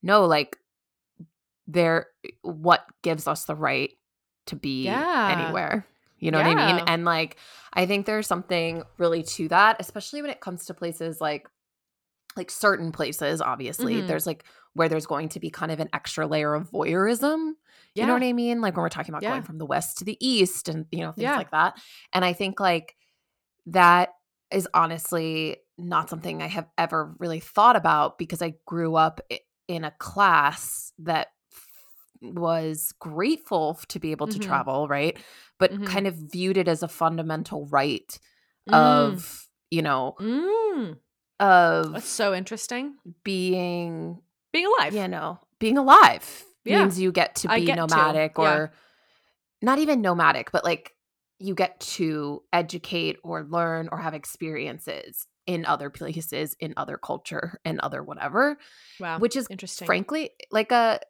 no, 0.03 0.27
like 0.27 0.59
there, 1.67 2.07
what 2.43 2.85
gives 3.03 3.27
us 3.27 3.45
the 3.45 3.55
right 3.55 3.91
to 4.47 4.57
be 4.57 4.85
Yeah. 4.85 5.29
anywhere? 5.31 5.87
You 6.19 6.31
know 6.31 6.39
what 6.39 6.47
I 6.47 6.55
mean? 6.55 6.83
And 6.87 7.05
like, 7.05 7.37
I 7.73 7.87
think 7.87 8.07
there's 8.07 8.27
something 8.27 8.83
really 8.99 9.23
to 9.23 9.49
that, 9.49 9.77
especially 9.81 10.23
when 10.23 10.31
it 10.31 10.41
comes 10.41 10.67
to 10.67 10.75
places 10.75 11.21
like 11.21 11.47
like 12.37 12.51
certain 12.51 12.93
places 12.93 13.41
obviously 13.41 13.95
Mhm. 14.03 14.07
there's 14.07 14.27
like 14.27 14.45
where 14.75 14.89
there's 14.89 15.07
going 15.07 15.29
to 15.31 15.41
be 15.41 15.51
kind 15.51 15.73
of 15.73 15.81
an 15.81 15.89
extra 15.93 16.27
layer 16.27 16.55
of 16.55 16.71
voyeurism 16.71 17.53
you 17.95 18.05
know 18.07 18.13
what 18.13 18.23
i 18.23 18.33
mean 18.33 18.61
like 18.61 18.77
when 18.77 18.83
we're 18.83 18.89
talking 18.91 19.13
about 19.13 19.23
Yeah. 19.23 19.31
going 19.31 19.43
from 19.43 19.59
the 19.59 19.67
west 19.67 19.99
to 19.99 20.05
the 20.05 20.17
east 20.21 20.69
and 20.69 20.87
you 20.93 21.01
know 21.01 21.13
things 21.13 21.23
Yeah. 21.23 21.37
like 21.37 21.51
that 21.51 21.81
and 22.13 22.25
i 22.25 22.33
think 22.35 22.61
like 22.61 22.95
that 23.67 24.11
is 24.53 24.69
honestly 24.75 25.57
not 25.79 26.09
something 26.11 26.43
i 26.43 26.47
have 26.47 26.69
ever 26.79 27.15
really 27.19 27.41
thought 27.41 27.77
about 27.77 28.19
because 28.19 28.43
i 28.43 28.55
grew 28.67 28.97
up 28.97 29.21
in 29.69 29.85
a 29.85 29.91
class 29.93 30.93
that 30.99 31.29
was 32.23 32.93
grateful 32.99 33.79
to 33.89 33.99
be 33.99 34.11
able 34.11 34.27
to 34.27 34.39
Mhm. 34.39 34.43
travel 34.43 34.89
right 34.89 35.19
but 35.59 35.73
Mhm. 35.73 35.87
kind 35.87 36.07
of 36.07 36.15
viewed 36.15 36.57
it 36.57 36.69
as 36.69 36.83
a 36.83 36.89
fundamental 36.89 37.67
right 37.67 38.19
Mm. 38.69 38.75
of 38.75 39.49
you 39.71 39.83
know 39.83 40.15
Mm. 40.21 40.99
Of 41.41 41.93
That's 41.93 42.09
so 42.09 42.35
interesting. 42.35 42.95
being 43.25 44.21
Being 44.53 44.67
alive. 44.79 44.95
you 44.95 45.09
know 45.09 45.39
being 45.59 45.79
alive 45.79 46.45
Yeah. 46.65 46.81
means 46.81 46.99
you 47.01 47.13
get 47.13 47.37
to 47.37 47.49
be 47.49 47.65
get 47.65 47.75
to, 47.77 47.81
nomadic 47.87 48.33
yeah. 48.39 48.45
or 48.45 48.73
not 49.63 49.79
even 49.79 50.01
nomadic 50.03 50.51
but 50.53 50.65
like 50.65 50.93
you 51.39 51.55
get 51.55 51.79
to 51.81 52.43
educate 52.53 53.19
or 53.23 53.45
learn 53.45 53.89
or 53.93 53.99
have 53.99 54.15
experiences 54.15 55.27
in 55.47 55.65
other 55.67 55.91
places 55.91 56.57
in 56.61 56.73
other 56.77 56.97
culture 56.97 57.61
and 57.65 57.79
other 57.81 58.03
whatever 58.03 58.57
Wow. 59.01 59.19
which 59.19 59.37
is 59.37 59.47
interesting. 59.51 59.87
frankly 59.87 60.31
like 60.51 60.73
a 60.73 61.01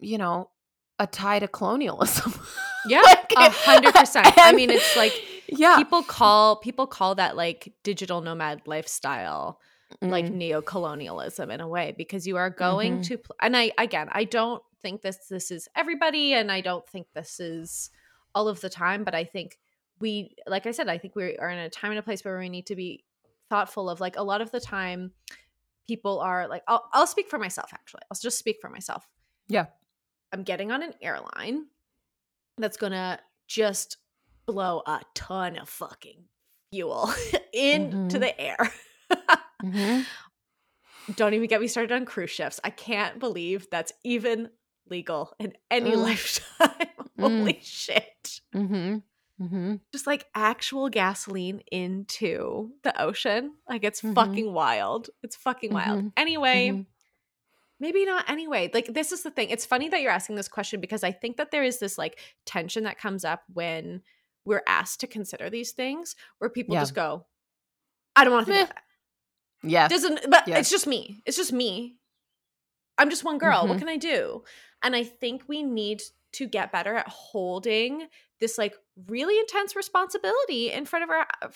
you 0.00 0.18
know 0.18 0.50
a 0.98 1.06
tie 1.06 1.38
to 1.38 1.48
colonialism 1.48 2.34
Yeah. 2.86 3.00
A 3.36 3.48
hundred 3.48 3.94
percent. 3.94 4.26
I 4.36 4.52
mean, 4.52 4.68
it's 4.68 4.96
like 4.96 5.12
yeah 5.58 5.76
people 5.76 6.02
call 6.02 6.56
people 6.56 6.86
call 6.86 7.14
that 7.14 7.36
like 7.36 7.72
digital 7.82 8.20
nomad 8.20 8.62
lifestyle 8.66 9.60
like 10.00 10.24
Mm. 10.26 10.34
neo-colonialism 10.36 11.50
in 11.50 11.60
a 11.60 11.68
way 11.68 11.94
because 11.98 12.26
you 12.26 12.36
are 12.38 12.48
going 12.48 12.98
Mhm. 12.98 13.04
to 13.08 13.18
pl- 13.18 13.36
and 13.42 13.54
I 13.56 13.72
again 13.76 14.08
I 14.10 14.24
don't 14.24 14.62
think 14.80 15.02
this 15.02 15.28
this 15.28 15.50
is 15.50 15.68
everybody 15.76 16.32
and 16.32 16.50
I 16.50 16.62
don't 16.62 16.86
think 16.88 17.06
this 17.12 17.38
is 17.40 17.90
all 18.34 18.48
of 18.48 18.60
the 18.62 18.70
time 18.70 19.04
but 19.04 19.14
I 19.14 19.24
think 19.24 19.58
we 20.00 20.34
like 20.46 20.66
I 20.66 20.70
said 20.70 20.88
I 20.88 20.96
think 20.98 21.14
we 21.14 21.36
are 21.36 21.50
in 21.50 21.58
a 21.58 21.68
time 21.68 21.90
and 21.92 21.98
a 21.98 22.02
place 22.02 22.24
where 22.24 22.38
we 22.38 22.48
need 22.48 22.66
to 22.68 22.74
be 22.76 23.04
thoughtful 23.50 23.90
of 23.90 24.00
like 24.00 24.16
a 24.16 24.22
lot 24.22 24.40
of 24.40 24.50
the 24.50 24.60
time 24.60 25.12
people 25.86 26.20
are 26.20 26.48
like 26.48 26.62
I'll, 26.66 26.88
I'll 26.94 27.06
speak 27.06 27.28
for 27.28 27.38
myself 27.38 27.70
actually 27.74 28.02
I'll 28.10 28.18
just 28.18 28.38
speak 28.38 28.56
for 28.62 28.70
myself 28.70 29.06
Yeah. 29.48 29.66
I'm 30.32 30.42
getting 30.44 30.72
on 30.72 30.82
an 30.82 30.94
airline 31.02 31.66
that's 32.56 32.78
gonna 32.78 33.20
just 33.46 33.98
blow 34.46 34.82
a 34.86 35.00
ton 35.14 35.56
of 35.56 35.68
fucking 35.68 36.24
fuel 36.72 37.12
into 37.52 38.18
Mhm. 38.18 38.20
the 38.20 38.40
air. 38.40 38.72
Mhm. 39.62 40.06
Don't 41.16 41.34
even 41.34 41.48
get 41.48 41.60
me 41.60 41.66
started 41.66 41.92
on 41.92 42.04
cruise 42.04 42.30
ships. 42.30 42.60
I 42.62 42.70
can't 42.70 43.18
believe 43.18 43.68
that's 43.70 43.92
even 44.04 44.50
legal 44.88 45.34
in 45.38 45.52
any 45.70 45.92
Mm. 45.92 46.02
lifetime. 46.02 46.88
Holy 47.18 47.58
shit. 47.62 48.40
Mhm. 48.54 49.02
Mhm. 49.40 49.80
Just 49.92 50.06
like 50.06 50.26
actual 50.34 50.88
gasoline 50.88 51.62
into 51.72 52.72
the 52.84 53.00
ocean. 53.00 53.54
Like 53.68 53.82
it's 53.84 54.00
Mhm. 54.02 54.14
fucking 54.14 54.52
wild. 54.52 55.10
It's 55.22 55.34
fucking 55.36 55.72
wild. 55.72 56.04
Mhm. 56.04 56.12
Anyway, 56.16 56.86
maybe 57.80 58.04
not 58.04 58.30
anyway 58.30 58.70
like 58.72 58.86
this 58.94 59.10
is 59.10 59.24
the 59.24 59.30
thing 59.32 59.50
it's 59.50 59.66
funny 59.66 59.88
that 59.88 60.00
you're 60.02 60.12
asking 60.12 60.36
this 60.36 60.46
question 60.46 60.80
because 60.80 61.02
i 61.02 61.10
think 61.10 61.36
that 61.36 61.50
there 61.50 61.64
is 61.64 61.80
this 61.80 61.98
like 61.98 62.20
tension 62.46 62.84
that 62.84 62.96
comes 62.96 63.24
up 63.24 63.42
when 63.52 64.00
we're 64.44 64.62
asked 64.66 65.00
to 65.00 65.06
consider 65.06 65.48
these 65.50 65.72
things 65.72 66.16
where 66.38 66.50
people 66.50 66.74
Yeah. 66.74 66.80
just 66.82 66.94
go 66.94 67.26
i 68.16 68.24
don't 68.24 68.32
want 68.32 68.46
to 68.46 68.52
think 68.52 68.68
Meh. 68.68 68.74
that 68.74 68.82
Yeah. 69.70 69.88
doesn't 69.88 70.30
but 70.30 70.46
Yeah. 70.48 70.58
it's 70.58 70.70
just 70.70 70.86
me 70.86 71.22
it's 71.26 71.36
just 71.36 71.52
me 71.52 71.96
i'm 72.98 73.10
just 73.10 73.24
one 73.24 73.38
girl 73.38 73.66
what 73.66 73.76
Mhm. 73.76 73.80
can 73.80 73.88
i 73.88 73.96
do 73.96 74.44
and 74.82 74.94
i 74.96 75.04
think 75.04 75.44
we 75.48 75.62
need 75.62 76.02
to 76.32 76.46
get 76.46 76.72
better 76.72 76.94
at 76.96 77.08
holding 77.08 78.08
this 78.40 78.58
like 78.58 78.74
really 79.06 79.38
intense 79.38 79.76
responsibility 79.76 80.70
in 80.72 80.84
front 80.84 81.04
of 81.04 81.10
our 81.10 81.26
uh, 81.42 81.48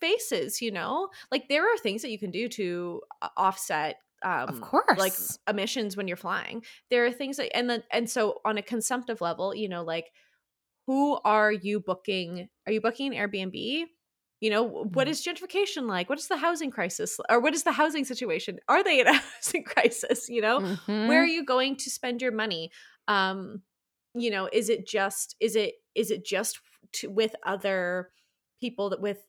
faces 0.00 0.60
you 0.60 0.70
know 0.70 1.08
like 1.30 1.48
there 1.48 1.62
are 1.72 1.78
things 1.78 2.02
that 2.02 2.10
you 2.10 2.18
can 2.18 2.30
do 2.30 2.48
to 2.48 3.00
uh, 3.22 3.28
offset 3.36 3.96
um 4.22 4.48
of 4.48 4.60
course. 4.60 4.98
like 4.98 5.12
emissions 5.48 5.96
when 5.96 6.06
you're 6.08 6.16
flying 6.16 6.62
there 6.90 7.06
are 7.06 7.12
things 7.12 7.36
that 7.38 7.54
and 7.56 7.70
then 7.70 7.82
and 7.90 8.10
so 8.10 8.40
on 8.44 8.58
a 8.58 8.62
consumptive 8.62 9.20
level 9.20 9.54
you 9.54 9.68
know 9.68 9.82
like 9.82 10.12
who 10.86 11.18
are 11.24 11.52
you 11.52 11.80
booking 11.80 12.48
are 12.66 12.72
you 12.72 12.80
booking 12.80 13.14
an 13.14 13.28
airbnb 13.28 13.84
you 14.40 14.50
know 14.50 14.62
what 14.62 15.08
Mhm. 15.08 15.18
gentrification 15.22 15.86
like 15.88 16.08
what 16.08 16.18
is 16.18 16.28
the 16.28 16.36
housing 16.36 16.70
crisis 16.70 17.18
or 17.30 17.40
what 17.40 17.54
is 17.54 17.62
the 17.64 17.72
housing 17.72 18.04
situation 18.04 18.58
are 18.68 18.82
they 18.84 19.00
in 19.00 19.06
a 19.06 19.12
housing 19.36 19.64
crisis 19.64 20.28
you 20.28 20.40
know 20.40 20.62
where 21.02 21.22
are 21.22 21.26
Mhm. 21.26 21.32
you 21.36 21.44
going 21.44 21.76
to 21.76 21.90
spend 21.90 22.20
your 22.20 22.32
money 22.32 22.70
um 23.08 23.62
you 24.14 24.30
know 24.30 24.48
is 24.52 24.68
it 24.68 24.86
just 24.86 25.36
is 25.40 25.56
it 25.56 25.74
is 25.94 26.10
it 26.10 26.24
just 26.24 26.60
to, 26.92 27.08
with 27.10 27.34
other 27.44 28.10
people 28.60 28.90
that 28.90 29.00
with 29.00 29.26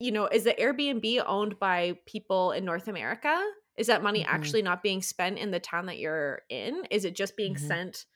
you 0.00 0.12
know 0.12 0.26
is 0.26 0.44
the 0.44 0.54
airbnb 0.54 1.22
owned 1.26 1.58
by 1.58 1.98
people 2.06 2.52
in 2.52 2.64
north 2.64 2.88
america 2.88 3.42
is 3.76 3.86
that 3.86 4.02
money 4.02 4.24
Mhm. 4.24 4.24
actually 4.24 4.62
not 4.62 4.82
being 4.82 5.02
spent 5.02 5.38
in 5.38 5.50
the 5.50 5.60
town 5.60 5.86
that 5.86 5.98
you're 5.98 6.42
in 6.48 6.84
is 6.90 7.04
it 7.04 7.14
just 7.16 7.36
being 7.36 7.56
Mhm. 7.56 7.56
sent 7.56 8.06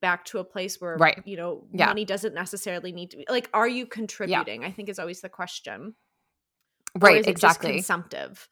back 0.00 0.24
to 0.26 0.38
a 0.38 0.44
place 0.44 0.80
where 0.80 0.96
Right. 0.96 1.20
you 1.24 1.36
know 1.36 1.66
Yeah. 1.72 1.86
money 1.86 2.04
doesn't 2.04 2.34
necessarily 2.34 2.92
need 2.92 3.10
to 3.12 3.16
be 3.18 3.26
like 3.28 3.48
are 3.52 3.68
you 3.68 3.86
contributing 3.86 4.64
i 4.64 4.70
think 4.70 4.88
is 4.88 4.98
always 4.98 5.20
the 5.20 5.28
question 5.28 5.94
right. 6.98 7.26
Exactly. 7.26 7.72
consumptive 7.74 8.48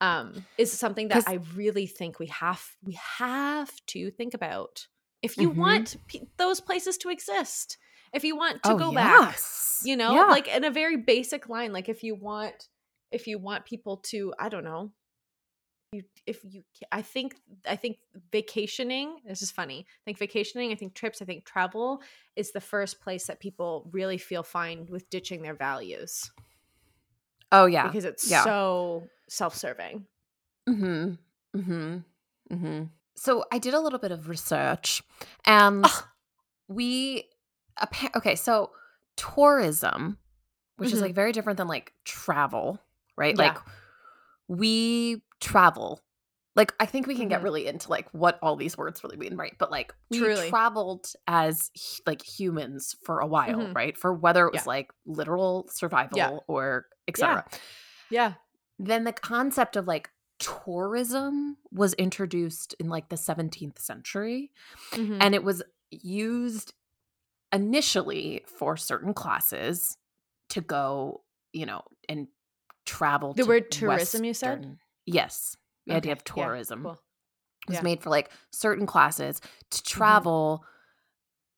um 0.00 0.44
is 0.58 0.72
something 0.72 1.08
that 1.08 1.24
i 1.26 1.34
really 1.54 1.86
think 1.86 2.18
we 2.18 2.26
have 2.26 2.62
we 2.82 2.98
have 3.18 3.70
to 3.86 4.10
think 4.10 4.34
about 4.34 4.86
if 5.22 5.38
you 5.38 5.50
Mhm. 5.50 5.56
want 5.56 5.96
p- 6.06 6.28
those 6.36 6.60
places 6.60 6.98
to 6.98 7.08
exist 7.08 7.78
if 8.12 8.22
you 8.24 8.36
want 8.36 8.62
to 8.62 8.72
oh, 8.72 8.78
go 8.78 8.92
back 8.92 9.38
you 9.84 9.96
know 9.96 10.14
Yeah. 10.14 10.24
like 10.26 10.48
in 10.48 10.64
a 10.64 10.70
very 10.70 10.96
basic 10.96 11.48
line 11.48 11.72
like 11.72 11.88
if 11.88 12.02
you 12.02 12.14
want 12.14 12.68
if 13.10 13.26
you 13.26 13.38
want 13.38 13.64
people 13.64 13.98
to 13.98 14.34
i 14.38 14.48
don't 14.48 14.64
know 14.64 14.92
you 15.96 16.02
if 16.26 16.44
you 16.44 16.62
i 16.92 17.02
think 17.02 17.34
i 17.68 17.76
think 17.76 17.96
vacationing 18.32 19.16
this 19.26 19.42
is 19.42 19.50
funny 19.50 19.86
i 19.88 20.02
think 20.04 20.18
vacationing 20.18 20.72
i 20.72 20.74
think 20.74 20.94
trips 20.94 21.20
i 21.22 21.24
think 21.24 21.44
travel 21.44 22.00
is 22.36 22.52
the 22.52 22.60
first 22.60 23.00
place 23.00 23.26
that 23.26 23.40
people 23.40 23.88
really 23.92 24.18
feel 24.18 24.42
fine 24.42 24.86
with 24.90 25.08
ditching 25.10 25.42
their 25.42 25.54
values 25.54 26.30
oh 27.52 27.66
yeah. 27.66 27.86
because 27.86 28.04
it's 28.04 28.30
Yeah. 28.30 28.44
so 28.44 29.08
self-serving 29.28 30.06
Mm-hmm. 30.68 31.12
Mm-hmm. 31.56 31.96
Mm-hmm. 32.52 32.82
So 33.14 33.44
I 33.52 33.58
did 33.58 33.72
a 33.74 33.80
little 33.80 34.00
bit 34.00 34.10
of 34.10 34.28
research 34.28 35.00
and 35.44 35.84
Ugh. 35.84 36.04
we 36.68 37.28
okay, 38.16 38.34
so 38.34 38.72
tourism, 39.16 40.18
which 40.76 40.92
is 40.92 40.98
Mhm. 40.98 41.02
like 41.02 41.14
very 41.14 41.30
different 41.32 41.56
than 41.58 41.68
like 41.68 41.92
travel, 42.04 42.80
right? 43.16 43.34
Yeah. 43.38 43.44
Like 43.44 43.58
we 44.48 45.22
travel. 45.40 46.02
Like 46.54 46.74
I 46.80 46.86
think 46.86 47.06
we 47.06 47.14
can 47.16 47.28
get 47.28 47.40
Mhm. 47.40 47.44
really 47.44 47.66
into 47.66 47.90
like 47.90 48.08
what 48.12 48.38
all 48.42 48.56
these 48.56 48.78
words 48.78 49.02
really 49.04 49.16
mean, 49.18 49.36
right? 49.36 49.54
But 49.58 49.70
like 49.70 49.94
we 50.10 50.18
Truly. 50.18 50.48
traveled 50.48 51.12
as 51.26 51.70
like 52.06 52.22
humans 52.22 52.96
for 53.02 53.20
a 53.20 53.26
while, 53.26 53.58
Mhm. 53.58 53.74
right? 53.74 53.96
For 53.96 54.14
whether 54.14 54.46
it 54.46 54.52
was 54.52 54.62
Yeah. 54.62 54.72
like 54.72 54.90
literal 55.04 55.68
survival 55.68 56.44
or 56.48 56.86
etc. 57.08 57.44
yeah 58.10 58.34
Then 58.78 59.04
the 59.04 59.12
concept 59.12 59.76
of 59.76 59.86
like 59.86 60.10
tourism 60.38 61.58
was 61.70 61.94
introduced 61.94 62.74
in 62.80 62.88
like 62.88 63.08
the 63.10 63.16
17th 63.16 63.78
century 63.78 64.52
Mhm. 64.92 65.18
and 65.22 65.34
it 65.34 65.42
was 65.44 65.62
used 65.90 66.74
initially 67.52 68.44
for 68.46 68.76
certain 68.76 69.14
classes 69.14 69.96
to 70.50 70.60
go, 70.60 71.24
you 71.52 71.66
know, 71.66 71.82
and 72.08 72.28
travel 72.84 73.34
The 73.34 73.42
to 73.44 73.48
word 73.48 73.70
tourism, 73.70 74.24
you 74.24 74.34
said? 74.34 74.78
Yes. 75.06 75.56
The 75.86 75.94
idea 75.94 76.12
of 76.12 76.18
Okay, 76.20 76.40
yeah, 76.40 76.46
tourism 76.46 76.82
cool. 76.82 76.98
was 77.68 77.76
Yeah. 77.76 77.82
made 77.82 78.02
for 78.02 78.10
like 78.10 78.30
certain 78.52 78.86
classes 78.86 79.40
to 79.40 79.46
Mm-hmm. 79.82 79.98
travel 79.98 80.64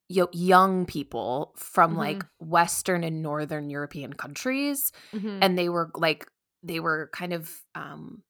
yo- 0.08 0.28
young 0.32 0.86
people 0.86 1.54
from 1.56 1.96
like 1.96 2.18
Mm-hmm. 2.18 2.48
western 2.50 3.04
and 3.04 3.22
northern 3.22 3.68
european 3.70 4.12
countries 4.14 4.92
Mhm. 5.12 5.38
and 5.42 5.58
they 5.58 5.68
were 5.68 5.90
like 5.94 6.26
they 6.62 6.80
were 6.80 7.10
kind 7.12 7.32
of 7.34 7.60
um 7.74 8.22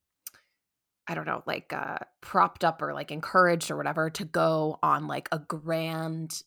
i 1.07 1.15
don't 1.15 1.27
know 1.27 1.43
like 1.47 1.73
uh 1.73 1.99
propped 2.21 2.65
up 2.65 2.83
or 2.83 2.93
like 2.95 3.11
encouraged 3.13 3.71
or 3.71 3.77
whatever 3.77 4.11
to 4.11 4.25
go 4.25 4.79
on 4.83 5.07
like 5.07 5.29
a 5.33 5.39
grand 5.39 6.43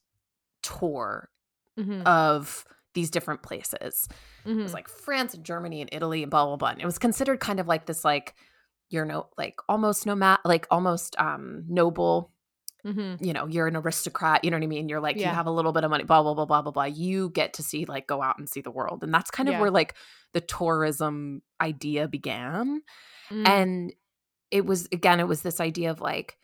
tour 0.64 1.30
Mhm. 1.80 2.06
of 2.06 2.66
these 2.94 3.10
different 3.10 3.42
places 3.42 4.10
it 4.46 4.54
was 4.56 4.74
like 4.74 4.90
france 4.90 5.34
and 5.34 5.46
germany 5.46 5.80
and 5.80 5.90
italy 5.94 6.24
and 6.24 6.30
blah 6.30 6.46
blah 6.46 6.58
blah 6.58 6.70
and 6.70 6.82
it 6.82 6.86
was 6.86 6.98
considered 7.00 7.40
kind 7.40 7.60
of 7.62 7.68
like 7.68 7.86
this 7.86 8.04
like 8.04 8.36
you're 8.92 9.06
no 9.06 9.28
like 9.38 9.56
almost 9.68 10.06
nomad 10.06 10.38
like 10.46 10.68
almost 10.70 11.16
um 11.20 11.64
noble 11.68 12.32
Mhm. 12.86 13.24
you 13.24 13.32
know 13.32 13.46
you're 13.46 13.68
an 13.68 13.76
aristocrat 13.76 14.44
you 14.44 14.50
know 14.50 14.58
what 14.58 14.64
i 14.64 14.68
mean 14.68 14.90
you're 14.90 15.00
like 15.00 15.16
Yeah. 15.16 15.30
you 15.30 15.36
have 15.36 15.46
a 15.46 15.52
little 15.52 15.72
bit 15.72 15.84
of 15.84 15.92
money 15.92 16.04
blah 16.04 16.24
blah 16.24 16.34
blah 16.34 16.46
blah 16.46 16.64
blah 16.64 16.72
blah 16.72 16.84
you 16.86 17.30
get 17.30 17.54
to 17.54 17.64
see 17.64 17.86
like 17.86 18.08
go 18.08 18.24
out 18.24 18.40
and 18.40 18.50
see 18.50 18.62
the 18.62 18.72
world 18.72 19.04
and 19.04 19.14
that's 19.14 19.30
kind 19.30 19.48
of 19.50 19.54
Yeah. 19.54 19.62
where 19.62 19.70
like 19.70 19.94
the 20.34 20.42
tourism 20.42 21.44
idea 21.62 22.08
began 22.08 22.82
Mm. 23.30 23.48
and 23.48 23.94
it 24.50 24.66
was 24.66 24.88
again 24.92 25.20
it 25.20 25.28
was 25.28 25.44
this 25.44 25.60
idea 25.62 25.92
of 25.92 26.02
like 26.02 26.38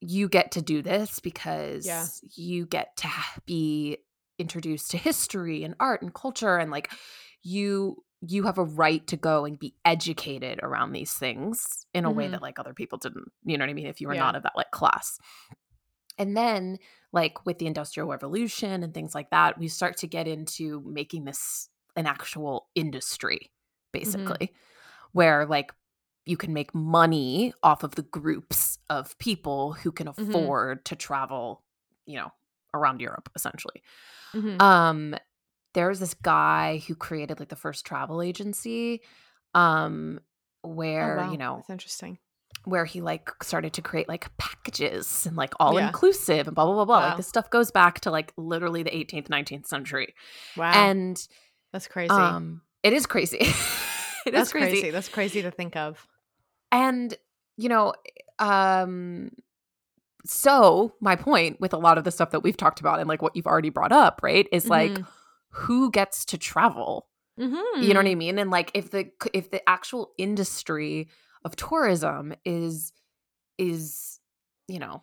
you 0.00 0.28
get 0.28 0.52
to 0.52 0.62
do 0.62 0.82
this 0.82 1.20
because 1.20 1.86
you 2.36 2.66
get 2.66 2.96
to 2.96 3.08
be 3.46 3.98
introduced 4.38 4.90
to 4.90 4.96
history 4.98 5.62
and 5.62 5.74
art 5.78 6.02
and 6.02 6.14
culture 6.14 6.56
and 6.56 6.70
like 6.70 6.90
you 7.42 8.02
you 8.26 8.44
have 8.44 8.58
a 8.58 8.64
right 8.64 9.06
to 9.06 9.16
go 9.16 9.44
and 9.44 9.58
be 9.58 9.74
educated 9.84 10.60
around 10.62 10.92
these 10.92 11.12
things 11.12 11.86
in 11.94 12.04
a 12.04 12.10
way 12.10 12.26
Mhm. 12.28 12.32
that 12.32 12.42
like 12.42 12.58
other 12.58 12.74
people 12.74 12.98
didn't 12.98 13.30
you 13.44 13.56
know 13.56 13.64
what 13.64 13.70
i 13.70 13.74
mean 13.74 13.86
if 13.86 14.00
you 14.00 14.08
were 14.08 14.14
Yeah. 14.14 14.20
not 14.20 14.36
of 14.36 14.42
that 14.42 14.56
like 14.56 14.70
class 14.70 15.18
and 16.18 16.36
then 16.36 16.78
like 17.12 17.46
with 17.46 17.58
the 17.58 17.66
industrial 17.66 18.08
revolution 18.08 18.82
and 18.82 18.92
things 18.94 19.14
like 19.14 19.30
that 19.30 19.58
we 19.58 19.68
start 19.68 19.96
to 19.98 20.06
get 20.06 20.28
into 20.28 20.80
making 20.86 21.24
this 21.24 21.68
an 21.96 22.06
actual 22.06 22.68
industry 22.74 23.50
basically 23.92 24.52
where 25.12 25.46
like 25.46 25.72
you 26.26 26.36
can 26.36 26.52
make 26.52 26.74
money 26.74 27.52
off 27.62 27.82
of 27.82 27.94
the 27.94 28.02
groups 28.02 28.78
of 28.90 29.16
people 29.18 29.72
who 29.72 29.90
can 29.90 30.06
Mhm. 30.06 30.28
afford 30.28 30.84
to 30.84 30.94
travel 30.94 31.64
you 32.06 32.16
know 32.18 32.30
around 32.74 33.00
europe 33.00 33.28
essentially 33.34 33.82
Mhm. 34.34 34.60
um 34.60 35.14
there 35.74 35.88
was 35.88 36.00
this 36.00 36.14
guy 36.14 36.82
who 36.86 36.94
created 36.94 37.38
like 37.38 37.48
the 37.48 37.56
first 37.56 37.84
travel 37.86 38.22
agency 38.22 39.02
um 39.54 40.20
Oh, 40.62 40.68
where 40.68 41.16
wow. 41.18 41.30
you 41.32 41.38
know 41.38 41.56
that's 41.56 41.70
interesting 41.70 42.18
where 42.64 42.84
he 42.84 43.00
like 43.00 43.30
started 43.42 43.72
to 43.72 43.80
create 43.80 44.06
like 44.08 44.36
packages 44.36 45.24
and 45.26 45.34
like 45.36 45.54
all 45.58 45.76
Yeah. 45.78 45.86
inclusive 45.86 46.46
and 46.46 46.54
blah 46.54 46.64
blah 46.66 46.74
blah 46.74 46.84
blah 46.84 46.98
Wow. 46.98 47.06
like 47.08 47.16
this 47.16 47.26
stuff 47.28 47.48
goes 47.50 47.70
back 47.70 48.00
to 48.00 48.10
like 48.10 48.32
literally 48.36 48.82
the 48.82 48.90
18th 48.90 49.28
19th 49.30 49.66
century 49.66 50.14
wow 50.56 50.72
and 50.74 51.26
that's 51.72 51.88
crazy 51.88 52.12
um 52.12 52.60
it 52.82 52.92
is 52.92 53.06
crazy 53.06 53.38
it 54.26 54.34
is 54.34 54.34
that's 54.34 54.52
crazy. 54.52 54.80
crazy 54.80 54.90
that's 54.90 55.08
crazy 55.08 55.42
to 55.42 55.50
think 55.50 55.76
of 55.76 56.06
and 56.72 57.16
you 57.56 57.68
know, 57.68 57.92
um 58.38 59.30
so 60.24 60.94
my 61.00 61.16
point 61.16 61.60
with 61.60 61.72
a 61.72 61.78
lot 61.78 61.96
of 61.98 62.04
the 62.04 62.10
stuff 62.10 62.30
that 62.30 62.40
we've 62.40 62.56
talked 62.56 62.80
about 62.80 63.00
and 63.00 63.08
like 63.08 63.22
what 63.22 63.34
you've 63.36 63.46
already 63.46 63.70
brought 63.70 63.92
up, 63.92 64.20
right, 64.22 64.46
is 64.52 64.68
like 64.68 64.92
Mhm. 64.92 65.06
Who 65.50 65.90
gets 65.90 66.24
to 66.26 66.38
travel? 66.38 67.08
Mhm. 67.38 67.82
You 67.82 67.94
know 67.94 68.00
what 68.00 68.10
I 68.10 68.14
mean? 68.14 68.38
And 68.38 68.50
like 68.50 68.70
if 68.74 68.90
the 68.90 69.10
if 69.32 69.50
the 69.50 69.66
actual 69.68 70.12
industry 70.18 71.08
of 71.44 71.56
tourism 71.56 72.34
is 72.44 72.92
is 73.58 74.20
you 74.68 74.78
know, 74.78 75.02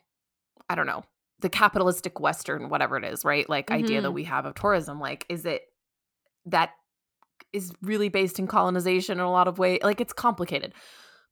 I 0.69 0.75
don't 0.75 0.87
know, 0.87 1.03
the 1.39 1.49
capitalistic 1.49 2.19
western 2.19 2.69
whatever 2.69 2.97
it 2.97 3.03
is, 3.05 3.25
right? 3.25 3.47
Like 3.49 3.71
idea 3.71 4.01
that 4.01 4.09
Mhm. 4.09 4.13
we 4.13 4.23
have 4.25 4.45
of 4.45 4.55
tourism 4.55 4.99
like 4.99 5.25
is 5.29 5.45
it 5.45 5.63
that 6.45 6.71
is 7.53 7.73
really 7.81 8.09
based 8.09 8.39
in 8.39 8.47
colonization 8.47 9.19
in 9.19 9.23
a 9.25 9.31
lot 9.31 9.47
of 9.47 9.59
ways. 9.59 9.79
Like 9.83 10.01
it's 10.01 10.13
complicated. 10.13 10.73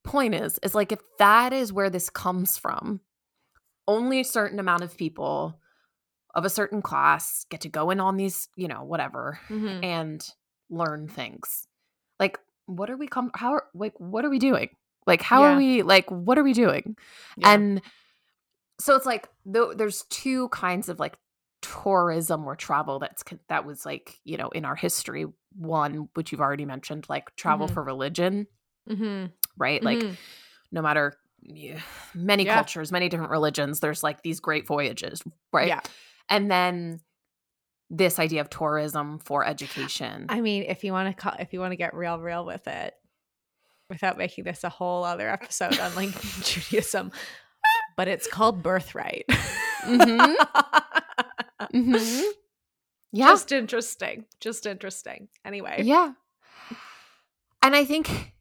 Point 0.03 0.36
is, 0.36 0.59
is 0.63 0.76
like 0.76 0.91
if 0.91 0.99
that 1.20 1.51
is 1.53 1.74
where 1.74 1.89
this 1.89 2.09
comes 2.09 2.57
from, 2.57 3.01
only 3.88 4.20
a 4.20 4.26
certain 4.26 4.59
amount 4.59 4.84
of 4.84 4.97
people 4.97 5.59
of 6.36 6.46
a 6.46 6.50
certain 6.50 6.82
class 6.82 7.46
get 7.50 7.62
to 7.62 7.70
go 7.70 7.90
in 7.90 8.00
on 8.00 8.18
these, 8.18 8.48
you 8.56 8.68
know, 8.68 8.84
whatever, 8.84 9.40
Mhm. 9.50 9.84
and 9.84 10.30
learn 10.70 11.08
things. 11.08 11.68
Like, 12.20 12.40
what 12.66 12.90
are 12.90 12.98
we 12.98 13.08
come? 13.08 13.32
How 13.36 13.54
are 13.54 13.66
like 13.74 13.94
what 14.00 14.26
are 14.26 14.30
we 14.30 14.40
doing? 14.40 14.70
Like, 15.08 15.22
how 15.22 15.44
Yeah. 15.44 15.54
are 15.54 15.58
we 15.58 15.82
like 15.84 16.10
what 16.12 16.38
are 16.38 16.44
we 16.44 16.54
doing? 16.54 16.98
Yeah. 17.38 17.52
And 17.54 17.82
so 18.80 18.96
it's 18.96 19.06
like 19.06 19.30
th- 19.52 19.78
there's 19.78 20.04
two 20.10 20.50
kinds 20.50 20.90
of 20.90 21.00
like 21.00 21.18
tourism 21.62 22.46
or 22.46 22.56
travel 22.56 23.00
that's 23.00 23.24
that 23.50 23.66
was 23.66 23.86
like 23.86 24.20
you 24.24 24.38
know 24.38 24.50
in 24.50 24.66
our 24.66 24.76
history 24.76 25.26
one 25.58 26.10
which 26.14 26.32
you've 26.32 26.42
already 26.42 26.66
mentioned 26.66 27.06
like 27.10 27.34
travel 27.36 27.68
Mhm. 27.68 27.74
for 27.74 27.84
religion 27.84 28.46
Mhm. 28.88 29.32
right 29.58 29.82
like 29.82 29.98
Mhm. 29.98 30.16
no 30.72 30.82
matter 30.84 31.14
many 32.14 32.46
Yeah. 32.46 32.54
cultures 32.56 32.92
many 32.92 33.10
different 33.10 33.32
religions 33.32 33.80
there's 33.80 34.04
like 34.04 34.22
these 34.22 34.40
great 34.40 34.68
voyages 34.68 35.24
right 35.52 35.68
Yeah. 35.70 35.82
And 36.30 36.50
then 36.50 37.02
this 37.90 38.18
idea 38.20 38.42
of 38.42 38.50
tourism 38.50 39.20
for 39.20 39.46
education 39.46 40.26
I 40.30 40.42
mean, 40.42 40.64
if 40.64 40.84
you 40.84 40.92
want 40.92 41.16
to 41.16 41.22
call, 41.22 41.34
if 41.40 41.54
you 41.54 41.60
want 41.60 41.72
to 41.72 41.78
get 41.78 41.94
real, 41.94 42.20
real 42.20 42.46
with 42.46 42.68
it, 42.68 42.96
without 43.90 44.18
making 44.18 44.44
this 44.44 44.64
a 44.64 44.70
whole 44.70 45.04
other 45.04 45.30
episode 45.30 45.80
on 45.80 45.94
like 45.96 46.10
Judaism, 46.42 47.12
but 47.96 48.08
it's 48.08 48.28
called 48.28 48.64
birthright. 48.64 49.26
Mm-hmm. 49.84 50.34
mm-hmm. 51.78 52.24
yeah 53.12 53.28
Just 53.28 53.52
interesting. 53.52 54.26
Just 54.40 54.66
interesting. 54.66 55.28
Anyway. 55.44 55.82
Yeah. 55.84 56.14
And 57.62 57.76
I 57.76 57.86
think 57.86 58.34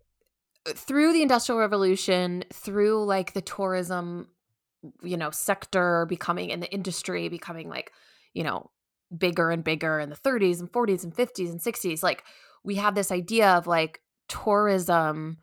through 0.68 1.12
the 1.12 1.22
industrial 1.22 1.60
revolution, 1.60 2.44
through 2.52 3.04
like 3.04 3.32
the 3.32 3.42
tourism, 3.42 4.28
you 5.02 5.16
know, 5.16 5.30
sector 5.30 6.06
becoming 6.06 6.50
in 6.50 6.60
the 6.60 6.72
industry 6.72 7.28
becoming 7.28 7.68
like, 7.68 7.92
you 8.34 8.44
know, 8.44 8.70
bigger 9.16 9.50
and 9.50 9.64
bigger 9.64 10.00
in 10.00 10.10
the 10.10 10.16
30s 10.16 10.60
and 10.60 10.72
40s 10.72 11.04
and 11.04 11.14
50s 11.14 11.50
and 11.50 11.62
60s, 11.62 12.02
like 12.02 12.24
we 12.64 12.76
have 12.76 12.94
this 12.94 13.12
idea 13.12 13.50
of 13.52 13.66
like 13.66 14.00
tourism 14.28 15.38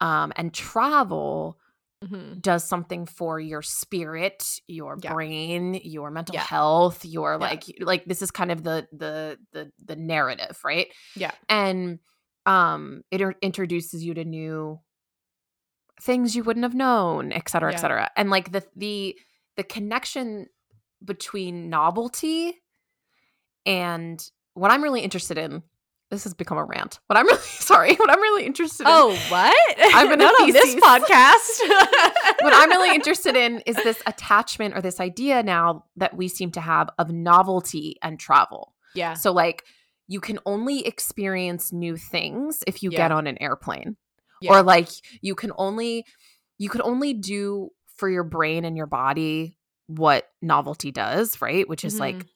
um 0.00 0.32
and 0.36 0.54
travel 0.54 1.58
Mhm. 2.02 2.40
does 2.40 2.64
something 2.64 3.06
for 3.06 3.40
your 3.40 3.62
spirit, 3.62 4.60
your 4.68 4.96
Yeah. 5.02 5.14
brain, 5.14 5.74
your 5.84 6.10
mental 6.10 6.36
Yeah. 6.36 6.46
health, 6.50 7.04
your 7.04 7.38
Yeah. 7.38 7.38
like 7.38 7.64
like 7.80 8.04
this 8.06 8.22
is 8.22 8.30
kind 8.30 8.52
of 8.52 8.62
the 8.62 8.86
the 8.92 9.38
the 9.52 9.72
the 9.84 9.96
narrative, 9.96 10.60
right? 10.64 10.88
Yeah. 11.14 11.32
And 11.48 12.00
um 12.46 13.02
it 13.10 13.20
introduces 13.42 14.04
you 14.04 14.14
to 14.14 14.24
new 14.24 14.80
things 16.00 16.34
you 16.36 16.44
wouldn't 16.44 16.64
have 16.64 16.74
known, 16.74 17.32
et 17.32 17.48
cetera, 17.48 17.70
et 17.70 17.76
Yeah. 17.76 17.80
cetera. 17.80 18.10
And 18.16 18.30
like 18.30 18.52
the 18.52 18.64
the 18.76 19.16
the 19.56 19.64
connection 19.64 20.46
between 21.04 21.68
novelty 21.70 22.60
and 23.66 24.22
what 24.54 24.70
I'm 24.70 24.82
really 24.82 25.00
interested 25.02 25.38
in 25.38 25.62
this 26.10 26.24
has 26.24 26.32
become 26.32 26.56
a 26.56 26.64
rant. 26.64 27.00
What 27.06 27.18
I'm 27.18 27.26
really 27.26 27.38
sorry, 27.42 27.94
what 27.96 28.10
I'm 28.10 28.20
really 28.20 28.46
interested 28.46 28.84
in 28.86 28.92
Oh, 28.92 29.10
what? 29.28 29.54
In 29.78 30.20
a 30.20 30.24
on 30.24 30.52
this 30.52 30.74
podcast. 30.76 31.68
what 32.40 32.52
I'm 32.54 32.70
really 32.70 32.94
interested 32.94 33.36
in 33.36 33.60
is 33.66 33.76
this 33.76 34.00
attachment 34.06 34.74
or 34.74 34.80
this 34.80 35.00
idea 35.00 35.42
now 35.42 35.84
that 35.96 36.16
we 36.16 36.28
seem 36.28 36.50
to 36.52 36.60
have 36.62 36.88
of 36.98 37.10
novelty 37.10 37.96
and 38.02 38.18
travel. 38.18 38.74
yeah. 38.94 39.14
So, 39.14 39.32
like, 39.32 39.64
you 40.06 40.20
can 40.20 40.38
only 40.46 40.86
experience 40.86 41.72
new 41.74 41.98
things 41.98 42.64
if 42.66 42.82
you 42.82 42.90
Yeah. 42.90 42.96
get 42.96 43.12
on 43.12 43.26
an 43.26 43.36
airplane, 43.42 43.96
Yeah. 44.40 44.58
or 44.58 44.62
like 44.62 44.88
you 45.22 45.34
can 45.34 45.52
only 45.56 46.04
you 46.58 46.68
can 46.68 46.82
only 46.82 47.14
do 47.14 47.70
for 47.96 48.08
your 48.08 48.24
brain 48.24 48.64
and 48.64 48.76
your 48.76 48.86
body 48.86 49.58
what 49.86 50.28
novelty 50.42 50.90
does, 50.92 51.40
right? 51.40 51.68
Which 51.68 51.84
is 51.84 51.98
like 51.98 52.16
Mhm. 52.16 52.28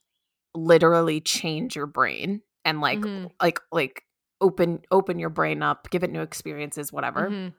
literally 0.54 1.20
change 1.20 1.76
your 1.76 1.86
brain 1.86 2.42
and 2.64 2.80
like 2.80 3.00
Mhm. 3.00 3.30
like 3.40 3.60
like 3.70 4.04
open 4.40 4.80
open 4.90 5.18
your 5.18 5.30
brain 5.30 5.62
up, 5.62 5.88
give 5.90 6.02
it 6.02 6.10
new 6.10 6.22
experiences, 6.22 6.92
whatever 6.92 7.28
Mhm. 7.30 7.52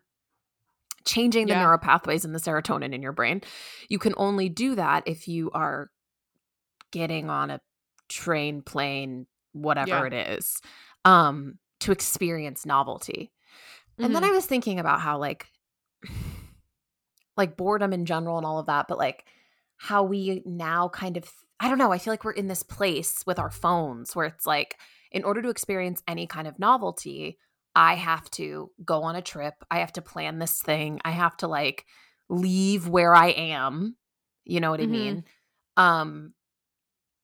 changing 1.05 1.47
the 1.47 1.53
Yeah. 1.53 1.59
neural 1.63 1.77
pathways 1.77 2.23
and 2.25 2.33
the 2.33 2.39
serotonin 2.39 2.93
in 2.93 3.01
your 3.01 3.11
brain. 3.11 3.41
You 3.89 3.99
can 3.99 4.13
only 4.17 4.47
do 4.49 4.75
that 4.75 5.03
if 5.05 5.27
you 5.27 5.51
are 5.51 5.91
getting 6.91 7.29
on 7.29 7.49
a 7.49 7.59
train, 8.09 8.61
plane, 8.61 9.27
whatever 9.51 9.87
Yeah. 9.89 10.05
it 10.05 10.13
is, 10.37 10.61
um, 11.05 11.59
to 11.81 11.91
experience 11.91 12.65
novelty. 12.65 13.31
And 14.01 14.13
then 14.15 14.23
Mhm. 14.23 14.27
I 14.27 14.31
was 14.31 14.45
thinking 14.45 14.79
about 14.79 15.01
how 15.01 15.17
like 15.17 15.47
like 17.37 17.57
boredom 17.57 17.93
in 17.93 18.05
general 18.05 18.37
and 18.37 18.45
all 18.45 18.59
of 18.59 18.67
that, 18.67 18.87
but 18.87 18.97
like 18.97 19.25
how 19.77 20.03
we 20.03 20.41
now 20.45 20.89
kind 20.89 21.17
of 21.17 21.31
I 21.59 21.69
don't 21.69 21.77
know, 21.77 21.91
I 21.93 21.97
feel 21.97 22.11
like 22.11 22.25
we're 22.25 22.31
in 22.31 22.47
this 22.47 22.63
place 22.63 23.23
with 23.25 23.39
our 23.39 23.51
phones 23.51 24.15
where 24.15 24.25
it's 24.25 24.45
like 24.45 24.77
in 25.11 25.23
order 25.23 25.41
to 25.41 25.49
experience 25.49 26.03
any 26.07 26.27
kind 26.27 26.47
of 26.47 26.59
novelty, 26.59 27.37
I 27.75 27.95
have 27.95 28.29
to 28.31 28.71
go 28.83 29.03
on 29.03 29.15
a 29.15 29.21
trip. 29.21 29.53
I 29.71 29.79
have 29.79 29.93
to 29.93 30.01
plan 30.01 30.39
this 30.39 30.61
thing. 30.61 30.99
I 31.05 31.11
have 31.11 31.37
to 31.37 31.47
like 31.47 31.85
leave 32.29 32.87
where 32.87 33.15
I 33.15 33.27
am. 33.29 33.95
You 34.43 34.59
know 34.59 34.71
what 34.71 34.81
I 34.81 34.87
Mhm. 34.87 34.87
mean? 34.87 35.23
Um 35.77 36.33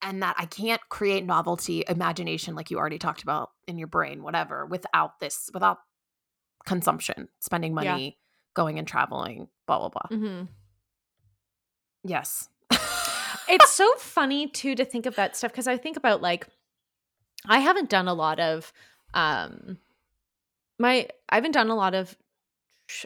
and 0.01 0.23
that 0.23 0.35
I 0.37 0.45
can't 0.45 0.81
create 0.89 1.25
novelty, 1.25 1.83
imagination 1.87 2.55
like 2.55 2.71
you 2.71 2.77
already 2.77 2.99
talked 2.99 3.23
about 3.23 3.49
in 3.67 3.77
your 3.77 3.87
brain, 3.87 4.23
whatever, 4.23 4.65
without 4.65 5.19
this, 5.19 5.49
without 5.53 5.79
consumption, 6.69 7.27
spending 7.39 7.71
Yeah. 7.73 7.91
money, 7.93 8.17
going 8.53 8.77
and 8.79 8.87
traveling, 8.87 9.49
blah 9.65 9.79
blah 9.79 9.89
blah. 9.89 10.17
Mhm. 10.17 10.47
Yes. 12.03 12.47
it's 13.49 13.71
so 13.71 13.91
funny 13.95 14.47
too 14.47 14.75
to 14.75 14.85
think 14.85 15.05
of 15.05 15.15
that 15.15 15.35
stuff 15.35 15.51
because 15.51 15.67
I 15.67 15.77
think 15.77 15.97
about 15.97 16.21
like 16.21 16.47
I 17.47 17.59
haven't 17.59 17.89
done 17.89 18.07
a 18.07 18.13
lot 18.13 18.39
of 18.39 18.71
um 19.13 19.79
my 20.77 21.07
I 21.29 21.35
haven't 21.35 21.51
done 21.53 21.69
a 21.69 21.75
lot 21.75 21.95
of 21.95 22.15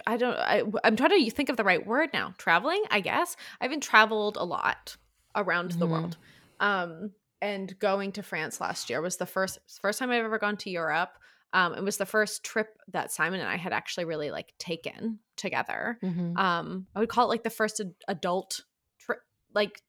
I 0.06 0.18
don't 0.18 0.36
I 0.38 0.64
I'm 0.84 0.96
trying 0.96 1.10
to 1.12 1.32
think 1.32 1.50
of 1.50 1.58
the 1.58 1.64
right 1.64 1.86
word 1.86 2.10
now. 2.14 2.34
Traveling, 2.38 2.84
I 2.92 3.00
guess. 3.00 3.36
I 3.62 3.66
haven't 3.66 3.84
traveled 3.84 4.38
a 4.38 4.44
lot 4.46 4.98
around 5.36 5.72
the 5.72 5.88
Mhm. 5.88 5.90
world. 5.90 6.18
Um 6.60 7.12
and 7.42 7.78
going 7.80 8.12
to 8.14 8.24
France 8.24 8.62
last 8.62 8.90
year 8.90 9.02
was 9.02 9.18
the 9.18 9.26
first 9.26 9.60
first 9.82 10.00
time 10.00 10.12
I've 10.12 10.24
ever 10.26 10.40
gone 10.40 10.58
to 10.58 10.70
Europe. 10.70 11.18
Um 11.54 11.74
it 11.76 11.84
was 11.84 11.98
the 11.98 12.06
first 12.06 12.44
trip 12.44 12.68
that 12.92 13.12
Simon 13.12 13.40
and 13.40 13.48
I 13.50 13.56
had 13.58 13.72
actually 13.74 14.06
really 14.06 14.32
like 14.32 14.54
taken 14.60 15.20
together. 15.38 15.98
Mhm. 16.04 16.38
Um 16.38 16.88
I 16.96 17.00
would 17.00 17.10
call 17.10 17.26
it 17.26 17.30
like 17.30 17.44
the 17.44 17.50
first 17.50 17.80
ad- 17.80 17.94
adult 18.08 18.62
trip 19.00 19.20
like 19.54 19.82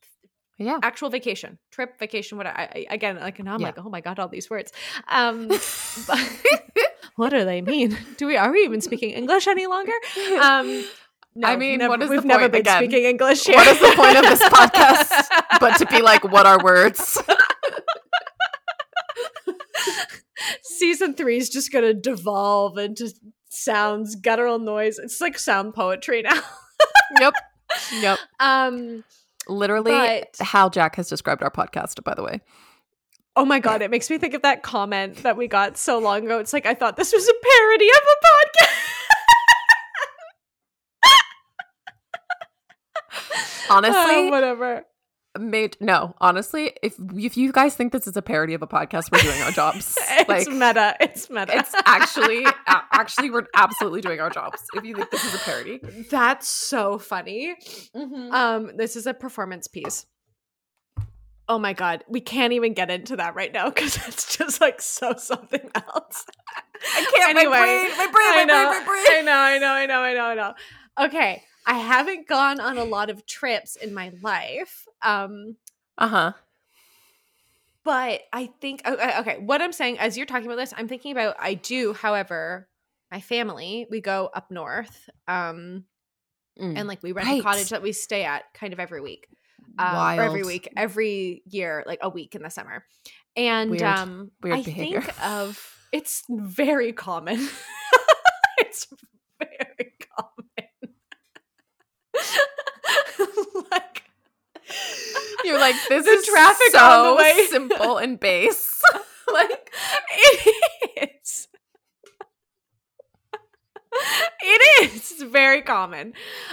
yeah. 0.58 0.78
actual 0.82 1.10
vacation 1.10 1.58
trip 1.72 1.98
vacation 1.98 2.38
what 2.38 2.46
I, 2.46 2.84
I 2.88 2.94
again 2.94 3.18
like 3.18 3.42
now 3.42 3.54
i'm 3.54 3.60
Yeah. 3.60 3.66
like 3.68 3.78
oh 3.78 3.88
my 3.88 4.00
god 4.00 4.20
all 4.20 4.28
these 4.28 4.48
words 4.48 4.70
um 5.08 5.48
but- 6.06 6.30
what 7.16 7.30
do 7.30 7.44
they 7.44 7.60
mean 7.60 7.96
do 8.18 8.26
we 8.28 8.36
are 8.36 8.52
we 8.52 8.60
even 8.60 8.80
speaking 8.80 9.10
english 9.10 9.48
any 9.48 9.66
longer 9.66 9.92
um 10.40 10.84
no, 11.36 11.48
I 11.48 11.56
mean, 11.56 11.78
never- 11.78 11.88
what 11.90 12.02
is 12.02 12.08
we've 12.10 12.24
never 12.24 12.42
point 12.42 12.52
been 12.52 12.60
again? 12.60 12.78
speaking 12.84 13.04
english 13.06 13.44
here. 13.44 13.56
What 13.56 13.66
is 13.66 13.80
the 13.80 13.92
point 13.96 14.16
of 14.16 14.22
this 14.22 14.42
podcast 14.44 15.26
but 15.60 15.76
to 15.78 15.86
be 15.86 16.00
like, 16.00 16.22
what 16.22 16.46
are 16.46 16.62
words? 16.62 17.18
Season 20.78 21.14
three 21.14 21.36
is 21.36 21.48
just 21.48 21.72
gonna 21.72 21.94
devolve 21.94 22.78
into 22.78 23.10
sounds 23.48 24.16
guttural 24.16 24.58
noise 24.58 24.98
it's 24.98 25.20
like 25.20 25.38
sound 25.38 25.74
poetry 25.74 26.22
now 26.22 26.40
yep. 27.20 27.34
Yep. 28.00 28.18
um 28.40 29.04
Literally 29.46 29.92
but 29.92 30.36
how 30.40 30.68
Jacque 30.70 30.96
has 30.96 31.08
described 31.08 31.42
our 31.42 31.50
podcast, 31.50 32.02
by 32.02 32.14
the 32.14 32.22
way. 32.22 32.40
Oh 33.36 33.44
my 33.44 33.60
god, 33.60 33.82
it 33.82 33.90
makes 33.90 34.08
me 34.08 34.16
think 34.16 34.32
of 34.32 34.42
that 34.42 34.62
comment 34.62 35.16
that 35.18 35.36
we 35.36 35.48
got 35.48 35.76
so 35.76 35.98
long 35.98 36.24
ago. 36.24 36.38
It's 36.38 36.52
like 36.52 36.64
I 36.66 36.72
thought 36.74 36.96
this 36.96 37.12
was 37.12 37.28
a 37.28 37.32
parody 37.42 37.88
of 37.90 38.00
a 38.08 38.16
podcast. 38.26 38.70
Honestly, 43.70 44.28
Uh, 44.28 44.30
whatever. 44.30 44.84
Made 45.38 45.76
no, 45.80 46.14
honestly, 46.20 46.72
if 46.82 46.94
if 47.16 47.36
you 47.36 47.52
guys 47.52 47.74
think 47.74 47.92
this 47.92 48.06
is 48.06 48.16
a 48.16 48.22
parody 48.22 48.54
of 48.54 48.62
a 48.62 48.66
podcast, 48.66 49.10
we're 49.12 49.18
doing 49.22 49.40
our 49.42 49.50
jobs. 49.52 49.96
it's 49.98 50.28
like 50.28 50.46
meta. 50.48 50.96
It's 51.00 51.28
meta. 51.30 51.56
it's 51.56 51.74
actually 51.84 52.46
actually 52.66 53.30
we're 53.30 53.46
absolutely 53.54 54.00
doing 54.00 54.20
our 54.20 54.30
jobs. 54.30 54.62
If 54.74 54.84
you 54.84 54.94
think 54.94 55.10
this 55.10 55.24
is 55.24 55.34
a 55.34 55.38
parody. 55.38 55.80
That's 56.10 56.48
so 56.48 56.98
funny. 56.98 57.54
Um, 57.94 58.72
this 58.76 58.96
is 58.96 59.06
a 59.06 59.14
performance 59.14 59.68
piece. 59.68 60.06
Oh 61.46 61.58
my 61.58 61.74
god, 61.74 62.04
we 62.08 62.20
can't 62.20 62.54
even 62.54 62.72
get 62.72 62.90
into 62.90 63.16
that 63.16 63.34
right 63.34 63.52
now 63.52 63.68
because 63.68 63.96
it's 64.08 64.36
just 64.36 64.60
like 64.60 64.80
so 64.80 65.14
something 65.16 65.70
else. 65.74 66.24
I 66.96 67.10
can't 67.14 67.36
Anyway, 67.36 67.50
my 67.50 67.60
brain, 67.60 67.96
my 67.98 68.12
brain, 68.12 68.26
I 68.26 68.36
my 68.36 68.44
know, 68.44 68.68
brain, 68.70 68.80
my 68.80 68.86
brain. 68.86 69.06
I 69.08 69.22
know, 69.22 69.32
I 69.32 69.58
know, 69.58 69.72
I 69.72 69.86
know, 69.86 70.00
I 70.00 70.14
know, 70.14 70.24
I 70.24 70.34
know. 70.34 70.54
Okay, 71.06 71.42
I 71.66 71.74
haven't 71.74 72.26
gone 72.28 72.60
on 72.60 72.76
a 72.78 72.84
lot 72.84 73.10
of 73.10 73.24
trips 73.26 73.76
in 73.76 73.94
my 73.94 74.12
life. 74.22 74.86
Um, 75.02 75.56
Uh-huh. 75.98 76.32
but 77.84 78.22
I 78.32 78.46
think 78.60 78.82
okay, 78.86 79.18
okay, 79.20 79.38
what 79.38 79.60
I'm 79.62 79.72
saying 79.72 79.98
as 79.98 80.16
you're 80.16 80.26
talking 80.26 80.46
about 80.46 80.56
this, 80.56 80.72
I'm 80.76 80.88
thinking 80.88 81.12
about 81.12 81.36
I 81.38 81.54
do, 81.54 81.92
however, 81.92 82.68
my 83.10 83.20
family, 83.20 83.86
we 83.90 84.00
go 84.00 84.30
up 84.34 84.50
north. 84.50 85.08
Um, 85.28 85.84
Mm. 86.56 86.78
and 86.78 86.86
like 86.88 87.02
we 87.02 87.10
rent 87.10 87.28
Right. 87.28 87.40
a 87.40 87.42
cottage 87.42 87.70
that 87.70 87.82
we 87.82 87.90
stay 87.92 88.22
at 88.24 88.44
kind 88.54 88.72
of 88.72 88.78
every 88.78 89.00
week. 89.00 89.26
um, 89.76 90.20
or 90.20 90.22
every 90.22 90.44
week, 90.44 90.68
every 90.76 91.42
year, 91.46 91.82
like 91.84 91.98
a 92.00 92.08
week 92.08 92.36
in 92.36 92.42
the 92.44 92.48
summer. 92.48 92.84
And 93.34 93.72
Weird. 93.72 93.82
um, 93.82 94.30
Weird 94.40 94.58
I 94.60 94.62
behavior. 94.62 95.00
think 95.00 95.24
of 95.26 95.76
it's 95.90 96.22
very 96.30 96.92
common. 96.92 97.48
it's 98.58 98.86
very 99.40 99.94
common. 100.16 100.94
like 103.72 104.04
You're 105.44 105.60
like 105.60 105.76
this 105.88 106.04
The 106.04 106.10
is 106.12 106.26
traffic 106.26 106.70
so 106.72 106.78
on 106.78 107.06
the 107.10 107.22
way- 107.22 107.46
simple 107.50 107.98
and 107.98 108.18
base. 108.18 108.80
like 109.32 109.70
it 110.10 111.20
is. 111.22 111.48
It 114.42 114.84
is. 114.92 115.12
It's 115.12 115.22
very 115.22 115.62
common. 115.62 116.08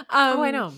Um, 0.09 0.37
oh, 0.39 0.43
I 0.43 0.51
know. 0.51 0.73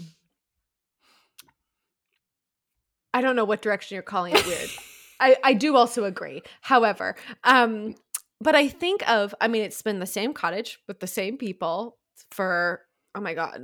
I 3.13 3.21
don't 3.21 3.35
know 3.35 3.45
what 3.45 3.61
direction 3.61 3.95
you're 3.95 4.01
calling 4.01 4.33
it 4.35 4.45
weird. 4.45 4.69
I, 5.19 5.37
I 5.43 5.53
do 5.53 5.75
also 5.75 6.03
agree. 6.05 6.41
However, 6.61 7.15
um, 7.43 7.95
but 8.41 8.55
I 8.55 8.67
think 8.67 9.07
of, 9.09 9.35
I 9.39 9.47
mean, 9.47 9.61
it's 9.63 9.81
been 9.81 9.99
the 9.99 10.05
same 10.05 10.33
cottage 10.33 10.79
with 10.87 10.99
the 10.99 11.07
same 11.07 11.37
people 11.37 11.97
for, 12.31 12.81
oh 13.13 13.21
my 13.21 13.33
God, 13.33 13.61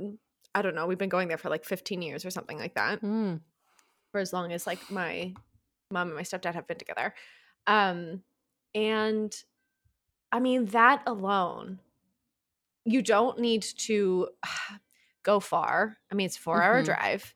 I 0.54 0.62
don't 0.62 0.74
know. 0.74 0.86
We've 0.86 0.96
been 0.98 1.08
going 1.08 1.28
there 1.28 1.38
for 1.38 1.50
like 1.50 1.64
15 1.64 2.02
years 2.02 2.24
or 2.24 2.30
something 2.30 2.58
like 2.58 2.74
that, 2.74 3.02
Mm. 3.02 3.40
For 4.12 4.20
as 4.20 4.32
long 4.32 4.52
as 4.52 4.66
like 4.66 4.90
my 4.90 5.34
mom 5.90 6.08
and 6.08 6.16
my 6.16 6.22
stepdad 6.22 6.54
have 6.54 6.66
been 6.66 6.78
together. 6.78 7.14
Um, 7.66 8.22
and 8.74 9.34
I 10.32 10.40
mean, 10.40 10.66
that 10.66 11.02
alone, 11.06 11.80
you 12.84 13.02
don't 13.02 13.38
need 13.38 13.62
to 13.62 14.28
go 15.22 15.40
far. 15.40 15.98
I 16.10 16.14
mean, 16.14 16.26
it's 16.26 16.36
a 16.36 16.40
4 16.40 16.62
hour 16.62 16.82
Mhm. 16.82 16.84
drive 16.84 17.32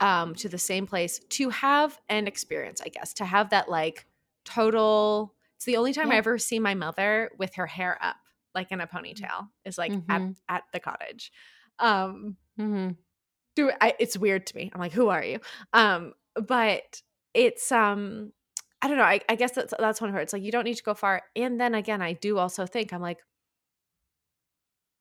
um, 0.00 0.34
to 0.36 0.48
the 0.48 0.58
same 0.58 0.86
place 0.86 1.18
to 1.20 1.50
have 1.50 2.00
an 2.08 2.26
experience, 2.26 2.82
I 2.84 2.88
guess, 2.88 3.14
to 3.14 3.24
have 3.24 3.50
that 3.50 3.68
like 3.70 4.06
total. 4.44 5.34
It's 5.56 5.64
the 5.64 5.76
only 5.76 5.92
time 5.92 6.12
I 6.12 6.16
ever 6.16 6.38
see 6.38 6.58
my 6.58 6.74
mother 6.74 7.30
with 7.38 7.54
her 7.54 7.66
hair 7.66 7.98
up, 8.02 8.16
like 8.54 8.72
in 8.72 8.80
a 8.80 8.86
ponytail, 8.86 9.48
is 9.64 9.78
like 9.78 9.98
at, 10.10 10.22
Mhm. 10.22 10.36
at 10.48 10.64
the 10.72 10.80
cottage. 10.80 11.32
Um, 11.78 12.36
hmm 12.56 12.90
do 13.56 13.72
I, 13.80 13.94
it's 13.98 14.16
weird 14.16 14.46
to 14.48 14.56
me. 14.56 14.70
I'm 14.72 14.80
like, 14.80 14.92
who 14.92 15.08
are 15.08 15.24
you? 15.24 15.40
Um, 15.72 16.12
but 16.34 17.02
it's 17.34 17.72
um, 17.72 18.32
I 18.82 18.88
don't 18.88 18.98
know. 18.98 19.04
I, 19.04 19.20
I 19.28 19.34
guess 19.34 19.52
that's 19.52 19.74
that's 19.78 20.00
one 20.00 20.10
of 20.10 20.14
her. 20.14 20.20
It's 20.20 20.32
like 20.32 20.42
you 20.42 20.52
don't 20.52 20.64
need 20.64 20.76
to 20.76 20.82
go 20.84 20.94
far. 20.94 21.22
And 21.34 21.60
then 21.60 21.74
again, 21.74 22.02
I 22.02 22.12
do 22.12 22.38
also 22.38 22.66
think 22.66 22.92
I'm 22.92 23.02
like, 23.02 23.18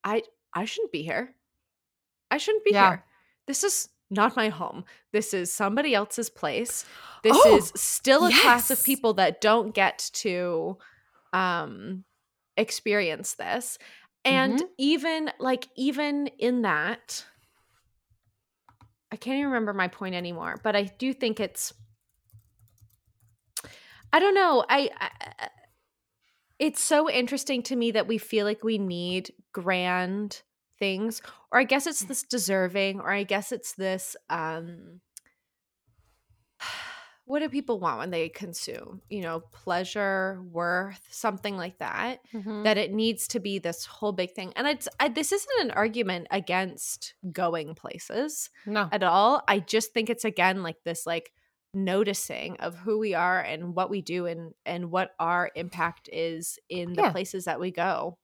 I 0.03 0.23
I 0.53 0.65
shouldn't 0.65 0.91
be 0.91 1.03
here. 1.03 1.35
I 2.31 2.37
shouldn't 2.37 2.65
be 2.65 2.71
Yeah. 2.73 2.89
here. 2.89 3.05
This 3.47 3.63
is 3.63 3.89
not 4.09 4.35
my 4.35 4.49
home. 4.49 4.85
This 5.11 5.33
is 5.33 5.51
somebody 5.53 5.93
else's 5.93 6.29
place. 6.29 6.85
This 7.23 7.35
Oh, 7.35 7.71
is 7.73 7.81
still 7.81 8.25
a 8.25 8.31
class 8.31 8.69
of 8.71 8.83
people 8.83 9.13
that 9.15 9.41
don't 9.41 9.73
get 9.73 10.09
to 10.13 10.77
um 11.33 12.03
experience 12.57 13.33
this. 13.33 13.77
And 14.23 14.57
Mhm. 14.59 14.67
even 14.77 15.31
like 15.39 15.67
even 15.75 16.27
in 16.39 16.61
that 16.63 17.25
I 19.16 19.18
can't 19.18 19.38
even 19.38 19.45
remember 19.45 19.72
my 19.72 19.88
point 19.88 20.13
anymore, 20.13 20.59
but 20.61 20.76
I 20.76 20.84
do 20.84 21.13
think 21.13 21.39
it's 21.39 21.74
I 24.11 24.20
don't 24.20 24.36
know. 24.36 24.66
I, 24.68 24.89
I 24.99 25.49
it's 26.59 26.82
so 26.82 27.09
interesting 27.09 27.63
to 27.63 27.78
me 27.78 27.91
that 27.91 28.07
we 28.07 28.18
feel 28.18 28.45
like 28.45 28.61
we 28.61 28.78
need 28.78 29.32
grand 29.53 30.41
things 30.80 31.22
or 31.49 31.59
I 31.59 31.63
guess 31.63 31.88
it's 31.88 32.03
this 32.03 32.24
deserving 32.24 32.99
or 32.99 33.09
I 33.09 33.24
guess 33.24 33.53
it's 33.53 33.72
this 33.76 34.18
um 34.30 34.99
what 37.26 37.39
do 37.39 37.49
people 37.49 37.80
want 37.80 37.97
when 37.99 38.11
they 38.11 38.30
consume? 38.30 39.01
You 39.09 39.21
know, 39.21 39.39
pleasure, 39.51 40.41
worth, 40.51 41.07
something 41.11 41.57
like 41.57 41.80
that 41.80 42.19
Mhm. 42.34 42.63
that 42.63 42.78
it 42.78 42.93
needs 42.93 43.28
to 43.30 43.39
be 43.39 43.59
this 43.59 43.86
whole 43.86 44.11
big 44.11 44.34
thing. 44.34 44.53
And 44.55 44.67
it's 44.67 44.88
I, 44.99 45.09
this 45.09 45.32
isn't 45.32 45.61
an 45.61 45.71
argument 45.71 46.28
against 46.32 47.15
going 47.32 47.76
places 47.76 48.49
no. 48.65 48.89
at 48.91 49.03
all. 49.03 49.43
I 49.47 49.59
just 49.59 49.93
think 49.93 50.09
it's 50.09 50.26
again 50.26 50.63
like 50.63 50.84
this 50.84 51.05
like 51.05 51.32
noticing 51.73 52.57
of 52.57 52.76
who 52.76 52.99
we 52.99 53.13
are 53.13 53.39
and 53.41 53.76
what 53.76 53.89
we 53.89 54.01
do 54.01 54.26
and 54.28 54.53
and 54.65 54.91
what 54.91 55.11
our 55.19 55.51
impact 55.55 56.09
is 56.13 56.57
in 56.69 56.95
the 56.95 57.03
Yeah. 57.03 57.11
places 57.11 57.45
that 57.45 57.59
we 57.59 57.71
go. 57.71 58.17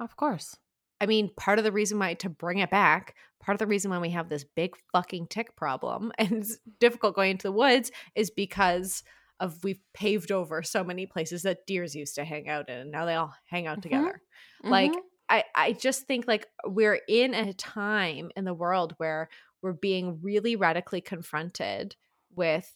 Of 0.00 0.16
course. 0.16 0.56
I 1.00 1.06
mean, 1.06 1.30
part 1.36 1.58
of 1.58 1.64
the 1.64 1.72
reason 1.72 1.98
why 1.98 2.14
to 2.14 2.28
bring 2.28 2.58
it 2.58 2.70
back, 2.70 3.14
part 3.40 3.54
of 3.54 3.58
the 3.58 3.66
reason 3.66 3.90
why 3.90 3.98
we 3.98 4.10
have 4.10 4.28
this 4.28 4.44
big 4.44 4.74
fucking 4.92 5.26
tick 5.28 5.54
problem 5.56 6.12
and 6.18 6.32
it's 6.32 6.58
difficult 6.80 7.14
going 7.14 7.30
into 7.32 7.46
the 7.48 7.52
woods 7.52 7.90
is 8.14 8.30
because 8.30 9.02
of 9.40 9.62
we've 9.62 9.80
paved 9.94 10.32
over 10.32 10.62
so 10.62 10.82
many 10.82 11.06
places 11.06 11.42
that 11.42 11.64
deers 11.66 11.94
used 11.94 12.16
to 12.16 12.24
hang 12.24 12.48
out 12.48 12.68
in 12.68 12.78
and 12.78 12.90
now 12.90 13.04
they 13.04 13.14
all 13.14 13.32
hang 13.46 13.66
out 13.68 13.78
Mhm. 13.78 13.82
together. 13.82 14.22
Like 14.64 14.90
Mhm. 14.92 15.00
I 15.28 15.44
I 15.54 15.72
just 15.74 16.06
think 16.06 16.26
like 16.26 16.46
we're 16.66 17.00
in 17.08 17.34
a 17.34 17.52
time 17.52 18.30
in 18.34 18.44
the 18.44 18.54
world 18.54 18.94
where 18.98 19.28
we're 19.62 19.72
being 19.74 20.20
really 20.22 20.56
radically 20.56 21.00
confronted 21.00 21.94
with 22.34 22.74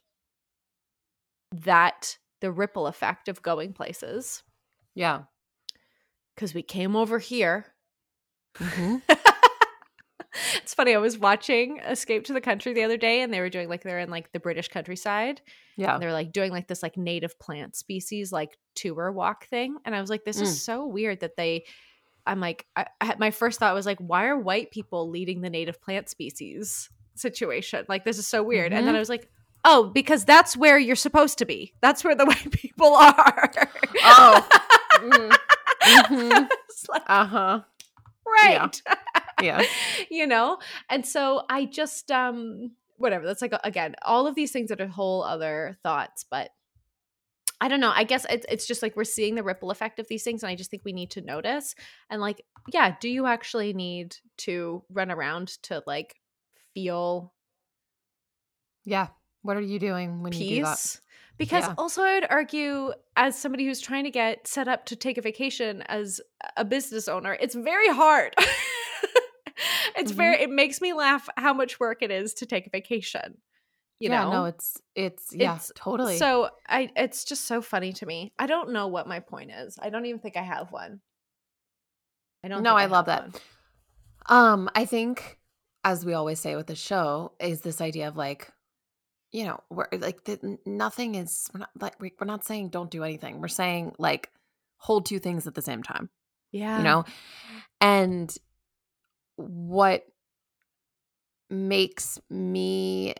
that 1.52 2.18
the 2.40 2.50
ripple 2.52 2.86
effect 2.86 3.28
of 3.28 3.42
going 3.42 3.72
places 3.72 4.42
yeah. 4.94 5.22
because 6.34 6.54
we 6.54 6.62
came 6.62 6.94
over 6.96 7.18
here 7.18 7.66
Mhm. 8.54 9.02
it's 10.56 10.74
funny. 10.74 10.94
I 10.94 10.98
was 10.98 11.18
watching 11.18 11.78
Escape 11.78 12.24
to 12.24 12.32
the 12.32 12.40
Country 12.40 12.72
the 12.72 12.82
other 12.84 12.96
day, 12.96 13.20
and 13.22 13.32
they 13.32 13.40
were 13.40 13.50
doing 13.50 13.68
like 13.68 13.82
they're 13.82 13.98
in 14.00 14.10
like 14.10 14.32
the 14.32 14.40
British 14.40 14.68
countryside. 14.68 15.40
Yeah. 15.76 15.98
They're 15.98 16.12
like 16.12 16.32
doing 16.32 16.50
like 16.52 16.68
this 16.68 16.82
like 16.82 16.96
native 16.96 17.38
plant 17.38 17.76
species 17.76 18.32
like 18.32 18.56
tour 18.74 19.10
walk 19.12 19.46
thing, 19.46 19.76
and 19.84 19.94
I 19.94 20.00
was 20.00 20.10
like, 20.10 20.24
this 20.24 20.38
Mm. 20.38 20.42
is 20.42 20.62
so 20.62 20.86
weird 20.86 21.20
that 21.20 21.36
they. 21.36 21.64
I'm 22.24 22.38
like, 22.38 22.66
I, 22.76 22.86
I 23.00 23.16
my 23.18 23.30
first 23.32 23.58
thought 23.58 23.74
was 23.74 23.84
like, 23.86 23.98
why 23.98 24.26
are 24.26 24.38
white 24.38 24.70
people 24.70 25.10
leading 25.10 25.40
the 25.40 25.50
native 25.50 25.82
plant 25.82 26.08
species 26.08 26.88
situation? 27.16 27.84
Like, 27.88 28.04
this 28.04 28.16
is 28.18 28.28
so 28.28 28.42
weird. 28.44 28.72
And 28.72 28.86
then 28.86 28.94
Mhm. 28.94 28.98
I 28.98 29.00
was 29.00 29.08
like, 29.08 29.28
oh, 29.64 29.90
because 29.92 30.24
that's 30.24 30.56
where 30.56 30.78
you're 30.78 30.94
supposed 30.94 31.38
to 31.38 31.44
be. 31.44 31.74
That's 31.80 32.04
where 32.04 32.14
the 32.14 32.24
white 32.26 32.50
people 32.52 32.94
are. 32.94 33.50
Oh. 34.02 34.48
Mm. 35.02 35.36
Mhm. 35.82 36.48
Like, 36.88 37.02
Uh-huh. 37.08 37.60
right. 38.24 38.80
Yeah. 38.86 39.21
you 40.10 40.26
know 40.26 40.58
and 40.88 41.04
so 41.06 41.42
i 41.50 41.64
just 41.64 42.10
um 42.10 42.70
whatever 42.96 43.26
that's 43.26 43.42
like 43.42 43.52
again 43.64 43.94
all 44.02 44.26
of 44.26 44.34
these 44.34 44.52
things 44.52 44.68
that 44.68 44.80
are 44.80 44.86
whole 44.86 45.22
other 45.24 45.76
thoughts 45.82 46.24
but 46.30 46.50
i 47.60 47.68
don't 47.68 47.80
know 47.80 47.92
i 47.94 48.04
guess 48.04 48.24
it's, 48.30 48.46
it's 48.48 48.66
just 48.66 48.82
like 48.82 48.94
we're 48.96 49.04
seeing 49.04 49.34
the 49.34 49.42
ripple 49.42 49.70
effect 49.70 49.98
of 49.98 50.06
these 50.08 50.22
things 50.22 50.42
and 50.42 50.50
i 50.50 50.54
just 50.54 50.70
think 50.70 50.84
we 50.84 50.92
need 50.92 51.10
to 51.10 51.20
notice 51.20 51.74
and 52.10 52.20
like 52.20 52.42
yeah 52.72 52.94
do 53.00 53.08
you 53.08 53.26
actually 53.26 53.72
need 53.72 54.16
to 54.36 54.82
run 54.90 55.10
around 55.10 55.48
to 55.62 55.82
like 55.86 56.14
feel 56.74 57.32
Yeah. 58.84 59.08
What 59.42 59.56
are 59.56 59.60
you 59.60 59.78
doing 59.78 60.22
when 60.22 60.32
you 60.32 60.38
do 60.48 60.62
that? 60.62 61.00
because 61.38 61.64
Yeah. 61.64 61.74
also 61.78 62.02
i 62.02 62.14
would 62.14 62.26
argue 62.30 62.92
as 63.16 63.36
somebody 63.38 63.64
who's 63.66 63.80
trying 63.80 64.04
to 64.04 64.10
get 64.10 64.46
set 64.46 64.68
up 64.68 64.84
to 64.86 64.96
take 64.96 65.18
a 65.18 65.22
vacation 65.22 65.82
as 65.82 66.20
a 66.56 66.64
business 66.64 67.08
owner 67.08 67.36
it's 67.40 67.54
very 67.54 67.88
hard 67.88 68.34
it's 69.96 70.12
Mhm. 70.12 70.16
very 70.16 70.36
it 70.42 70.50
makes 70.50 70.80
me 70.80 70.92
laugh 70.92 71.28
how 71.36 71.52
much 71.54 71.78
work 71.80 72.02
it 72.02 72.10
is 72.10 72.34
to 72.34 72.46
take 72.46 72.66
a 72.66 72.70
vacation 72.70 73.38
you 73.98 74.08
yeah, 74.10 74.24
know 74.24 74.30
no, 74.30 74.44
it's 74.46 74.80
it's 74.94 75.28
yeah, 75.34 75.56
It's 75.56 75.70
totally. 75.76 76.18
so 76.18 76.50
i 76.66 76.90
it's 76.96 77.24
just 77.24 77.44
so 77.46 77.62
funny 77.62 77.92
to 77.94 78.06
me 78.06 78.32
i 78.38 78.46
don't 78.46 78.72
know 78.72 78.88
what 78.88 79.06
my 79.06 79.20
point 79.20 79.50
is 79.52 79.78
i 79.80 79.90
don't 79.90 80.06
even 80.06 80.20
think 80.20 80.36
i 80.36 80.42
have 80.42 80.72
one 80.72 81.00
i 82.44 82.48
don't 82.48 82.62
No, 82.62 82.70
think 82.70 82.80
I 82.80 82.86
love 82.86 83.06
that. 83.06 83.22
one. 83.22 83.32
Um, 84.26 84.70
I 84.74 84.84
think 84.84 85.38
as 85.84 86.04
we 86.04 86.14
always 86.14 86.38
say 86.38 86.54
with 86.54 86.68
the 86.68 86.76
show, 86.76 87.32
is 87.40 87.60
this 87.60 87.80
idea 87.80 88.08
of 88.08 88.16
like 88.16 88.50
you 89.32 89.44
know, 89.44 89.60
we're 89.70 89.88
like 89.92 90.24
the, 90.24 90.58
nothing 90.66 91.14
is 91.14 91.48
we're 91.54 91.60
not 91.60 91.70
like 91.80 91.94
we're 92.00 92.26
not 92.26 92.44
saying 92.44 92.68
don't 92.68 92.90
do 92.90 93.02
anything. 93.02 93.40
We're 93.40 93.48
saying 93.48 93.94
like 93.98 94.30
hold 94.76 95.06
two 95.06 95.18
things 95.18 95.46
at 95.46 95.54
the 95.54 95.62
same 95.62 95.82
time. 95.82 96.10
Yeah. 96.52 96.76
You 96.76 96.84
know? 96.84 97.04
And 97.80 98.36
what 99.48 100.04
makes 101.50 102.18
me 102.30 103.14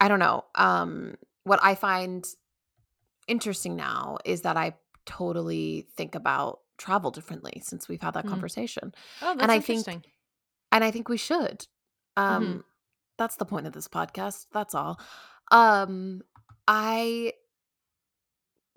I 0.00 0.08
don't 0.08 0.18
know, 0.18 0.44
um 0.54 1.16
what 1.44 1.60
I 1.62 1.74
find 1.74 2.26
interesting 3.28 3.76
now 3.76 4.18
is 4.24 4.42
that 4.42 4.56
I 4.56 4.74
totally 5.06 5.86
think 5.96 6.14
about 6.14 6.60
travel 6.78 7.10
differently 7.10 7.60
since 7.64 7.88
we've 7.88 8.00
had 8.02 8.14
that 8.14 8.26
Mm. 8.26 8.30
conversation. 8.30 8.94
Oh, 9.22 9.26
that's 9.28 9.42
And 9.42 9.50
I 9.52 9.60
think 9.60 9.86
interesting. 9.86 10.04
and 10.72 10.84
I 10.84 10.90
think 10.90 11.08
we 11.08 11.16
should. 11.16 11.66
Um 12.16 12.44
Mhm. 12.44 12.64
that's 13.18 13.36
the 13.36 13.44
point 13.44 13.66
of 13.66 13.72
this 13.72 13.88
podcast. 13.88 14.46
That's 14.52 14.74
all. 14.74 14.98
Um 15.50 16.22
I 16.68 17.34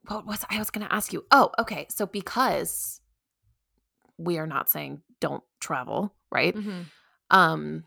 what 0.07 0.25
was 0.25 0.45
I 0.49 0.57
was 0.59 0.69
going 0.69 0.87
to 0.87 0.93
ask 0.93 1.11
you? 1.11 1.25
Oh, 1.31 1.51
okay. 1.59 1.85
So 1.89 2.05
because 2.05 3.01
we 4.17 4.37
are 4.37 4.47
not 4.47 4.69
saying 4.69 5.01
don't 5.19 5.43
travel, 5.59 6.15
right? 6.31 6.55
Mhm. 6.55 6.85
Um 7.29 7.83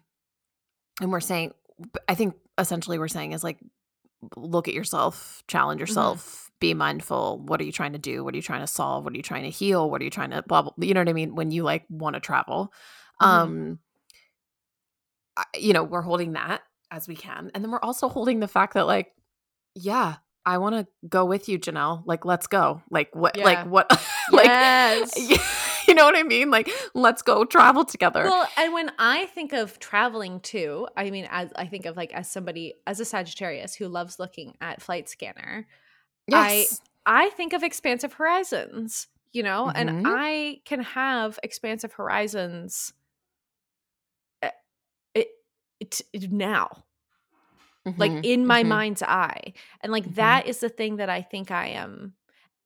and 1.00 1.10
we're 1.12 1.20
saying 1.20 1.52
I 2.08 2.14
think 2.14 2.34
essentially 2.58 2.98
we're 2.98 3.08
saying 3.08 3.32
is 3.32 3.42
like 3.44 3.58
look 4.36 4.68
at 4.68 4.74
yourself, 4.74 5.42
challenge 5.48 5.80
yourself, 5.80 6.50
be 6.60 6.74
mindful. 6.74 7.38
What 7.38 7.58
are 7.60 7.64
you 7.64 7.72
trying 7.72 7.92
to 7.94 7.98
do? 7.98 8.22
What 8.22 8.34
are 8.34 8.36
you 8.36 8.42
trying 8.42 8.60
to 8.60 8.66
solve? 8.66 9.04
What 9.04 9.14
are 9.14 9.16
you 9.16 9.22
trying 9.22 9.44
to 9.44 9.50
heal? 9.50 9.88
What 9.90 10.02
are 10.02 10.04
you 10.04 10.10
trying 10.10 10.30
to 10.30 10.42
blah, 10.42 10.62
blah 10.62 10.72
you 10.78 10.92
know 10.92 11.00
what 11.00 11.08
I 11.08 11.14
mean 11.14 11.34
when 11.34 11.50
you 11.50 11.62
like 11.62 11.84
want 11.88 12.14
to 12.14 12.20
travel. 12.20 12.72
Mhm. 13.22 13.26
Um 13.26 13.78
I- 15.36 15.44
you 15.58 15.72
know, 15.72 15.84
we're 15.84 16.02
holding 16.02 16.32
that 16.32 16.62
as 16.90 17.08
we 17.08 17.16
can. 17.16 17.50
And 17.54 17.64
then 17.64 17.70
we're 17.70 17.80
also 17.80 18.08
holding 18.08 18.40
the 18.40 18.48
fact 18.48 18.74
that 18.74 18.86
like 18.86 19.12
yeah, 19.74 20.16
I 20.44 20.58
want 20.58 20.74
to 20.74 20.86
go 21.08 21.24
with 21.24 21.48
you, 21.48 21.58
Janelle. 21.58 22.02
Like 22.04 22.24
let's 22.24 22.46
go. 22.46 22.82
Like 22.90 23.14
what 23.14 23.36
Yeah. 23.38 23.44
like 23.44 23.66
what 23.66 23.88
like 24.32 24.46
Yes. 24.46 25.12
You 25.90 25.94
know 25.96 26.04
what 26.04 26.16
I 26.16 26.22
mean? 26.22 26.50
Like 26.50 26.70
let's 26.94 27.20
go 27.20 27.44
travel 27.44 27.84
together. 27.84 28.22
Well, 28.24 28.48
and 28.56 28.72
when 28.72 28.92
I 28.98 29.26
think 29.26 29.52
of 29.52 29.78
traveling 29.80 30.38
too, 30.40 30.86
I 30.96 31.10
mean, 31.10 31.26
as 31.30 31.52
I 31.56 31.66
think 31.66 31.84
of 31.84 31.96
like 31.96 32.12
as 32.12 32.30
somebody 32.30 32.74
as 32.86 33.00
a 33.00 33.04
Sagittarius 33.04 33.74
who 33.74 33.88
loves 33.88 34.18
looking 34.20 34.54
at 34.60 34.80
Flight 34.80 35.08
Scanner, 35.08 35.66
I- 36.32 36.66
yes. 36.68 36.80
I 37.06 37.30
think 37.30 37.52
of 37.54 37.62
expansive 37.64 38.12
horizons, 38.12 39.08
you 39.32 39.42
know, 39.42 39.66
Mhm. 39.66 39.72
and 39.74 39.90
I 40.06 40.60
can 40.64 40.80
have 40.80 41.38
expansive 41.42 41.92
horizons 41.94 42.92
uh, 44.42 44.50
it, 45.14 45.28
it, 45.80 46.00
it 46.12 46.30
now, 46.30 46.84
like 47.96 48.12
Mhm, 48.12 48.20
in 48.22 48.46
my 48.46 48.62
mhm. 48.62 48.68
mind's 48.68 49.02
eye. 49.02 49.54
And 49.80 49.90
like 49.90 50.04
Mhm. 50.04 50.14
that 50.16 50.46
is 50.46 50.60
the 50.60 50.68
thing 50.68 50.96
that 50.96 51.10
I 51.10 51.22
think 51.22 51.50
I 51.50 51.68
am. 51.68 52.14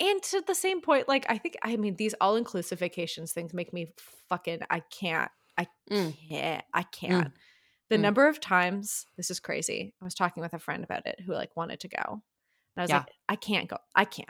And 0.00 0.22
to 0.24 0.42
the 0.46 0.54
same 0.54 0.80
point, 0.80 1.08
like 1.08 1.24
I 1.28 1.38
think 1.38 1.54
I 1.62 1.76
mean 1.76 1.96
these 1.96 2.14
all 2.20 2.36
inclusive 2.36 2.78
vacations 2.80 3.32
things 3.32 3.54
make 3.54 3.72
me 3.72 3.92
fucking 4.28 4.60
I 4.70 4.80
can't. 4.80 5.30
I 5.56 5.66
Mm. 5.90 6.16
can't. 6.28 6.64
I 6.72 6.82
can't. 6.82 7.32
The 7.90 7.96
Mm. 7.96 8.00
number 8.00 8.26
of 8.26 8.40
times 8.40 9.06
this 9.16 9.30
is 9.30 9.38
crazy. 9.40 9.94
I 10.00 10.04
was 10.04 10.14
talking 10.14 10.40
with 10.42 10.52
a 10.54 10.58
friend 10.58 10.82
about 10.82 11.06
it 11.06 11.20
who 11.20 11.32
like 11.32 11.54
wanted 11.56 11.80
to 11.80 11.88
go. 11.88 12.02
And 12.06 12.22
I 12.78 12.82
was 12.82 12.90
Yeah. 12.90 12.98
like, 12.98 13.10
I 13.28 13.36
can't 13.36 13.68
go. 13.68 13.78
I 13.94 14.04
can't. 14.04 14.28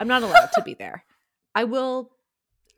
I'm 0.00 0.08
not 0.08 0.22
allowed 0.22 0.50
to 0.54 0.62
be 0.62 0.74
there. 0.74 1.04
I 1.54 1.64
will 1.64 2.15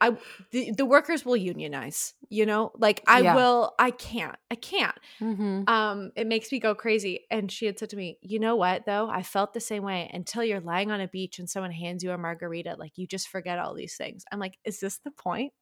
I 0.00 0.16
the, 0.52 0.72
the 0.72 0.86
workers 0.86 1.24
will 1.24 1.36
unionize, 1.36 2.14
you 2.30 2.46
know? 2.46 2.72
Like 2.76 3.02
I 3.06 3.22
Yeah. 3.22 3.34
will 3.34 3.74
I 3.78 3.90
can't. 3.90 4.36
I 4.50 4.54
can't. 4.56 4.96
Mhm. 5.20 5.68
Um 5.68 6.12
it 6.16 6.26
makes 6.26 6.52
me 6.52 6.60
go 6.60 6.74
crazy 6.74 7.26
and 7.30 7.52
she 7.52 7.66
had 7.66 7.78
said 7.78 7.90
to 7.90 7.96
me, 7.96 8.18
"You 8.22 8.38
know 8.40 8.56
what 8.56 8.86
though? 8.86 9.08
I 9.10 9.22
felt 9.22 9.54
the 9.54 9.60
same 9.60 9.82
way 9.84 10.10
until 10.12 10.44
you're 10.44 10.60
lying 10.60 10.90
on 10.92 11.00
a 11.00 11.08
beach 11.08 11.38
and 11.38 11.50
someone 11.50 11.72
hands 11.72 12.04
you 12.04 12.12
a 12.12 12.18
margarita, 12.18 12.76
like 12.78 12.98
you 12.98 13.06
just 13.06 13.28
forget 13.28 13.58
all 13.58 13.74
these 13.74 13.96
things." 13.96 14.24
I'm 14.32 14.40
like, 14.40 14.58
"Is 14.64 14.80
this 14.80 14.98
the 14.98 15.10
point?" 15.12 15.52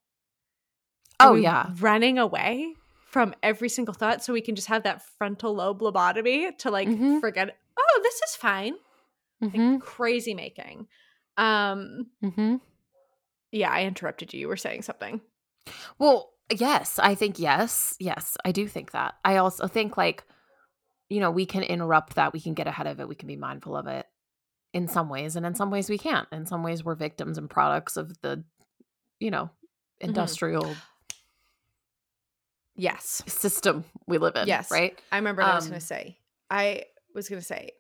Are 1.21 1.29
Oh 1.29 1.35
yeah. 1.35 1.73
running 1.81 2.19
away 2.19 2.75
from 3.07 3.35
every 3.43 3.69
single 3.69 3.95
thought 3.95 4.23
so 4.23 4.33
we 4.33 4.41
can 4.43 4.55
just 4.55 4.69
have 4.69 4.83
that 4.83 5.03
frontal 5.17 5.55
lobe 5.55 5.81
lobotomy 5.81 6.57
to 6.59 6.71
like 6.71 6.91
Mhm. 6.91 7.21
forget 7.21 7.57
oh 7.79 8.01
this 8.03 8.15
is 8.29 8.37
fine 8.37 8.75
like 9.55 9.65
Mhm. 9.65 9.81
crazy 9.81 10.35
making 10.35 10.89
um 11.39 12.07
Mhm. 12.23 12.61
Yeah 13.57 13.71
i 13.71 13.83
interrupted 13.85 14.33
you 14.33 14.41
you 14.41 14.49
were 14.49 14.57
saying 14.57 14.83
something 14.83 15.21
Well, 15.99 16.31
yes, 16.51 16.99
I 17.01 17.15
think 17.17 17.39
yes. 17.41 17.97
Yes, 17.99 18.37
I 18.45 18.53
do 18.53 18.69
think 18.69 18.93
that. 18.93 19.15
I 19.25 19.39
also 19.39 19.67
think 19.67 19.97
like 19.97 20.23
you 21.09 21.21
know, 21.21 21.31
we 21.31 21.47
can 21.47 21.63
interrupt 21.63 22.15
that, 22.17 22.33
we 22.33 22.41
can 22.41 22.55
get 22.55 22.67
ahead 22.67 22.87
of 22.87 23.01
it, 23.01 23.09
we 23.09 23.15
can 23.15 23.29
be 23.29 23.37
mindful 23.37 23.77
of 23.77 23.87
it 23.87 24.07
in 24.73 24.87
some 24.89 25.09
ways 25.09 25.37
and 25.37 25.45
in 25.47 25.55
some 25.55 25.71
ways 25.71 25.89
we 25.91 25.99
can't. 25.99 26.29
In 26.33 26.47
some 26.47 26.63
ways 26.63 26.85
we're 26.85 26.95
victims 26.97 27.39
and 27.39 27.49
products 27.51 27.97
of 27.97 28.21
the 28.23 28.45
you 29.19 29.31
know, 29.31 29.51
Mm-hmm. 30.01 30.11
industrial 30.11 30.77
yes 32.77 33.23
system 33.27 33.85
we 34.07 34.19
live 34.19 34.37
in, 34.37 34.47
Yes. 34.47 34.71
right? 34.71 34.99
i 35.11 35.17
remember 35.17 35.43
what 35.43 35.51
i 35.51 35.55
was 35.55 35.65
Um, 35.65 35.71
gonna 35.71 35.81
say 35.81 36.19
i 36.51 36.83
was 37.15 37.29
gonna 37.29 37.41
say 37.41 37.71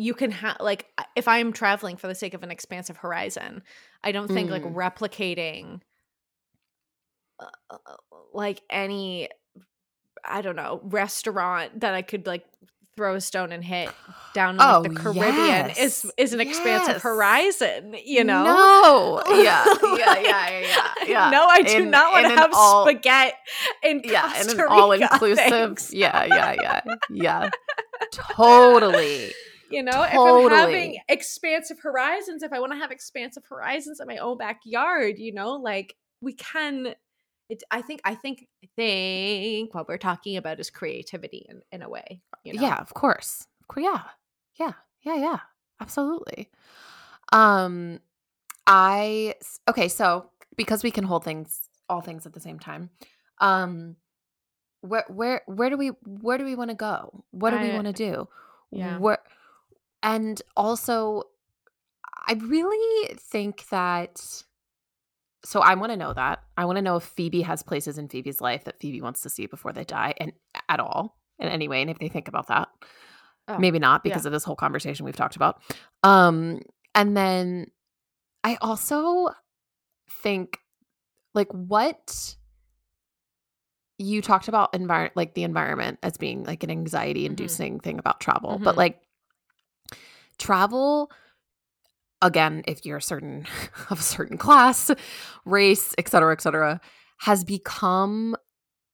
you 0.00 0.14
can 0.14 0.30
have 0.30 0.56
like 0.60 0.86
if 1.16 1.26
i'm 1.26 1.52
traveling 1.52 1.96
for 1.96 2.06
the 2.06 2.14
sake 2.14 2.32
of 2.34 2.42
an 2.44 2.50
expansive 2.52 2.96
horizon 2.98 3.62
i 4.04 4.12
don't 4.12 4.28
think 4.28 4.48
like 4.50 4.62
Mm. 4.62 4.74
replicating 4.74 5.80
uh, 7.40 7.46
uh, 7.70 7.76
like 8.32 8.60
any 8.70 9.28
i 10.24 10.40
don't 10.40 10.56
know 10.56 10.80
restaurant 10.84 11.80
that 11.80 11.94
i 11.94 12.02
could 12.02 12.26
like 12.26 12.44
throw 12.96 13.14
a 13.14 13.20
stone 13.20 13.52
and 13.52 13.62
hit 13.64 13.88
down 14.34 14.50
in 14.54 14.56
like, 14.56 14.82
the 14.82 14.90
Oh, 14.90 14.92
caribbean 14.94 15.70
is 15.70 15.76
yes. 16.04 16.06
is 16.16 16.32
an 16.32 16.40
expansive 16.40 16.94
Yes. 16.94 17.02
horizon 17.02 17.94
you 18.04 18.24
know 18.24 18.42
No. 18.44 19.22
Yeah. 19.42 19.64
Yeah, 19.82 20.18
yeah, 20.18 20.48
yeah, 20.60 20.92
yeah. 21.06 21.30
no 21.30 21.46
i 21.46 21.62
do 21.62 21.76
In- 21.76 21.90
not 21.90 22.12
want 22.12 22.26
to 22.26 22.34
have 22.34 22.50
all- 22.54 22.84
spaghetti 22.86 23.34
in 23.84 24.02
yeah, 24.04 24.32
and 24.36 24.48
an 24.50 24.60
all 24.68 24.90
Rica, 24.90 25.08
inclusive. 25.12 25.78
Yeah, 25.92 26.24
yeah, 26.24 26.54
yeah. 26.60 26.80
Yeah. 27.10 27.50
totally. 28.12 29.32
You 29.70 29.82
know, 29.82 30.02
if 30.02 30.18
I'm 30.18 30.50
having 30.50 30.98
expansive 31.08 31.78
horizons, 31.80 32.42
if 32.42 32.52
I 32.52 32.60
want 32.60 32.72
to 32.72 32.78
have 32.78 32.90
expansive 32.90 33.44
horizons 33.48 34.00
in 34.00 34.06
my 34.06 34.18
own 34.18 34.38
backyard, 34.38 35.18
you 35.18 35.32
know, 35.32 35.52
like 35.52 35.94
we 36.20 36.32
can. 36.34 36.94
It, 37.48 37.62
I 37.70 37.80
think. 37.82 38.00
I 38.04 38.14
think. 38.14 38.46
I 38.62 38.68
think 38.76 39.74
what 39.74 39.88
we're 39.88 39.98
talking 39.98 40.36
about 40.36 40.60
is 40.60 40.70
creativity 40.70 41.46
in, 41.48 41.62
in 41.72 41.82
a 41.82 41.88
way. 41.88 42.20
You 42.44 42.54
know? 42.54 42.62
Yeah, 42.62 42.76
of 42.76 42.92
course. 42.94 43.46
Yeah. 43.76 44.02
Yeah. 44.58 44.72
Yeah, 45.02 45.16
yeah. 45.16 45.38
Absolutely. 45.80 46.50
Um 47.32 48.00
I 48.66 49.34
okay, 49.68 49.88
so 49.88 50.30
because 50.56 50.82
we 50.82 50.90
can 50.90 51.04
hold 51.04 51.24
things 51.24 51.60
all 51.88 52.00
things 52.00 52.26
at 52.26 52.32
the 52.32 52.40
same 52.40 52.58
time. 52.58 52.90
Um 53.40 53.96
where 54.80 55.04
where 55.08 55.42
where 55.46 55.70
do 55.70 55.76
we 55.76 55.88
where 56.04 56.38
do 56.38 56.44
we 56.44 56.54
want 56.54 56.70
to 56.70 56.76
go? 56.76 57.24
What 57.30 57.50
do 57.50 57.58
we 57.58 57.72
want 57.72 57.86
to 57.86 57.92
do? 57.92 58.28
yeah. 58.70 58.98
Where 58.98 59.18
and 60.02 60.40
also 60.56 61.24
I 62.26 62.34
really 62.34 63.14
think 63.16 63.68
that 63.70 64.20
so 65.44 65.60
I 65.60 65.74
want 65.74 65.92
to 65.92 65.96
know 65.96 66.12
that. 66.12 66.42
I 66.56 66.64
want 66.64 66.76
to 66.76 66.82
know 66.82 66.96
if 66.96 67.04
Phoebe 67.04 67.42
has 67.42 67.62
places 67.62 67.96
in 67.96 68.08
Phoebe's 68.08 68.40
life 68.40 68.64
that 68.64 68.80
Phoebe 68.80 69.00
wants 69.00 69.22
to 69.22 69.30
see 69.30 69.46
before 69.46 69.72
they 69.72 69.84
die 69.84 70.14
and 70.18 70.32
at 70.68 70.80
all 70.80 71.16
in 71.38 71.48
any 71.48 71.68
way 71.68 71.80
and 71.80 71.90
if 71.90 71.98
they 71.98 72.08
think 72.08 72.28
about 72.28 72.48
that. 72.48 72.68
Oh, 73.46 73.56
Maybe 73.58 73.78
not 73.78 74.02
because 74.04 74.26
of 74.26 74.32
this 74.32 74.44
whole 74.44 74.56
conversation 74.56 75.06
we've 75.06 75.16
talked 75.16 75.36
about. 75.36 75.62
Um 76.02 76.60
and 76.94 77.16
then 77.16 77.70
I 78.44 78.58
also 78.60 79.30
think 80.10 80.58
like 81.34 81.50
what 81.52 82.36
you 83.98 84.22
talked 84.22 84.48
about 84.48 84.74
environment 84.74 85.16
like 85.16 85.34
the 85.34 85.44
environment 85.44 85.98
as 86.02 86.16
being 86.16 86.44
like 86.44 86.62
an 86.62 86.70
anxiety 86.70 87.26
inducing 87.26 87.80
thing 87.80 87.98
about 87.98 88.20
travel. 88.20 88.58
But 88.58 88.74
Mhm. 88.74 88.78
like 88.78 89.00
travel 90.38 91.10
again 92.22 92.62
if 92.66 92.84
you're 92.84 92.96
a 92.98 93.02
certain 93.02 93.46
of 93.90 94.00
a 94.00 94.02
certain 94.02 94.36
class 94.38 94.90
race 95.44 95.94
etc 95.98 96.10
cetera 96.10 96.32
et 96.32 96.40
cetera 96.40 96.80
has 97.20 97.44
become 97.44 98.36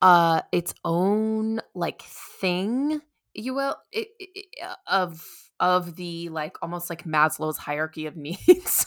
uh 0.02 0.40
its 0.52 0.74
own 0.84 1.60
like 1.74 2.02
thing 2.02 3.00
you 3.34 3.54
will 3.54 3.76
it, 3.92 4.08
it- 4.18 4.46
of 4.86 5.22
of 5.60 5.96
the 5.96 6.28
like 6.30 6.56
almost 6.62 6.90
like 6.90 7.04
maslow's 7.04 7.56
hierarchy 7.58 8.06
of 8.06 8.16
needs 8.26 8.86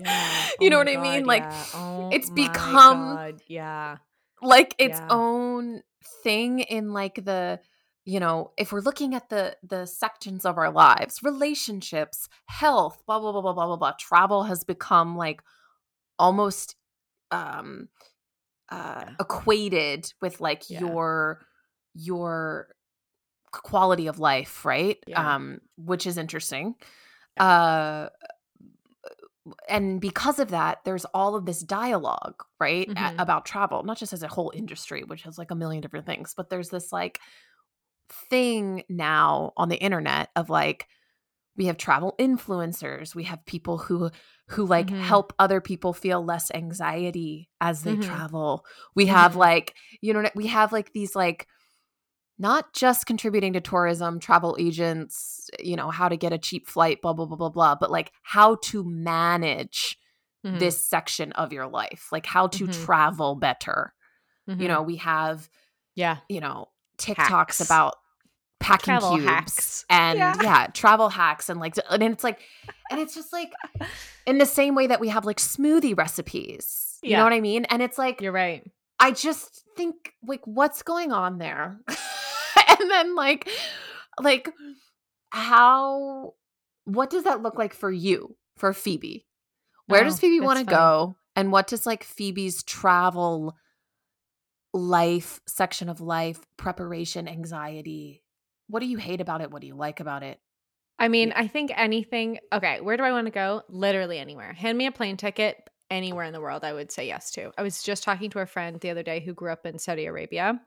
Yeah. 0.00 0.46
You 0.60 0.66
Oh 0.66 0.68
know 0.68 0.78
what 0.78 0.88
I 0.90 0.96
mean? 0.98 1.20
God, 1.22 1.26
Like, 1.26 1.42
yeah. 1.42 1.64
Oh 1.74 2.10
it's 2.12 2.28
become- 2.30 3.14
God, 3.16 3.40
yeah. 3.48 3.96
like 4.42 4.74
its 4.78 4.98
Yeah. 4.98 5.06
own 5.08 5.82
thing 6.22 6.58
in 6.60 6.92
like 6.92 7.24
the 7.24 7.60
you 8.12 8.18
know 8.24 8.36
if 8.62 8.72
we're 8.72 8.80
looking 8.88 9.14
at 9.14 9.28
the 9.28 9.56
the 9.72 9.86
sections 9.86 10.44
of 10.44 10.54
our 10.58 10.70
lives 10.84 11.14
relationships 11.22 12.28
health 12.46 12.96
blah 13.06 13.18
blah 13.20 13.32
blah 13.32 13.42
blah 13.42 13.52
blah 13.52 13.66
blah 13.70 13.76
blah 13.82 13.92
travel 14.08 14.40
has 14.50 14.64
become 14.64 15.16
like 15.24 15.40
almost 16.18 16.74
um 17.30 17.88
uh 18.78 19.04
Yeah. 19.06 19.14
equated 19.20 20.12
with 20.22 20.40
like 20.40 20.62
Yeah. 20.70 20.80
your 20.80 21.40
your 21.94 22.68
quality 23.52 24.06
of 24.06 24.18
life, 24.20 24.64
right? 24.64 24.98
Yeah. 25.08 25.34
Um, 25.34 25.60
which 25.76 26.06
is 26.06 26.16
interesting. 26.18 26.74
Uh, 27.36 28.08
and 29.68 30.00
because 30.00 30.38
of 30.38 30.50
that, 30.50 30.78
there's 30.84 31.04
all 31.06 31.34
of 31.34 31.46
this 31.46 31.60
dialogue, 31.62 32.44
right, 32.60 32.88
a- 32.88 32.92
Mhm. 32.94 33.18
about 33.20 33.44
travel, 33.46 33.82
not 33.82 33.96
just 33.96 34.12
as 34.12 34.22
a 34.22 34.28
whole 34.28 34.52
industry, 34.54 35.02
which 35.02 35.22
has 35.24 35.38
like 35.38 35.50
a 35.50 35.54
million 35.56 35.80
different 35.80 36.06
things, 36.06 36.34
but 36.36 36.48
there's 36.50 36.68
this 36.68 36.92
like 36.92 37.18
thing 38.12 38.82
now 38.88 39.52
on 39.56 39.68
the 39.68 39.76
internet 39.76 40.28
of 40.36 40.50
like 40.50 40.86
we 41.56 41.66
have 41.66 41.76
travel 41.76 42.14
influencers 42.18 43.14
we 43.14 43.24
have 43.24 43.44
people 43.46 43.78
who 43.78 44.10
who 44.48 44.64
like 44.66 44.88
Mhm. 44.88 45.00
help 45.00 45.32
other 45.38 45.60
people 45.60 45.92
feel 45.92 46.24
less 46.24 46.50
anxiety 46.52 47.50
as 47.60 47.82
they 47.82 47.96
Mhm. 47.96 48.02
travel 48.02 48.64
we 48.94 49.06
have 49.06 49.32
Mhm. 49.34 49.38
like 49.38 49.74
you 50.00 50.12
know 50.12 50.28
we 50.34 50.46
have 50.48 50.72
like 50.72 50.92
these 50.92 51.14
like 51.14 51.46
not 52.38 52.72
just 52.72 53.04
contributing 53.06 53.52
to 53.52 53.60
tourism 53.60 54.18
travel 54.18 54.56
agents 54.58 55.50
you 55.58 55.76
know 55.76 55.90
how 55.90 56.08
to 56.08 56.16
get 56.16 56.32
a 56.32 56.38
cheap 56.38 56.66
flight 56.66 57.02
blah 57.02 57.12
blah 57.12 57.26
blah 57.26 57.36
blah 57.36 57.50
blah 57.50 57.74
but 57.74 57.90
like 57.90 58.12
how 58.22 58.54
to 58.62 58.82
manage 58.84 59.98
Mhm. 60.46 60.58
this 60.58 60.82
section 60.84 61.32
of 61.32 61.52
your 61.52 61.66
life 61.66 62.08
like 62.10 62.24
how 62.26 62.46
to 62.46 62.66
Mhm. 62.66 62.84
travel 62.84 63.34
better 63.34 63.92
you 64.46 64.66
know 64.68 64.82
we 64.82 64.96
have 64.96 65.48
yeah. 65.94 66.18
you 66.28 66.40
know 66.40 66.68
TikToks 66.96 67.16
Hacks. 67.28 67.60
about 67.60 67.94
packing 68.60 68.92
Travel 68.92 69.12
cubes 69.16 69.24
hacks. 69.26 69.84
and 69.90 70.18
Yeah. 70.18 70.36
yeah. 70.42 70.66
travel 70.68 71.08
hacks 71.08 71.48
and 71.48 71.58
like 71.58 71.74
and 71.90 72.02
it's 72.02 72.22
like 72.22 72.40
and 72.90 73.00
it's 73.00 73.14
just 73.14 73.32
like 73.32 73.52
in 74.26 74.38
the 74.38 74.46
same 74.46 74.74
way 74.74 74.86
that 74.86 75.00
we 75.00 75.08
have 75.08 75.24
like 75.24 75.38
smoothie 75.38 75.96
recipes. 75.96 76.98
You 77.02 77.10
Yeah. 77.12 77.18
know 77.18 77.24
what 77.24 77.32
I 77.32 77.40
mean? 77.40 77.64
And 77.64 77.82
it's 77.82 77.96
like 77.98 78.20
You're 78.20 78.32
right. 78.32 78.62
I 78.98 79.12
just 79.12 79.64
think 79.76 80.12
like 80.22 80.42
what's 80.46 80.82
going 80.82 81.10
on 81.10 81.38
there? 81.38 81.80
and 82.68 82.90
then 82.90 83.14
like 83.16 83.48
like 84.20 84.50
how 85.30 86.34
what 86.84 87.08
does 87.10 87.24
that 87.24 87.42
look 87.42 87.56
like 87.56 87.72
for 87.72 87.90
you 87.90 88.36
for 88.56 88.72
Phoebe? 88.72 89.26
Where 89.86 90.04
does 90.04 90.16
Oh, 90.16 90.18
Phoebe 90.18 90.40
want 90.44 90.58
to 90.58 90.64
go? 90.64 91.16
And 91.34 91.50
what 91.50 91.66
does 91.66 91.86
like 91.86 92.04
Phoebe's 92.04 92.62
travel 92.62 93.56
life 94.72 95.40
section 95.46 95.88
of 95.88 96.00
life 96.00 96.40
preparation 96.56 97.26
anxiety? 97.26 98.22
What 98.70 98.80
do 98.80 98.86
you 98.86 98.98
hate 98.98 99.20
about 99.20 99.40
it? 99.40 99.50
What 99.50 99.60
do 99.60 99.66
you 99.66 99.74
like 99.74 100.00
about 100.00 100.22
it? 100.22 100.40
I 100.98 101.08
mean, 101.08 101.32
I 101.34 101.46
think 101.48 101.72
anything. 101.74 102.38
Okay, 102.52 102.80
where 102.80 102.96
do 102.96 103.02
I 103.02 103.12
want 103.12 103.26
to 103.26 103.30
go? 103.30 103.62
Literally 103.68 104.18
anywhere. 104.18 104.52
Hand 104.52 104.76
me 104.78 104.86
a 104.86 104.92
plane 104.92 105.16
ticket 105.16 105.56
anywhere 105.90 106.24
in 106.24 106.32
the 106.32 106.40
world. 106.40 106.62
I 106.62 106.72
would 106.72 106.92
say 106.92 107.06
yes 107.06 107.30
to. 107.32 107.52
I 107.58 107.62
was 107.62 107.82
just 107.82 108.02
talking 108.04 108.30
to 108.30 108.38
a 108.40 108.46
friend 108.46 108.78
the 108.80 108.90
other 108.90 109.02
day 109.02 109.20
who 109.20 109.34
grew 109.34 109.50
up 109.50 109.66
in 109.66 109.78
Saudi 109.78 110.06
Arabia, 110.06 110.60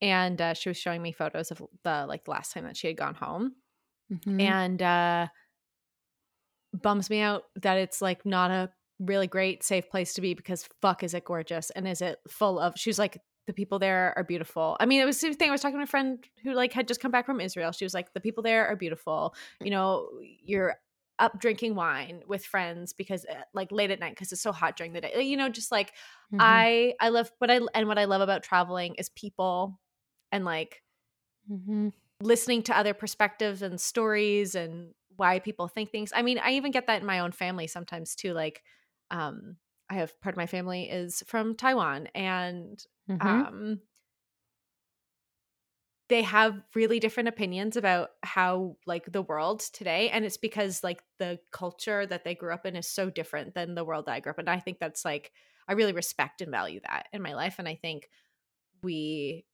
and 0.00 0.40
uh, 0.40 0.54
she 0.54 0.68
was 0.70 0.78
showing 0.78 1.02
me 1.02 1.12
photos 1.12 1.50
of 1.50 1.62
the 1.82 2.06
like 2.06 2.28
last 2.28 2.52
time 2.52 2.64
that 2.64 2.76
she 2.76 2.86
had 2.86 2.96
gone 2.96 3.14
home, 3.14 3.56
Mhm. 4.12 4.40
and 4.40 4.82
uh, 4.82 5.28
bums 6.72 7.08
me 7.10 7.20
out 7.20 7.44
that 7.56 7.78
it's 7.78 8.02
like 8.02 8.24
not 8.26 8.50
a 8.50 8.70
really 9.00 9.26
great 9.26 9.62
safe 9.62 9.88
place 9.88 10.14
to 10.14 10.20
be 10.20 10.34
because 10.34 10.68
fuck 10.80 11.02
is 11.02 11.14
it 11.14 11.24
gorgeous 11.24 11.70
and 11.70 11.86
is 11.86 12.00
it 12.00 12.18
full 12.28 12.58
of 12.58 12.74
she 12.76 12.90
was 12.90 12.98
like 12.98 13.18
the 13.46 13.52
people 13.52 13.78
there 13.78 14.12
are 14.16 14.24
beautiful 14.24 14.76
i 14.80 14.86
mean 14.86 15.00
it 15.00 15.04
was 15.04 15.16
the 15.16 15.26
same 15.26 15.34
thing 15.34 15.48
i 15.48 15.52
was 15.52 15.60
talking 15.60 15.78
to 15.78 15.84
a 15.84 15.86
friend 15.86 16.24
who 16.42 16.52
like 16.52 16.72
had 16.72 16.88
just 16.88 17.00
come 17.00 17.10
back 17.10 17.26
from 17.26 17.40
israel 17.40 17.72
she 17.72 17.84
was 17.84 17.94
like 17.94 18.12
the 18.12 18.20
people 18.20 18.42
there 18.42 18.66
are 18.66 18.76
beautiful 18.76 19.34
you 19.60 19.70
know 19.70 20.08
you're 20.20 20.76
up 21.20 21.38
drinking 21.38 21.74
wine 21.76 22.22
with 22.26 22.44
friends 22.44 22.92
because 22.92 23.24
uh, 23.26 23.34
like 23.52 23.70
late 23.70 23.90
at 23.90 24.00
night 24.00 24.10
because 24.10 24.32
it's 24.32 24.42
so 24.42 24.50
hot 24.50 24.76
during 24.76 24.92
the 24.92 25.00
day 25.00 25.22
you 25.22 25.36
know 25.36 25.48
just 25.48 25.70
like 25.70 25.92
Mhm. 26.32 26.38
i 26.40 26.94
i 27.00 27.08
love 27.08 27.30
what 27.38 27.50
i 27.50 27.60
and 27.74 27.86
what 27.86 27.98
i 27.98 28.04
love 28.04 28.20
about 28.20 28.42
traveling 28.42 28.94
is 28.96 29.10
people 29.10 29.78
and 30.32 30.44
like 30.44 30.82
mm-hmm. 31.50 31.88
listening 32.20 32.62
to 32.64 32.76
other 32.76 32.94
perspectives 32.94 33.62
and 33.62 33.80
stories 33.80 34.54
and 34.54 34.94
why 35.16 35.38
people 35.38 35.68
think 35.68 35.90
things. 35.90 36.12
I 36.14 36.22
mean, 36.22 36.38
I 36.38 36.52
even 36.52 36.72
get 36.72 36.86
that 36.86 37.00
in 37.00 37.06
my 37.06 37.20
own 37.20 37.32
family 37.32 37.66
sometimes 37.66 38.14
too. 38.14 38.32
Like, 38.32 38.62
um, 39.10 39.56
I 39.94 39.98
have 39.98 40.20
part 40.20 40.34
of 40.34 40.36
my 40.38 40.46
family 40.46 40.90
is 40.90 41.22
from 41.26 41.54
Taiwan 41.56 42.08
and 42.14 42.84
Mhm. 43.08 43.44
um 43.44 43.82
they 46.08 46.22
have 46.22 46.62
really 46.74 47.00
different 47.00 47.28
opinions 47.28 47.76
about 47.76 48.10
how 48.22 48.76
like 48.86 49.10
the 49.10 49.22
world 49.22 49.60
today 49.60 50.10
and 50.10 50.24
it's 50.24 50.36
because 50.36 50.84
like 50.84 51.02
the 51.18 51.38
culture 51.50 52.04
that 52.06 52.24
they 52.24 52.34
grew 52.34 52.52
up 52.52 52.66
in 52.66 52.76
is 52.76 52.86
so 52.86 53.08
different 53.08 53.54
than 53.54 53.74
the 53.74 53.84
world 53.84 54.04
that 54.06 54.12
I 54.12 54.20
grew 54.20 54.30
up 54.30 54.38
in. 54.38 54.46
I 54.48 54.60
think 54.60 54.78
that's 54.78 55.04
like 55.04 55.32
I 55.66 55.72
really 55.72 55.94
respect 55.94 56.42
and 56.42 56.50
value 56.50 56.80
that 56.86 57.08
in 57.12 57.22
my 57.22 57.34
life 57.34 57.56
and 57.58 57.66
I 57.66 57.74
think 57.76 58.10
we 58.82 59.46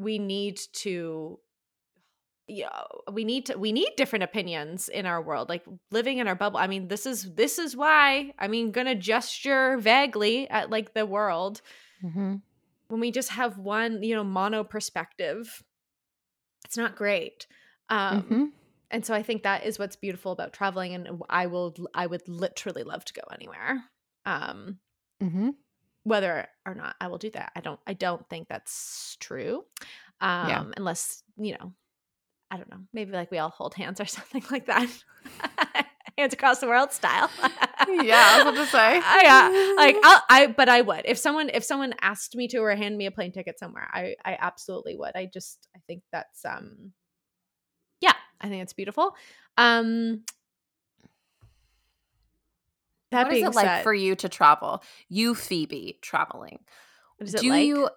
we 0.00 0.18
need 0.18 0.56
to 0.72 1.40
yeah 2.50 2.82
we 3.12 3.24
need 3.24 3.46
to 3.46 3.56
we 3.56 3.72
need 3.72 3.90
different 3.96 4.22
opinions 4.24 4.88
in 4.88 5.06
our 5.06 5.22
world 5.22 5.48
like 5.48 5.64
living 5.90 6.18
in 6.18 6.26
our 6.28 6.34
bubble 6.34 6.58
i 6.58 6.66
mean 6.66 6.88
this 6.88 7.06
is 7.06 7.34
this 7.34 7.58
is 7.58 7.76
why 7.76 8.32
i 8.38 8.48
mean 8.48 8.70
gonna 8.72 8.94
gesture 8.94 9.78
vaguely 9.78 10.48
at 10.50 10.68
like 10.70 10.92
the 10.94 11.06
world 11.06 11.62
Mhm. 12.04 12.42
when 12.88 13.00
we 13.00 13.10
just 13.10 13.30
have 13.30 13.56
one 13.58 14.02
you 14.02 14.14
know 14.14 14.24
mono 14.24 14.64
perspective 14.64 15.62
it's 16.64 16.76
not 16.76 16.96
great 16.96 17.46
um 17.88 18.22
Mhm. 18.28 18.52
and 18.90 19.06
so 19.06 19.14
i 19.14 19.22
think 19.22 19.42
that 19.42 19.64
is 19.64 19.78
what's 19.78 19.96
beautiful 19.96 20.32
about 20.32 20.52
traveling 20.52 20.94
and 20.94 21.22
i 21.28 21.46
will 21.46 21.74
i 21.94 22.06
would 22.06 22.26
literally 22.28 22.82
love 22.82 23.04
to 23.04 23.12
go 23.14 23.22
anywhere 23.32 23.84
um 24.26 24.78
Mhm. 25.22 25.54
whether 26.04 26.48
or 26.64 26.74
not 26.74 26.96
I 26.98 27.08
will 27.08 27.18
do 27.18 27.28
that. 27.32 27.52
I 27.54 27.60
don't 27.60 27.78
I 27.86 27.92
don't 27.92 28.26
think 28.30 28.48
that's 28.48 29.18
true. 29.20 29.64
Um 30.20 30.48
Yeah. 30.48 30.64
unless, 30.78 31.22
you 31.36 31.52
know, 31.58 31.74
I 32.50 32.56
don't 32.56 32.70
know, 32.70 32.80
maybe 32.92 33.12
like 33.12 33.30
we 33.30 33.38
all 33.38 33.50
hold 33.50 33.74
hands 33.74 34.00
or 34.00 34.04
something 34.06 34.44
like 34.50 34.66
that. 34.66 34.88
hands 36.18 36.34
across 36.34 36.60
the 36.60 36.66
world 36.66 36.92
style. 36.92 37.30
Yeah, 37.88 38.22
I 38.22 38.42
was 38.44 38.52
about 38.52 38.64
to 38.64 38.70
say. 38.70 38.98
Uh, 38.98 39.02
yeah. 39.22 39.74
Like 39.76 39.96
I'll, 40.02 40.22
I 40.28 40.46
but 40.48 40.68
I 40.68 40.82
would. 40.82 41.02
If 41.04 41.18
someone 41.18 41.50
if 41.52 41.64
someone 41.64 41.94
asked 42.00 42.36
me 42.36 42.48
to 42.48 42.58
or 42.58 42.74
hand 42.76 42.96
me 42.96 43.06
a 43.06 43.10
plane 43.10 43.32
ticket 43.32 43.58
somewhere, 43.58 43.88
I 43.92 44.14
I 44.24 44.36
absolutely 44.38 44.96
would. 44.96 45.12
I 45.14 45.26
just 45.32 45.68
I 45.74 45.80
think 45.86 46.02
that's 46.12 46.44
um 46.44 46.92
yeah, 48.00 48.14
I 48.40 48.48
think 48.48 48.62
it's 48.62 48.72
beautiful. 48.72 49.14
Um 49.56 50.22
that 53.10 53.26
what 53.26 53.36
is 53.36 53.42
it 53.42 53.54
like 53.54 53.82
for 53.82 53.92
you 53.92 54.14
to 54.16 54.28
travel? 54.28 54.84
You, 55.08 55.34
Phoebe, 55.34 55.98
traveling. 56.00 56.60
what 57.16 57.28
is 57.28 57.34
it 57.34 57.40
do 57.40 57.48
like? 57.48 57.66
you 57.66 57.88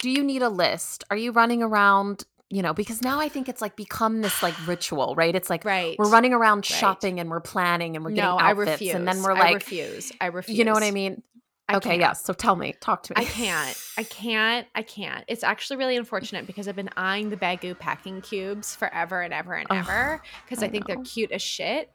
do 0.00 0.10
you 0.10 0.24
need 0.24 0.42
a 0.42 0.48
list? 0.48 1.04
Are 1.10 1.16
you 1.16 1.32
running 1.32 1.62
around? 1.62 2.24
You 2.50 2.62
know, 2.62 2.72
because 2.72 3.02
now 3.02 3.20
I 3.20 3.28
think 3.28 3.48
it's 3.50 3.60
like 3.60 3.76
become 3.76 4.22
this 4.22 4.42
like 4.42 4.54
ritual, 4.66 5.14
right? 5.14 5.34
It's 5.34 5.50
like 5.50 5.66
right. 5.66 5.96
we're 5.98 6.08
running 6.08 6.32
around 6.32 6.58
Right. 6.58 6.64
shopping 6.64 7.20
and 7.20 7.28
we're 7.28 7.40
planning 7.40 7.94
and 7.94 8.02
we're 8.04 8.10
getting 8.12 8.24
no, 8.24 8.36
I 8.38 8.52
outfits, 8.52 8.80
refuse. 8.80 8.94
and 8.94 9.06
then 9.06 9.22
we're 9.22 9.34
like, 9.34 9.42
I 9.50 9.52
refuse. 9.52 10.12
I 10.18 10.26
refuse. 10.26 10.56
you 10.56 10.64
know 10.64 10.72
what 10.72 10.82
I 10.82 10.90
mean? 10.90 11.22
I 11.68 11.76
okay, 11.76 11.90
can't. 11.90 12.00
yes. 12.00 12.24
So 12.24 12.32
tell 12.32 12.56
me, 12.56 12.74
talk 12.80 13.02
to 13.02 13.12
me. 13.12 13.20
I 13.20 13.24
can't. 13.26 13.76
I 13.98 14.02
can't. 14.02 14.66
I 14.74 14.80
can't. 14.82 15.22
It's 15.28 15.44
actually 15.44 15.76
really 15.76 15.98
unfortunate 15.98 16.46
because 16.46 16.66
I've 16.66 16.76
been 16.76 16.88
eyeing 16.96 17.28
the 17.28 17.36
Baggu 17.36 17.78
packing 17.78 18.22
cubes 18.22 18.74
forever 18.74 19.20
and 19.20 19.34
ever 19.34 19.52
and 19.52 19.66
ever 19.70 20.22
because 20.46 20.62
I, 20.62 20.66
I 20.66 20.70
think 20.70 20.86
they're 20.86 21.02
cute 21.02 21.30
as 21.32 21.42
shit. 21.42 21.90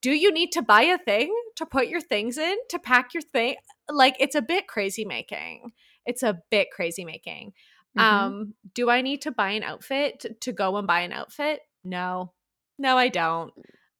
Do 0.00 0.12
you 0.12 0.30
need 0.32 0.52
to 0.52 0.62
buy 0.62 0.82
a 0.82 0.98
thing 0.98 1.34
to 1.56 1.66
put 1.66 1.88
your 1.88 2.00
things 2.00 2.38
in 2.38 2.54
to 2.68 2.78
pack 2.78 3.14
your 3.14 3.22
thing? 3.22 3.56
Like 3.88 4.14
it's 4.20 4.36
a 4.36 4.42
bit 4.42 4.68
crazy 4.68 5.04
making. 5.04 5.72
It's 6.06 6.22
a 6.22 6.38
bit 6.50 6.68
crazy 6.70 7.04
making. 7.04 7.54
Mhm. 7.96 8.02
Um, 8.02 8.54
do 8.74 8.90
I 8.90 9.02
need 9.02 9.22
to 9.22 9.30
buy 9.30 9.50
an 9.50 9.62
outfit 9.62 10.40
to, 10.40 10.52
go 10.52 10.76
and 10.76 10.86
buy 10.86 11.00
an 11.00 11.12
outfit? 11.12 11.60
No. 11.84 12.32
No, 12.78 12.96
I 12.98 13.08
don't. 13.08 13.52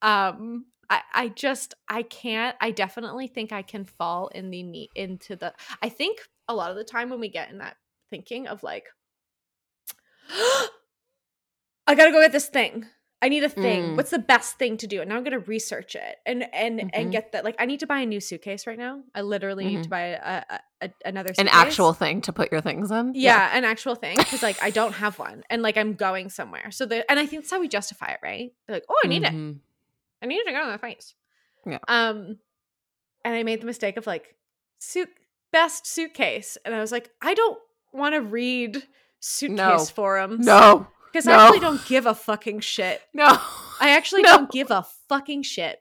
Um 0.03 0.66
I, 0.90 1.01
I 1.14 1.28
just 1.28 1.74
I 1.88 2.03
can't 2.03 2.57
I 2.61 2.70
definitely 2.70 3.26
think 3.26 3.53
I 3.53 3.62
can 3.62 3.84
fall 3.84 4.28
in 4.28 4.51
the 4.51 4.62
need 4.62 4.90
into 4.95 5.34
the 5.36 5.55
I 5.80 5.88
think 5.88 6.18
a 6.49 6.55
lot 6.55 6.70
of 6.70 6.76
the 6.76 6.84
time 6.84 7.09
when 7.09 7.20
we 7.20 7.28
get 7.30 7.51
in 7.51 7.59
that 7.59 7.76
thinking 8.11 8.47
of 8.49 8.62
like 8.62 8.86
I 11.86 11.95
gotta 11.95 12.11
go 12.12 12.20
get 12.20 12.32
this 12.32 12.49
thing. 12.49 12.86
I 13.22 13.28
need 13.28 13.45
a 13.45 13.49
thing. 13.49 13.92
Mm. 13.92 13.97
What's 13.97 14.11
the 14.11 14.18
best 14.18 14.59
thing 14.59 14.76
to 14.78 14.86
do? 14.86 15.01
And 15.01 15.09
now 15.09 15.16
I'm 15.16 15.24
gonna 15.24 15.38
research 15.38 15.95
it 15.95 16.16
and 16.26 16.45
and 16.55 16.80
Mhm. 16.80 16.90
and 16.92 17.12
get 17.12 17.32
that. 17.32 17.45
Like 17.45 17.57
I 17.59 17.66
need 17.66 17.80
to 17.80 17.86
buy 17.86 18.01
a 18.01 18.07
new 18.07 18.20
suitcase 18.20 18.66
right 18.66 18.78
now. 18.78 19.03
I 19.14 19.22
literally 19.22 19.64
need 19.66 19.82
to 19.84 19.88
Mhm. 19.88 19.90
buy 19.90 20.01
a, 20.01 20.45
a, 20.51 20.61
a 20.85 20.93
another 21.09 21.32
An 21.39 21.49
actual 21.49 21.93
thing 21.93 22.20
to 22.22 22.32
put 22.32 22.53
your 22.53 22.61
things 22.61 22.91
in. 22.91 23.12
Yeah, 23.14 23.51
an 23.57 23.64
actual 23.64 23.95
thing 23.95 24.16
because 24.16 24.43
like 24.43 24.62
I 24.62 24.70
don't 24.70 24.93
have 24.93 25.18
one, 25.18 25.43
and 25.51 25.62
like 25.62 25.76
I'm 25.76 25.95
going 25.95 26.30
somewhere. 26.30 26.70
So 26.70 26.87
the 26.87 27.09
and 27.11 27.18
I 27.18 27.26
think 27.26 27.43
that's 27.43 27.51
how 27.51 27.61
we 27.61 27.68
justify 27.68 28.09
it, 28.12 28.20
right? 28.22 28.53
They're 28.66 28.76
like, 28.76 28.85
oh, 28.89 28.97
I 29.05 29.09
need 29.09 29.22
it. 29.24 29.32
Mhm. 29.32 29.59
I 30.22 30.26
need 30.26 30.37
it 30.39 30.45
to 30.47 30.53
go 30.53 30.64
to 30.66 30.72
the 30.72 30.78
place. 30.78 31.14
Yeah. 31.66 31.78
Um, 31.89 32.39
and 33.24 33.35
I 33.35 33.43
made 33.43 33.61
the 33.62 33.66
mistake 33.66 33.97
of 33.97 34.07
like 34.07 34.35
suit 34.78 35.09
best 35.53 35.87
suitcase, 35.87 36.59
and 36.64 36.74
I 36.74 36.80
was 36.80 36.93
like, 36.93 37.11
I 37.22 37.35
don't 37.35 37.59
want 37.93 38.14
to 38.14 38.20
read 38.20 38.82
suitcase 39.20 39.57
No. 39.57 39.78
forums. 39.85 40.45
No, 40.45 40.87
because 41.12 41.24
no. 41.26 41.32
I 41.32 41.45
actually 41.45 41.61
don't 41.61 41.87
give 41.87 42.07
a 42.07 42.14
fucking 42.14 42.61
shit. 42.61 43.01
no. 43.14 43.24
I 43.80 43.91
actually 43.91 44.22
No. 44.22 44.37
don't 44.37 44.51
give 44.51 44.70
a 44.70 44.85
fucking 45.09 45.43
shit. 45.45 45.80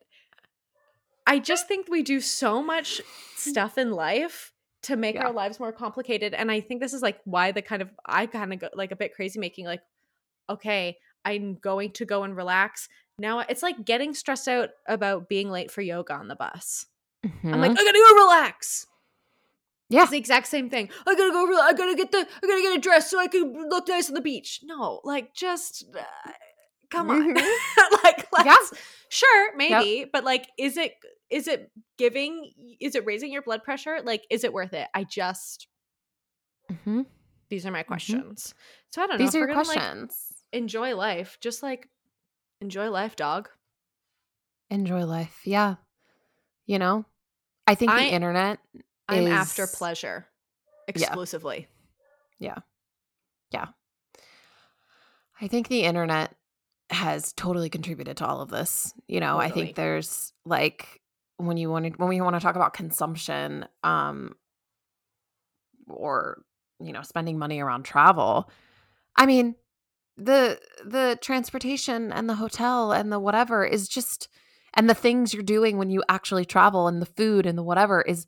I 1.25 1.39
just 1.39 1.67
think 1.67 1.87
we 1.89 2.03
do 2.03 2.19
so 2.21 2.61
much 2.63 3.01
stuff 3.35 3.77
in 3.77 3.91
life 3.91 4.51
to 4.83 4.95
make 4.95 5.15
Yeah. 5.15 5.25
our 5.25 5.31
lives 5.33 5.59
more 5.59 5.71
complicated. 5.71 6.33
And 6.33 6.51
I 6.51 6.59
think 6.61 6.81
this 6.81 6.93
is 6.93 7.01
like 7.01 7.19
why 7.25 7.51
the 7.51 7.61
kind 7.61 7.81
of 7.81 7.89
I 8.05 8.25
kind 8.25 8.53
of 8.53 8.59
go 8.59 8.69
like 8.73 8.91
a 8.91 8.95
bit 8.95 9.13
crazy 9.15 9.39
making 9.39 9.65
like, 9.65 9.81
okay, 10.49 10.97
I'm 11.25 11.55
going 11.55 11.91
to 11.93 12.05
go 12.05 12.23
and 12.23 12.35
relax. 12.35 12.89
Now 13.17 13.39
it's 13.39 13.63
like 13.63 13.85
getting 13.85 14.13
stressed 14.13 14.47
out 14.47 14.69
about 14.87 15.29
being 15.29 15.49
late 15.49 15.71
for 15.71 15.81
yoga 15.81 16.13
on 16.13 16.27
the 16.27 16.35
bus. 16.35 16.85
I'm 17.23 17.61
like, 17.61 17.71
Mhm. 17.71 17.79
I 17.79 17.83
gotta 17.83 17.97
go 17.97 18.15
relax. 18.25 18.87
yeah. 19.89 20.01
It's 20.03 20.11
the 20.11 20.17
exact 20.17 20.47
same 20.47 20.69
thing. 20.69 20.89
I 21.07 21.15
gotta 21.15 21.31
go. 21.31 21.45
Rela- 21.47 21.61
I 21.69 21.73
gotta 21.73 21.95
get 21.95 22.11
the. 22.11 22.17
I 22.19 22.47
gotta 22.47 22.61
get 22.61 22.77
a 22.77 22.81
dress 22.81 23.09
so 23.09 23.19
I 23.19 23.27
can 23.27 23.69
look 23.69 23.87
nice 23.87 24.09
on 24.09 24.15
the 24.15 24.21
beach. 24.21 24.59
No, 24.63 24.99
like 25.03 25.33
just 25.33 25.85
uh, 25.97 26.31
come 26.89 27.09
on. 27.11 27.33
Mhm. 27.35 27.35
like, 28.03 28.27
let's, 28.33 28.45
Yeah. 28.73 28.77
sure, 29.09 29.55
maybe, 29.55 30.05
but 30.11 30.23
like, 30.23 30.49
is 30.57 30.75
it 30.77 30.93
is 31.29 31.47
it 31.47 31.71
giving? 31.97 32.51
Is 32.79 32.95
it 32.95 33.05
raising 33.05 33.31
your 33.31 33.41
blood 33.41 33.63
pressure? 33.63 33.99
Like, 34.03 34.23
is 34.29 34.43
it 34.43 34.53
worth 34.53 34.73
it? 34.73 34.87
I 34.93 35.03
just 35.03 35.67
Mhm. 36.71 37.05
these 37.49 37.65
are 37.65 37.71
my 37.71 37.83
questions. 37.83 38.53
So 38.91 39.01
I 39.01 39.07
don't 39.07 39.17
know. 39.19 39.25
These 39.25 39.35
are 39.35 39.39
your 39.39 39.47
gonna, 39.47 39.59
like, 39.67 39.77
questions. 39.77 40.43
enjoy 40.51 40.95
life. 40.95 41.37
Just 41.41 41.61
like 41.63 41.89
enjoy 42.61 42.89
life, 42.89 43.15
dog. 43.15 43.49
Enjoy 44.69 45.05
life. 45.05 45.41
Yeah. 45.45 45.75
You 46.65 46.79
know, 46.79 47.05
I 47.67 47.75
think 47.75 47.91
I- 47.91 48.05
the 48.05 48.13
internet. 48.13 48.59
I'm 49.09 49.27
after 49.27 49.67
pleasure 49.67 50.27
exclusively. 50.87 51.67
Yeah 52.39 52.55
yeah, 53.51 53.67
yeah. 53.67 53.67
i 55.39 55.47
think 55.47 55.67
the 55.67 55.83
internet 55.83 56.35
has 56.89 57.31
totally 57.33 57.69
contributed 57.69 58.17
to 58.17 58.25
all 58.25 58.41
of 58.41 58.49
this. 58.49 58.93
You 59.07 59.19
know, 59.19 59.37
I 59.39 59.49
think 59.49 59.75
there's 59.75 60.33
like 60.45 61.01
when 61.45 61.57
you 61.57 61.69
want 61.69 61.85
to 61.85 61.91
when 61.97 62.09
we 62.09 62.21
want 62.21 62.35
to 62.35 62.39
talk 62.39 62.55
about 62.55 62.73
consumption, 62.73 63.65
um, 63.83 64.35
or 65.87 66.43
you 66.79 66.91
know, 66.91 67.01
spending 67.01 67.37
money 67.37 67.59
around 67.61 67.83
travel. 67.83 68.49
I 69.15 69.25
mean, 69.25 69.55
the 70.17 70.59
the 70.85 71.17
transportation 71.21 72.11
and 72.11 72.29
the 72.29 72.35
hotel 72.35 72.91
and 72.91 73.11
the 73.11 73.19
whatever 73.19 73.65
is 73.65 73.87
just 73.87 74.27
and 74.73 74.89
the 74.89 74.93
things 74.95 75.33
you're 75.33 75.43
doing 75.43 75.77
when 75.77 75.89
you 75.89 76.03
actually 76.09 76.45
travel 76.45 76.87
and 76.87 77.01
the 77.01 77.05
food 77.05 77.45
and 77.45 77.57
the 77.57 77.63
whatever 77.63 78.01
is 78.01 78.25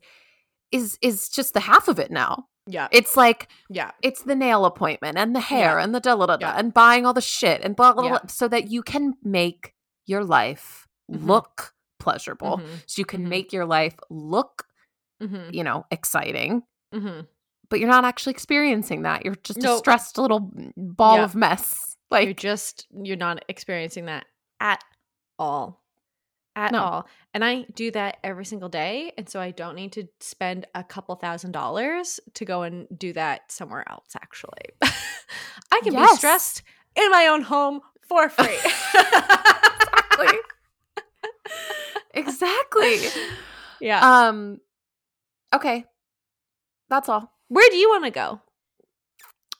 is 0.72 0.98
is 1.02 1.28
just 1.28 1.54
the 1.54 1.60
half 1.60 1.88
of 1.88 1.98
it 1.98 2.10
now. 2.10 2.46
Yeah, 2.68 2.88
It's 2.90 3.16
like 3.16 3.48
yeah, 3.70 3.92
it's 4.02 4.22
the 4.22 4.34
nail 4.34 4.64
appointment 4.64 5.18
and 5.18 5.36
the 5.36 5.40
hair 5.40 5.78
Yeah. 5.78 5.84
and 5.84 5.94
the 5.94 6.00
da 6.00 6.16
da 6.16 6.26
da 6.26 6.36
Yeah. 6.40 6.54
and 6.58 6.74
buying 6.74 7.06
all 7.06 7.14
the 7.14 7.20
shit 7.20 7.60
and 7.62 7.76
blah 7.76 7.92
blah 7.92 8.04
Yeah. 8.04 8.10
blah 8.10 8.26
so 8.26 8.48
that 8.48 8.68
you 8.68 8.82
can 8.82 9.14
make 9.22 9.72
your 10.04 10.24
life 10.24 10.88
Mhm. 11.10 11.26
look 11.26 11.74
pleasurable. 12.06 12.58
Mhm, 12.58 12.82
So 12.86 13.00
you 13.00 13.04
can 13.04 13.22
Mhm. 13.24 13.28
make 13.28 13.52
your 13.52 13.66
life 13.66 13.96
look, 14.10 14.66
mhm, 15.22 15.52
you 15.52 15.64
know, 15.64 15.84
exciting, 15.90 16.62
mhm. 16.94 17.26
but 17.68 17.80
you're 17.80 17.88
not 17.96 18.04
actually 18.04 18.34
experiencing 18.38 19.02
that. 19.02 19.24
You're 19.24 19.34
just 19.48 19.64
a 19.64 19.76
stressed 19.78 20.18
little 20.18 20.50
ball 20.76 21.16
Yeah. 21.16 21.24
of 21.24 21.34
mess. 21.34 21.96
Like 22.10 22.24
you're 22.26 22.34
just 22.52 22.86
you're 23.06 23.16
not 23.28 23.44
experiencing 23.48 24.06
that 24.06 24.26
at 24.60 24.80
all 25.40 25.82
at 26.54 26.70
No. 26.72 26.82
all 26.82 27.08
and 27.34 27.44
i 27.44 27.66
do 27.74 27.90
that 27.90 28.16
every 28.22 28.44
single 28.46 28.68
day 28.70 29.12
and 29.18 29.28
so 29.28 29.40
i 29.40 29.50
don't 29.50 29.74
need 29.74 29.92
to 29.98 30.04
spend 30.20 30.66
a 30.74 30.82
couple 30.84 31.14
thousand 31.16 31.50
dollars 31.52 32.20
to 32.34 32.44
go 32.46 32.62
and 32.62 32.86
do 32.96 33.12
that 33.12 33.50
somewhere 33.50 33.84
else 33.90 34.10
actually 34.22 34.66
i 35.76 35.80
can 35.84 35.92
be 35.94 36.06
stressed 36.16 36.62
in 36.94 37.10
my 37.10 37.26
own 37.26 37.42
home 37.42 37.80
for 38.08 38.28
free 38.30 38.56
exactly. 38.94 40.38
Exactly. 42.16 42.98
yeah 43.80 44.28
Um 44.28 44.60
okay. 45.54 45.84
That's 46.88 47.08
all. 47.08 47.32
where 47.48 47.68
do 47.70 47.76
you 47.76 47.88
want 47.88 48.04
to 48.04 48.10
go 48.10 48.40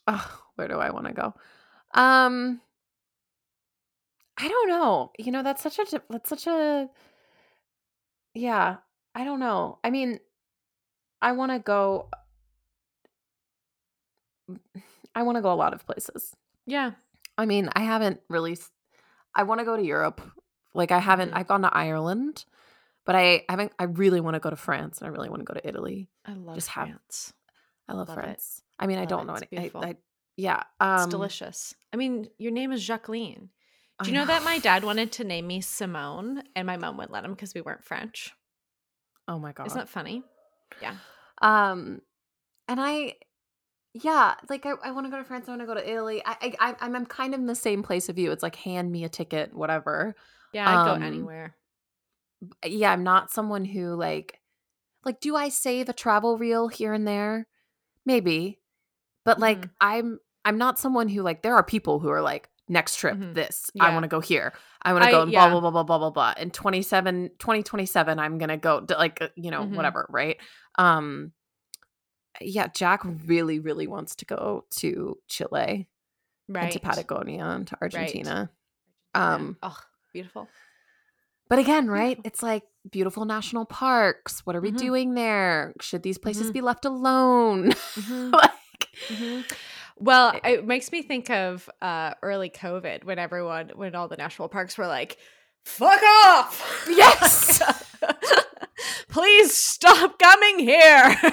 oh, 0.06 0.40
where 0.56 0.68
do 0.68 0.78
I 0.78 0.90
want 0.90 1.06
to 1.06 1.12
go? 1.12 1.34
Um, 1.94 2.60
I 4.38 4.48
don't 4.48 4.68
know. 4.68 5.12
You 5.18 5.32
know, 5.32 5.42
that's 5.42 5.62
such 5.62 5.78
a 5.78 6.02
that's 6.10 6.28
such 6.28 6.46
a 6.46 6.88
yeah. 8.34 8.76
I 9.14 9.24
don't 9.24 9.40
know. 9.40 9.78
I 9.82 9.90
mean, 9.90 10.20
I 11.22 11.32
want 11.32 11.52
to 11.52 11.58
go. 11.58 12.10
I 15.14 15.22
want 15.22 15.36
to 15.36 15.42
go 15.42 15.52
a 15.52 15.54
lot 15.54 15.74
of 15.74 15.86
places. 15.86 16.36
yeah 16.66 16.92
I 17.38 17.46
mean, 17.46 17.68
I 17.74 17.80
haven't 17.80 18.20
really. 18.28 18.56
I 19.34 19.42
want 19.42 19.60
to 19.60 19.64
go 19.64 19.76
to 19.76 19.82
Europe. 19.82 20.20
Like 20.76 20.92
I 20.92 20.98
haven't. 20.98 21.32
Mhm. 21.32 21.36
I've 21.38 21.48
gone 21.48 21.62
to 21.62 21.74
Ireland, 21.74 22.44
but 23.04 23.14
I 23.16 23.44
haven't. 23.48 23.72
I 23.78 23.84
really 23.84 24.20
want 24.20 24.34
to 24.34 24.40
go 24.40 24.50
to 24.50 24.56
France, 24.56 24.98
and 25.00 25.08
I 25.08 25.10
really 25.10 25.28
want 25.28 25.40
to 25.40 25.44
go 25.44 25.54
to 25.54 25.66
Italy. 25.66 26.08
i 26.24 26.32
love 26.34 26.54
Just 26.56 26.68
have- 26.68 26.88
france 26.88 27.32
I 27.88 27.92
love, 27.94 28.08
Love 28.08 28.18
it. 28.18 28.22
France. 28.22 28.62
I 28.78 28.86
mean, 28.86 28.98
I 28.98 29.04
don't 29.04 29.22
it. 29.22 29.26
know 29.26 29.34
It's 29.34 29.46
any. 29.52 29.70
I. 29.74 29.78
I, 29.90 29.96
yeah, 30.36 30.62
um, 30.80 30.96
it's 30.98 31.06
delicious 31.06 31.74
i 31.94 31.96
mean 31.96 32.28
your 32.36 32.52
name 32.52 32.70
is 32.70 32.84
jacqueline 32.84 33.48
do 34.02 34.10
you 34.10 34.14
know 34.14 34.26
that 34.26 34.42
my 34.44 34.58
dad 34.58 34.84
wanted 34.84 35.10
to 35.12 35.24
name 35.24 35.46
me 35.46 35.62
simone 35.62 36.42
and 36.54 36.66
my 36.66 36.76
mom 36.76 36.98
wouldn't 36.98 37.10
let 37.12 37.24
him 37.24 37.30
because 37.32 37.54
we 37.54 37.62
weren't 37.62 37.82
french 37.84 38.34
Oh 39.28 39.38
my 39.38 39.52
god. 39.52 39.66
Isn't 39.68 39.78
that 39.78 39.88
funny? 39.88 40.22
Yeah. 40.82 40.96
Um 41.40 42.02
and 42.68 42.78
I 42.80 43.14
yeah, 43.94 44.34
like 44.50 44.66
I, 44.66 44.72
I 44.84 44.90
want 44.90 45.06
to 45.06 45.10
go 45.10 45.16
to 45.16 45.24
France, 45.24 45.48
I 45.48 45.52
want 45.52 45.62
to 45.62 45.66
go 45.66 45.74
to 45.74 45.90
Italy. 45.90 46.22
I 46.26 46.36
I 46.42 46.54
I- 46.70 46.76
I'm 46.82 46.94
I'm 46.96 47.06
kind 47.06 47.32
of 47.34 47.40
in 47.40 47.46
the 47.46 47.54
same 47.54 47.82
place 47.82 48.08
of 48.10 48.18
you. 48.18 48.30
It's 48.32 48.42
like 48.42 48.56
hand 48.56 48.92
me 48.92 49.04
a 49.04 49.08
ticket, 49.08 49.54
whatever. 49.54 50.14
Yeah, 50.56 50.68
I'd 50.68 50.88
Um, 50.90 51.00
go 51.00 51.06
anywhere. 51.06 51.56
Yeah, 52.64 52.90
I'm 52.92 53.04
not 53.04 53.30
someone 53.30 53.64
who 53.64 53.94
like 53.94 54.40
like 55.04 55.20
do 55.20 55.36
I 55.36 55.50
save 55.50 55.88
a 55.88 55.92
travel 55.92 56.36
reel 56.38 56.68
here 56.68 56.92
and 56.92 57.06
there? 57.06 57.46
Maybe. 58.04 58.58
But 59.24 59.38
like 59.38 59.60
Mhm. 59.60 59.70
I'm 59.80 60.20
I'm 60.44 60.58
not 60.58 60.78
someone 60.78 61.08
who 61.08 61.22
like 61.22 61.42
there 61.42 61.54
are 61.54 61.62
people 61.64 61.98
who 62.00 62.08
are 62.08 62.22
like 62.22 62.48
next 62.68 62.96
trip 62.96 63.16
Mhm. 63.16 63.34
this. 63.34 63.70
I 63.78 63.92
want 63.92 64.04
to 64.04 64.08
go 64.08 64.20
here. 64.20 64.52
I 64.82 64.92
want 64.92 65.04
to 65.04 65.10
go 65.10 65.22
and 65.22 65.32
yeah. 65.32 65.48
blah 65.48 65.60
blah 65.60 65.70
blah 65.70 65.82
blah 65.82 65.98
blah 65.98 66.10
blah 66.10 66.32
blah. 66.34 66.42
In 66.42 66.50
27 66.50 67.30
2027 67.38 68.18
I'm 68.18 68.38
going 68.38 68.48
to 68.48 68.56
go 68.56 68.80
to, 68.80 68.94
like 68.96 69.20
uh, 69.22 69.28
you 69.36 69.50
know 69.50 69.62
Mhm. 69.62 69.74
whatever, 69.76 70.06
right? 70.08 70.38
Um 70.76 71.32
yeah, 72.40 72.68
Jack 72.68 73.00
really 73.04 73.58
really 73.60 73.86
wants 73.86 74.16
to 74.16 74.24
go 74.24 74.66
to 74.78 75.18
Chile 75.28 75.88
Right. 76.48 76.64
and 76.64 76.72
to 76.72 76.80
Patagonia 76.80 77.44
and 77.44 77.66
to 77.68 77.76
Argentina. 77.80 78.50
Yeah. 79.14 79.34
Um 79.34 79.56
oh, 79.62 79.78
beautiful. 80.16 80.48
but 81.48 81.58
again, 81.58 81.86
right? 81.88 82.16
Beautiful. 82.16 82.28
It's 82.28 82.42
like 82.42 82.64
beautiful 82.90 83.24
national 83.24 83.64
parks. 83.66 84.40
What 84.44 84.56
are 84.56 84.60
we 84.60 84.72
Mhm. 84.72 84.78
doing 84.78 85.14
there? 85.14 85.74
Should 85.80 86.02
these 86.02 86.18
places 86.18 86.50
Mhm. 86.50 86.54
be 86.54 86.60
left 86.60 86.84
alone? 86.84 87.70
Mhm. 87.94 88.32
like 88.42 88.88
Mhm. 89.08 89.44
Well, 89.98 90.38
Eh 90.44 90.54
it 90.54 90.66
makes 90.66 90.90
me 90.92 91.02
think 91.02 91.30
of 91.30 91.68
uh, 91.80 92.14
early 92.22 92.50
COVID 92.50 93.04
when 93.04 93.18
everyone, 93.18 93.70
when 93.74 93.94
all 93.94 94.08
the 94.08 94.16
national 94.16 94.48
parks 94.48 94.76
were 94.78 94.86
like, 94.86 95.16
"Fuck 95.64 96.02
off!" 96.24 96.84
Yes! 96.88 97.62
Please 99.08 99.54
stop 99.56 100.18
coming 100.18 100.58
here. 100.58 101.16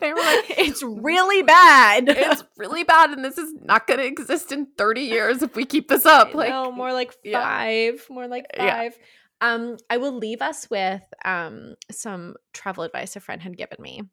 They 0.00 0.14
were 0.14 0.18
like, 0.18 0.46
"It's 0.58 0.82
really 0.82 1.42
bad." 1.42 2.04
it's 2.08 2.42
really 2.56 2.84
bad 2.84 3.10
and 3.10 3.22
this 3.22 3.36
is 3.36 3.52
not 3.60 3.86
going 3.86 4.00
to 4.00 4.06
exist 4.06 4.50
in 4.50 4.66
30 4.78 5.02
years 5.02 5.42
if 5.42 5.54
we 5.54 5.66
keep 5.66 5.88
this 5.88 6.06
up. 6.06 6.32
Like 6.34 6.48
no, 6.48 6.72
more 6.72 6.94
like 6.94 7.14
yeah. 7.22 7.42
five. 7.42 8.06
More 8.08 8.26
like 8.26 8.46
Yeah. 8.56 8.74
five. 8.76 8.98
Um, 9.42 9.76
I 9.90 9.98
will 9.98 10.16
leave 10.16 10.40
us 10.40 10.70
with 10.70 11.02
um 11.22 11.74
some 11.90 12.36
travel 12.54 12.82
advice 12.84 13.14
a 13.14 13.20
friend 13.20 13.42
had 13.42 13.58
given 13.58 13.76
me. 13.78 14.04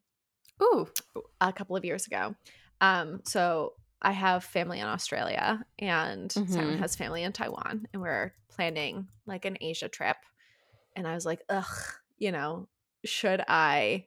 ooh. 0.62 0.86
a 1.40 1.54
couple 1.54 1.74
of 1.74 1.86
years 1.86 2.06
ago. 2.06 2.34
Um, 2.82 3.22
so 3.24 3.72
I 4.02 4.12
have 4.12 4.44
family 4.44 4.80
in 4.80 4.86
Australia 4.86 5.64
and 5.78 6.30
Simon 6.30 6.76
Mhm. 6.76 6.78
has 6.80 6.96
family 6.96 7.22
in 7.22 7.32
Taiwan, 7.32 7.86
and 7.94 8.02
we're 8.02 8.34
planning 8.50 9.08
like 9.24 9.46
an 9.46 9.56
Asia 9.62 9.88
trip. 9.88 10.18
And 10.94 11.06
I 11.08 11.14
was 11.14 11.24
like, 11.24 11.40
ugh, 11.48 11.64
you 12.18 12.32
know, 12.32 12.68
should 13.04 13.42
I 13.48 14.06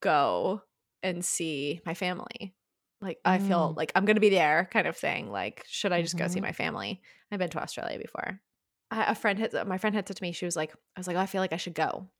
go 0.00 0.62
and 1.02 1.24
see 1.24 1.80
my 1.86 1.94
family? 1.94 2.56
Like, 3.00 3.20
I 3.24 3.38
feel 3.38 3.74
Mm. 3.74 3.76
like 3.76 3.92
I'm 3.94 4.04
going 4.06 4.16
to 4.16 4.20
be 4.20 4.30
there, 4.30 4.68
kind 4.72 4.86
of 4.88 4.96
thing. 4.96 5.30
Like, 5.30 5.64
should 5.68 5.92
I 5.92 6.02
just 6.02 6.16
go 6.16 6.28
see 6.28 6.40
Mhm. 6.40 6.42
my 6.42 6.52
family? 6.52 7.02
I've 7.30 7.38
been 7.40 7.50
to 7.50 7.62
Australia 7.62 7.98
before. 7.98 8.40
I, 8.90 9.12
a 9.12 9.14
friend 9.14 9.38
had, 9.38 9.52
my 9.66 9.78
friend 9.78 9.94
had 9.96 10.08
said 10.08 10.16
to 10.18 10.22
me, 10.22 10.32
she 10.32 10.44
was 10.46 10.56
like, 10.56 10.72
I 10.96 11.00
was 11.00 11.06
like, 11.06 11.16
oh, 11.16 11.20
I 11.20 11.26
feel 11.26 11.40
like 11.42 11.52
I 11.52 11.58
should 11.58 11.74
go 11.74 12.10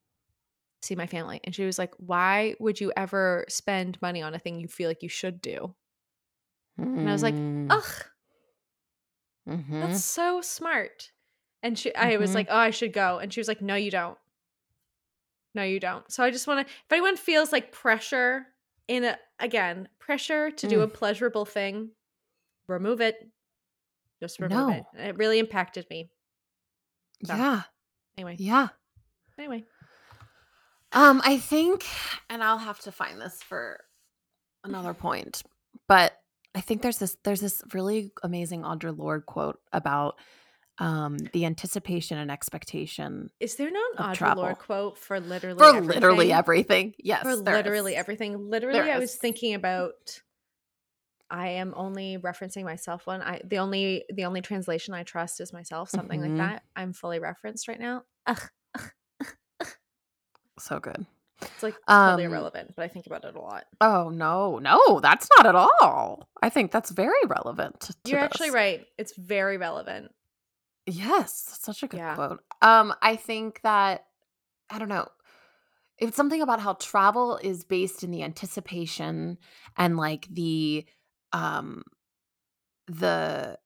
see 0.83 0.97
my 0.97 1.07
family. 1.07 1.41
And 1.45 1.55
she 1.55 1.65
was 1.65 1.79
like, 1.79 1.95
Why 1.97 2.55
would 2.61 2.81
you 2.81 2.93
ever 2.97 3.45
spend 3.49 4.01
money 4.03 4.23
on 4.23 4.35
a 4.35 4.39
thing 4.39 4.61
you 4.61 4.69
feel 4.69 4.89
like 4.89 5.03
you 5.03 5.09
should 5.09 5.41
do? 5.41 5.75
And 7.03 7.11
I 7.11 7.13
was 7.13 7.23
like, 7.23 7.37
Mm, 7.37 7.71
Ugh, 7.71 8.05
mhm. 9.47 9.75
that's 9.81 9.99
so 9.99 10.41
smart. 10.41 11.13
And 11.63 11.79
she 11.79 11.95
I 11.95 12.17
was 12.17 12.35
Mhm. 12.35 12.35
like, 12.35 12.49
Oh, 12.51 12.57
I 12.57 12.71
should 12.71 12.93
go. 12.93 13.19
And 13.19 13.33
she 13.33 13.41
was 13.41 13.49
like, 13.49 13.63
No, 13.63 13.75
you 13.75 13.91
don't. 13.91 14.19
No, 15.55 15.63
you 15.63 15.79
don't. 15.81 16.11
So 16.11 16.25
I 16.25 16.31
just 16.31 16.47
want 16.47 16.67
to 16.67 16.73
if 16.73 16.93
anyone 16.93 17.17
feels 17.17 17.53
like 17.53 17.71
pressure 17.73 18.47
in 18.89 19.05
a 19.05 19.19
again, 19.39 19.89
pressure 19.99 20.51
to 20.51 20.67
do 20.69 20.79
Mm. 20.79 20.83
a 20.85 20.89
pleasurable 20.89 21.45
thing, 21.45 21.91
remove 22.67 23.01
it. 23.01 23.29
Just 24.21 24.39
remove 24.41 24.59
No. 24.59 24.69
it. 24.71 24.85
It 24.95 25.17
really 25.17 25.39
impacted 25.39 25.87
me. 25.91 26.11
So, 27.25 27.35
yeah. 27.35 27.63
Anyway. 28.17 28.37
Yeah. 28.39 28.69
Anyway. 29.39 29.65
Um, 30.93 31.21
I 31.25 31.39
think, 31.39 31.87
and 32.31 32.43
I'll 32.43 32.59
have 32.59 32.79
to 32.81 32.93
find 32.93 33.21
this 33.21 33.43
for 33.43 33.83
another 34.63 34.95
point, 34.95 35.43
but 35.89 36.21
I 36.55 36.61
think 36.61 36.83
there's 36.83 36.99
this 36.99 37.17
there's 37.25 37.41
this 37.41 37.63
really 37.73 38.13
amazing 38.23 38.63
Audre 38.63 38.97
Lorde 38.97 39.27
quote 39.27 39.61
about 39.73 40.17
um 40.79 41.17
the 41.33 41.45
anticipation 41.45 42.19
and 42.19 42.31
expectation 42.31 43.31
Is 43.39 43.55
there 43.57 43.71
not 43.71 43.93
an 43.99 44.05
Audre 44.07 44.15
travel. 44.17 44.55
Quote 44.57 44.99
for 44.99 45.21
literally 45.21 45.59
for 45.59 45.67
everything? 45.77 45.89
literally 45.89 46.33
everything. 46.33 46.95
Yes, 46.99 47.23
for 47.23 47.37
literally 47.37 47.93
is. 47.93 47.99
everything. 47.99 48.51
Literally, 48.51 48.81
There 48.81 48.95
I 48.95 48.99
was 48.99 49.11
is. 49.13 49.17
thinking 49.17 49.55
about. 49.55 50.21
I 51.31 51.49
am 51.51 51.73
only 51.77 52.19
referencing 52.19 52.65
myself. 52.65 53.07
One, 53.07 53.23
I 53.23 53.41
the 53.45 53.59
only 53.59 54.05
the 54.13 54.25
only 54.25 54.41
translation 54.41 54.95
I 54.95 55.05
trust 55.05 55.41
is 55.41 55.53
myself. 55.53 55.91
Something 55.91 56.21
Mhm. 56.21 56.29
like 56.29 56.37
that. 56.39 56.63
I'm 56.77 56.93
fully 56.93 57.19
referenced 57.19 57.67
right 57.69 57.81
now. 57.81 58.03
Ugh, 58.27 58.41
So 60.59 60.79
good. 60.79 61.05
it's 61.43 61.63
like 61.63 61.75
totally 61.89 62.25
Um, 62.27 62.31
irrelevant, 62.33 62.75
but 62.77 62.85
I 62.85 62.89
think 62.89 63.07
about 63.07 63.25
it 63.25 63.35
a 63.35 63.41
lot. 63.41 63.65
Oh 63.81 64.11
no, 64.11 64.59
no, 64.59 65.01
that's 65.01 65.29
not 65.37 65.47
at 65.47 65.55
all. 65.57 66.29
I 66.43 66.49
think 66.51 66.71
that's 66.71 66.91
very 66.91 67.25
relevant. 67.27 67.81
To 67.81 67.95
You're 68.07 68.21
actually 68.21 68.51
right. 68.51 68.87
It's 68.99 69.17
very 69.17 69.57
relevant. 69.57 70.13
Yes, 70.87 71.59
such 71.63 71.83
a 71.83 71.89
good 71.89 71.99
Yeah. 71.99 72.15
quote. 72.15 72.41
Um, 72.63 72.95
I 73.01 73.17
think 73.17 73.61
that 73.63 74.07
I 74.71 74.79
don't 74.79 74.89
know. 74.89 75.09
It's 75.99 76.17
something 76.17 76.43
about 76.43 76.61
how 76.61 76.73
travel 76.75 77.37
is 77.43 77.65
based 77.65 78.03
in 78.03 78.11
the 78.11 78.23
anticipation 78.23 79.39
and 79.77 79.97
like 79.97 80.27
the 80.31 80.85
um 81.33 81.83
the 82.87 83.59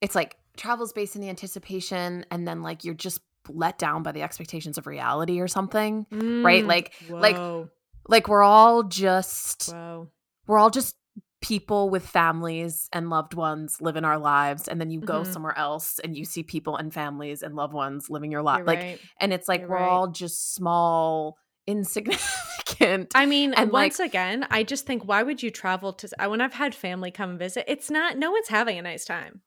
it's 0.00 0.14
like 0.14 0.36
travel's 0.56 0.92
based 0.92 1.14
in 1.16 1.22
the 1.22 1.28
anticipation 1.28 2.24
and 2.30 2.46
then 2.46 2.62
like 2.62 2.84
you're 2.84 2.94
just 2.94 3.20
let 3.48 3.78
down 3.78 4.02
by 4.02 4.12
the 4.12 4.22
expectations 4.22 4.78
of 4.78 4.86
reality 4.86 5.40
or 5.40 5.48
something. 5.48 6.06
Right? 6.10 6.64
Mm, 6.64 6.66
Like- 6.68 6.94
like- 7.10 7.36
whoa, 7.36 7.68
Like 8.08 8.28
we're 8.28 8.42
all 8.42 8.82
just 8.84 9.70
whoa. 9.72 10.10
we're 10.46 10.58
all 10.58 10.70
just 10.70 10.96
people 11.44 11.90
with 11.90 12.06
families 12.06 12.88
and 12.92 13.10
loved 13.10 13.34
ones 13.34 13.78
live 13.82 13.96
in 13.96 14.04
our 14.04 14.18
lives 14.18 14.66
and 14.66 14.80
then 14.80 14.90
you 14.90 14.98
go 15.00 15.20
Mhm. 15.22 15.26
somewhere 15.32 15.56
else 15.58 15.98
and 15.98 16.16
you 16.16 16.24
see 16.24 16.42
people 16.42 16.76
and 16.76 16.92
families 16.92 17.42
and 17.42 17.54
loved 17.54 17.74
ones 17.74 18.08
living 18.08 18.32
your 18.32 18.42
life 18.42 18.66
like 18.66 18.78
right. 18.78 19.00
and 19.20 19.30
it's 19.32 19.46
like 19.46 19.60
You're 19.60 19.68
we're 19.68 19.76
right. 19.76 19.88
all 19.88 20.06
just 20.08 20.54
small 20.54 21.36
insignificant 21.66 23.12
I 23.14 23.26
mean, 23.26 23.52
and, 23.54 23.70
like- 23.70 23.90
once 23.92 24.00
again, 24.00 24.46
I 24.50 24.62
just 24.62 24.86
think, 24.86 25.04
why 25.06 25.22
would 25.22 25.42
you 25.42 25.50
travel 25.50 25.92
to? 25.94 26.08
When 26.28 26.40
I've 26.40 26.54
had 26.54 26.74
family 26.74 27.10
come 27.10 27.36
visit, 27.38 27.64
it's 27.68 27.90
not. 27.90 28.16
No 28.18 28.30
one's 28.32 28.48
having 28.48 28.78
a 28.78 28.82
nice 28.82 29.04
time. 29.04 29.42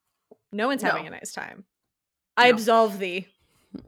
No 0.52 0.68
one's 0.68 0.82
having 0.84 1.08
a 1.08 1.10
nice 1.10 1.32
time. 1.34 1.66
I 2.38 2.46
No. 2.50 2.56
absolve 2.56 3.00
thee. 3.00 3.28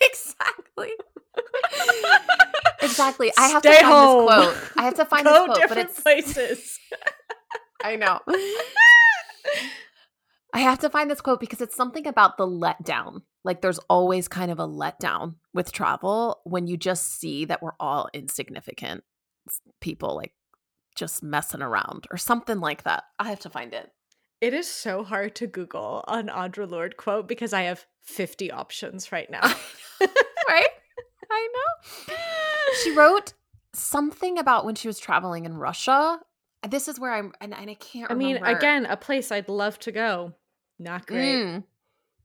exactly 0.00 0.90
exactly 2.82 3.32
i 3.38 3.48
have 3.48 3.60
Stay 3.60 3.76
to 3.76 3.80
find 3.80 3.92
home. 3.92 4.26
this 4.26 4.34
quote 4.34 4.72
i 4.76 4.82
have 4.84 4.94
to 4.94 5.04
find 5.12 5.24
Go 5.24 5.32
this 5.32 5.44
quote 5.44 5.48
but 5.48 5.60
different 5.60 5.90
it's 5.90 6.00
places. 6.00 6.78
i 7.84 7.96
know 7.96 8.20
I 10.54 10.60
have 10.60 10.78
to 10.80 10.90
find 10.90 11.10
this 11.10 11.20
quote 11.22 11.40
because 11.40 11.60
it's 11.62 11.74
something 11.74 12.06
about 12.06 12.36
the 12.36 12.46
letdown. 12.46 13.22
Like 13.42 13.62
there's 13.62 13.78
always 13.88 14.28
kind 14.28 14.50
of 14.50 14.58
a 14.58 14.68
letdown 14.68 15.36
with 15.54 15.72
travel 15.72 16.40
when 16.44 16.66
you 16.66 16.76
just 16.76 17.18
see 17.18 17.46
that 17.46 17.62
we're 17.62 17.72
all 17.80 18.08
insignificant 18.12 19.02
people 19.80 20.14
like 20.14 20.34
just 20.94 21.22
messing 21.22 21.62
around 21.62 22.06
or 22.10 22.18
something 22.18 22.60
like 22.60 22.82
that. 22.82 23.04
I 23.18 23.30
have 23.30 23.40
to 23.40 23.50
find 23.50 23.72
it. 23.72 23.90
It 24.42 24.52
is 24.52 24.68
so 24.68 25.04
hard 25.04 25.34
to 25.36 25.46
Google 25.46 26.04
an 26.06 26.26
Audre 26.28 26.70
Lorde 26.70 26.96
quote 26.98 27.28
because 27.28 27.52
I 27.54 27.62
have 27.62 27.86
50 28.02 28.50
options 28.50 29.10
right 29.10 29.30
now. 29.30 29.40
right? 30.48 30.68
I 31.30 31.48
know. 31.54 32.14
She 32.82 32.90
wrote 32.96 33.32
something 33.72 34.38
about 34.38 34.64
when 34.64 34.74
she 34.74 34.88
was 34.88 34.98
traveling 34.98 35.44
in 35.44 35.56
Russia. 35.56 36.20
This 36.68 36.88
is 36.88 37.00
where 37.00 37.12
I'm 37.12 37.32
and, 37.40 37.54
and 37.54 37.70
I 37.70 37.74
can't 37.74 38.10
I 38.10 38.14
mean, 38.14 38.36
again, 38.36 38.86
a 38.86 38.96
place 38.96 39.32
I'd 39.32 39.48
love 39.48 39.78
to 39.80 39.92
go. 39.92 40.34
Not 40.78 41.06
great. 41.06 41.36
Mm, 41.44 41.64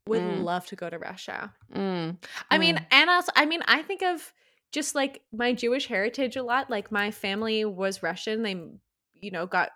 Would 0.07 0.21
mm. 0.21 0.43
love 0.43 0.65
to 0.67 0.75
go 0.75 0.89
to 0.89 0.97
Russia. 0.99 1.53
mm, 1.73 2.17
I 2.51 2.57
mean, 2.57 2.75
Mm. 2.77 2.85
and 2.91 3.09
also, 3.09 3.31
I 3.35 3.45
mean, 3.45 3.61
I 3.67 3.81
think 3.81 4.03
of 4.03 4.33
just 4.71 4.95
like 4.95 5.21
my 5.31 5.53
Jewish 5.53 5.87
heritage 5.87 6.35
a 6.35 6.43
lot. 6.43 6.69
Like 6.69 6.91
my 6.91 7.11
family 7.11 7.65
was 7.65 8.03
Russian. 8.03 8.43
They, 8.43 8.55
you 9.13 9.31
know, 9.31 9.45
got 9.47 9.71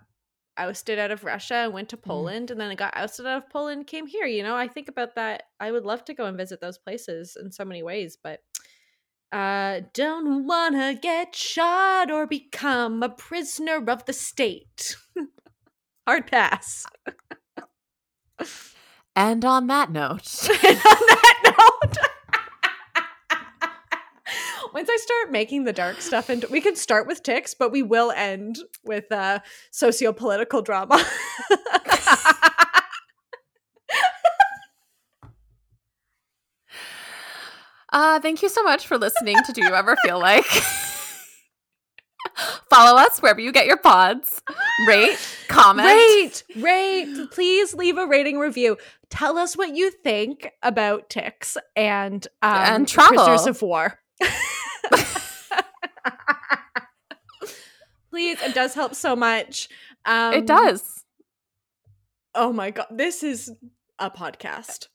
ousted 0.57 0.99
out 0.99 1.11
of 1.11 1.23
Russia 1.23 1.55
and 1.55 1.73
went 1.73 1.89
to 1.89 1.97
Mm. 1.97 2.03
Poland, 2.03 2.51
and 2.51 2.59
then 2.59 2.69
it 2.71 2.75
got 2.77 2.95
ousted 2.95 3.25
out 3.25 3.37
of 3.37 3.49
Poland, 3.49 3.87
came 3.87 4.05
here. 4.05 4.25
You 4.25 4.43
know, 4.43 4.55
I 4.55 4.67
think 4.67 4.89
about 4.89 5.15
that. 5.15 5.43
I 5.59 5.71
would 5.71 5.85
love 5.85 6.05
to 6.05 6.13
go 6.13 6.25
and 6.25 6.37
visit 6.37 6.59
those 6.61 6.77
places 6.77 7.35
in 7.41 7.51
so 7.51 7.65
many 7.65 7.81
ways, 7.83 8.17
but 8.21 8.41
uh 9.31 9.81
don't 9.93 10.45
wanna 10.45 10.93
get 10.93 11.35
shot 11.35 12.11
or 12.11 12.27
become 12.27 13.01
a 13.03 13.09
prisoner 13.09 13.83
of 13.87 14.05
the 14.05 14.13
state. 14.13 14.95
Hard 16.07 16.27
pass. 16.27 16.85
And 19.15 19.43
on 19.43 19.67
that 19.67 19.91
note, 19.91 20.49
And 20.49 20.77
on 20.85 21.01
that 21.07 21.55
note, 21.83 21.97
once 24.73 24.89
I 24.89 24.97
start 24.97 25.31
making 25.31 25.65
the 25.65 25.73
dark 25.73 26.01
stuff, 26.01 26.29
and 26.29 26.45
we 26.49 26.61
can 26.61 26.75
start 26.75 27.07
with 27.07 27.21
ticks, 27.21 27.53
but 27.53 27.71
we 27.71 27.83
will 27.83 28.11
end 28.11 28.59
with 28.85 29.11
uh, 29.11 29.39
socio-political 29.71 30.61
drama. 30.61 31.05
Uh, 37.91 38.19
thank 38.19 38.41
you 38.41 38.49
so 38.49 38.63
much 38.63 38.87
for 38.87 38.97
listening 38.97 39.35
to 39.45 39.51
Do 39.53 39.61
You 39.63 39.73
Ever 39.73 39.95
Feel 40.05 40.19
Like? 40.19 40.45
Follow 42.69 42.97
us 43.01 43.19
wherever 43.19 43.41
you 43.41 43.51
get 43.51 43.65
your 43.65 43.77
pods. 43.77 44.41
Rate, 44.87 45.17
comment. 45.49 45.85
rate, 45.87 46.43
rate. 46.55 47.27
Please 47.31 47.73
leave 47.73 47.97
a 47.97 48.07
rating 48.07 48.39
review. 48.39 48.77
Tell 49.09 49.37
us 49.37 49.57
what 49.57 49.75
you 49.75 49.91
think 49.91 50.49
about 50.63 51.09
ticks 51.09 51.57
and 51.75 52.25
um, 52.41 52.55
And 52.55 52.87
travel. 52.87 53.17
prisoners 53.17 53.47
of 53.47 53.61
war. 53.61 53.99
Please, 58.09 58.41
it 58.41 58.53
does 58.53 58.73
help 58.73 58.93
so 58.95 59.15
much. 59.15 59.69
Um, 60.05 60.33
It 60.33 60.45
does. 60.45 61.03
Oh 62.35 62.53
my 62.53 62.71
god, 62.71 62.87
this 62.91 63.23
is 63.23 63.51
a 63.99 64.09
podcast. 64.09 64.87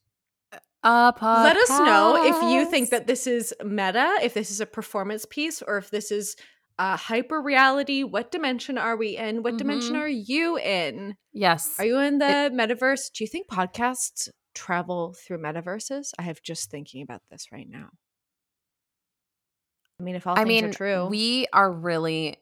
A 0.83 1.13
podcast. 1.17 1.43
Let 1.43 1.57
us 1.57 1.69
know 1.69 2.23
if 2.23 2.53
you 2.53 2.69
think 2.69 2.91
that 2.91 3.07
this 3.07 3.27
is 3.27 3.53
meta, 3.65 4.19
if 4.21 4.33
this 4.33 4.51
is 4.51 4.61
a 4.61 4.65
performance 4.65 5.25
piece, 5.29 5.61
or 5.61 5.77
if 5.77 5.89
this 5.89 6.11
is 6.11 6.35
uh, 6.79 6.95
hyper 6.95 7.41
reality. 7.41 8.03
What 8.03 8.29
dimension 8.31 8.77
are 8.77 8.95
we 8.95 9.17
in? 9.17 9.41
What 9.41 9.57
dimension 9.57 9.95
Mhm. 9.95 9.99
are 10.01 10.07
you 10.07 10.57
in? 10.59 11.15
Yes. 11.33 11.75
Are 11.79 11.85
you 11.85 11.97
in 11.97 12.19
the 12.19 12.51
metaverse? 12.53 13.11
Do 13.13 13.23
you 13.23 13.27
think 13.27 13.47
podcasts 13.49 14.29
travel 14.53 15.15
through 15.25 15.39
metaverses? 15.39 16.11
I 16.19 16.21
have 16.23 16.41
just 16.43 16.69
thinking 16.69 17.01
about 17.01 17.21
this 17.31 17.47
right 17.51 17.67
now. 17.67 17.89
I 19.99 20.03
mean, 20.03 20.13
if 20.15 20.27
all 20.27 20.35
I 20.37 20.43
things 20.43 20.47
mean, 20.49 20.65
are 20.65 20.73
true, 20.73 21.07
we 21.07 21.47
are 21.51 21.71
really, 21.71 22.37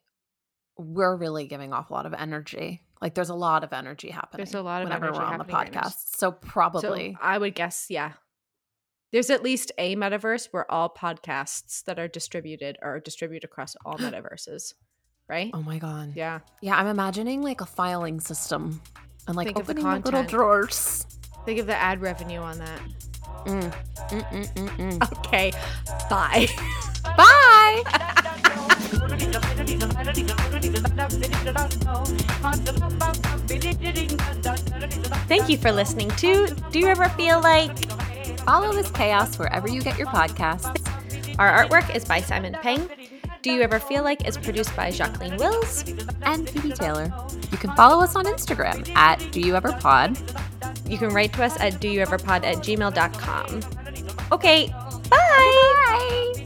we're 0.78 1.16
really 1.16 1.48
giving 1.48 1.72
off 1.72 1.90
a 1.90 1.94
lot 1.94 2.06
of 2.06 2.14
energy. 2.14 2.82
Like 3.02 3.14
there's 3.16 3.30
a 3.30 3.36
lot 3.36 3.64
of 3.64 3.72
energy 3.72 4.10
happening. 4.10 4.44
There's 4.44 4.54
a 4.56 4.62
lot 4.62 4.82
of 4.82 4.90
whenever 4.90 5.14
we're 5.14 5.22
on 5.24 5.38
the 5.38 5.46
happening 5.46 5.56
right 5.56 5.72
podcast. 5.72 6.18
So 6.18 6.34
probably. 6.34 7.14
So 7.14 7.20
I 7.22 7.38
would 7.38 7.56
guess, 7.56 7.86
yeah. 7.90 8.14
There's 9.16 9.30
at 9.30 9.44
least 9.44 9.72
a 9.78 9.96
metaverse 9.96 10.50
where 10.52 10.70
all 10.70 10.90
podcasts 10.90 11.86
that 11.86 11.98
are 11.98 12.10
distributed 12.10 12.78
are 12.82 13.00
distributed 13.00 13.46
across 13.46 13.74
all 13.86 13.94
metaverses, 13.98 14.74
right? 15.30 15.52
oh 15.54 15.62
my 15.62 15.78
god. 15.78 16.12
Yeah. 16.18 16.40
Yeah, 16.62 16.76
I'm 16.76 16.88
imagining 16.88 17.42
like 17.42 17.62
a 17.62 17.66
filing 17.66 18.20
system 18.20 18.82
and 19.26 19.38
like 19.38 19.48
Think 19.48 19.60
of 19.60 19.68
the 19.68 19.72
opening 19.72 20.02
little 20.04 20.24
drawers. 20.24 21.06
Think 21.46 21.62
of 21.62 21.66
the 21.66 21.78
ad 21.78 22.02
revenue 22.02 22.42
on 22.42 22.58
that. 22.58 22.82
Mm, 23.46 23.74
mm, 24.10 25.00
mm. 25.00 25.18
Okay. 25.20 25.54
Bye. 26.10 26.48
Bye. 27.16 27.84
Thank 35.30 35.48
you 35.48 35.58
for 35.58 35.72
listening 35.72 36.10
to 36.18 36.54
Do 36.70 36.80
You 36.80 36.88
Ever 36.88 37.08
Feel 37.08 37.40
Like? 37.40 38.05
Follow 38.46 38.74
this 38.74 38.92
chaos 38.92 39.38
wherever 39.40 39.68
you 39.68 39.82
get 39.82 39.98
your 39.98 40.08
podcasts. 40.08 40.88
Our 41.40 41.66
artwork 41.66 41.94
is 41.96 42.06
by 42.06 42.22
Simon 42.22 42.54
Peng. 42.62 42.90
Do 43.42 43.52
You 43.52 43.62
Ever 43.62 43.80
Feel 43.80 44.04
Like 44.04 44.28
is 44.28 44.38
produced 44.38 44.76
by 44.76 44.92
Jacqueline 44.92 45.38
Wills. 45.38 45.84
and 46.24 46.50
Phoebe 46.50 46.72
Taylor. 46.72 47.12
You 47.52 47.58
can 47.58 47.76
follow 47.76 48.04
us 48.04 48.16
on 48.16 48.26
Instagram 48.26 48.88
at 48.96 49.20
Do 49.32 49.40
You 49.42 49.56
Ever 49.56 49.72
Pod. 49.74 50.18
You 50.88 50.98
can 50.98 51.10
write 51.10 51.34
to 51.34 51.44
us 51.44 51.60
at 51.60 51.74
doyoueverpod 51.74 52.44
at 52.44 52.58
gmail.com. 52.58 53.62
Okay, 54.32 54.68
bye! 55.10 56.42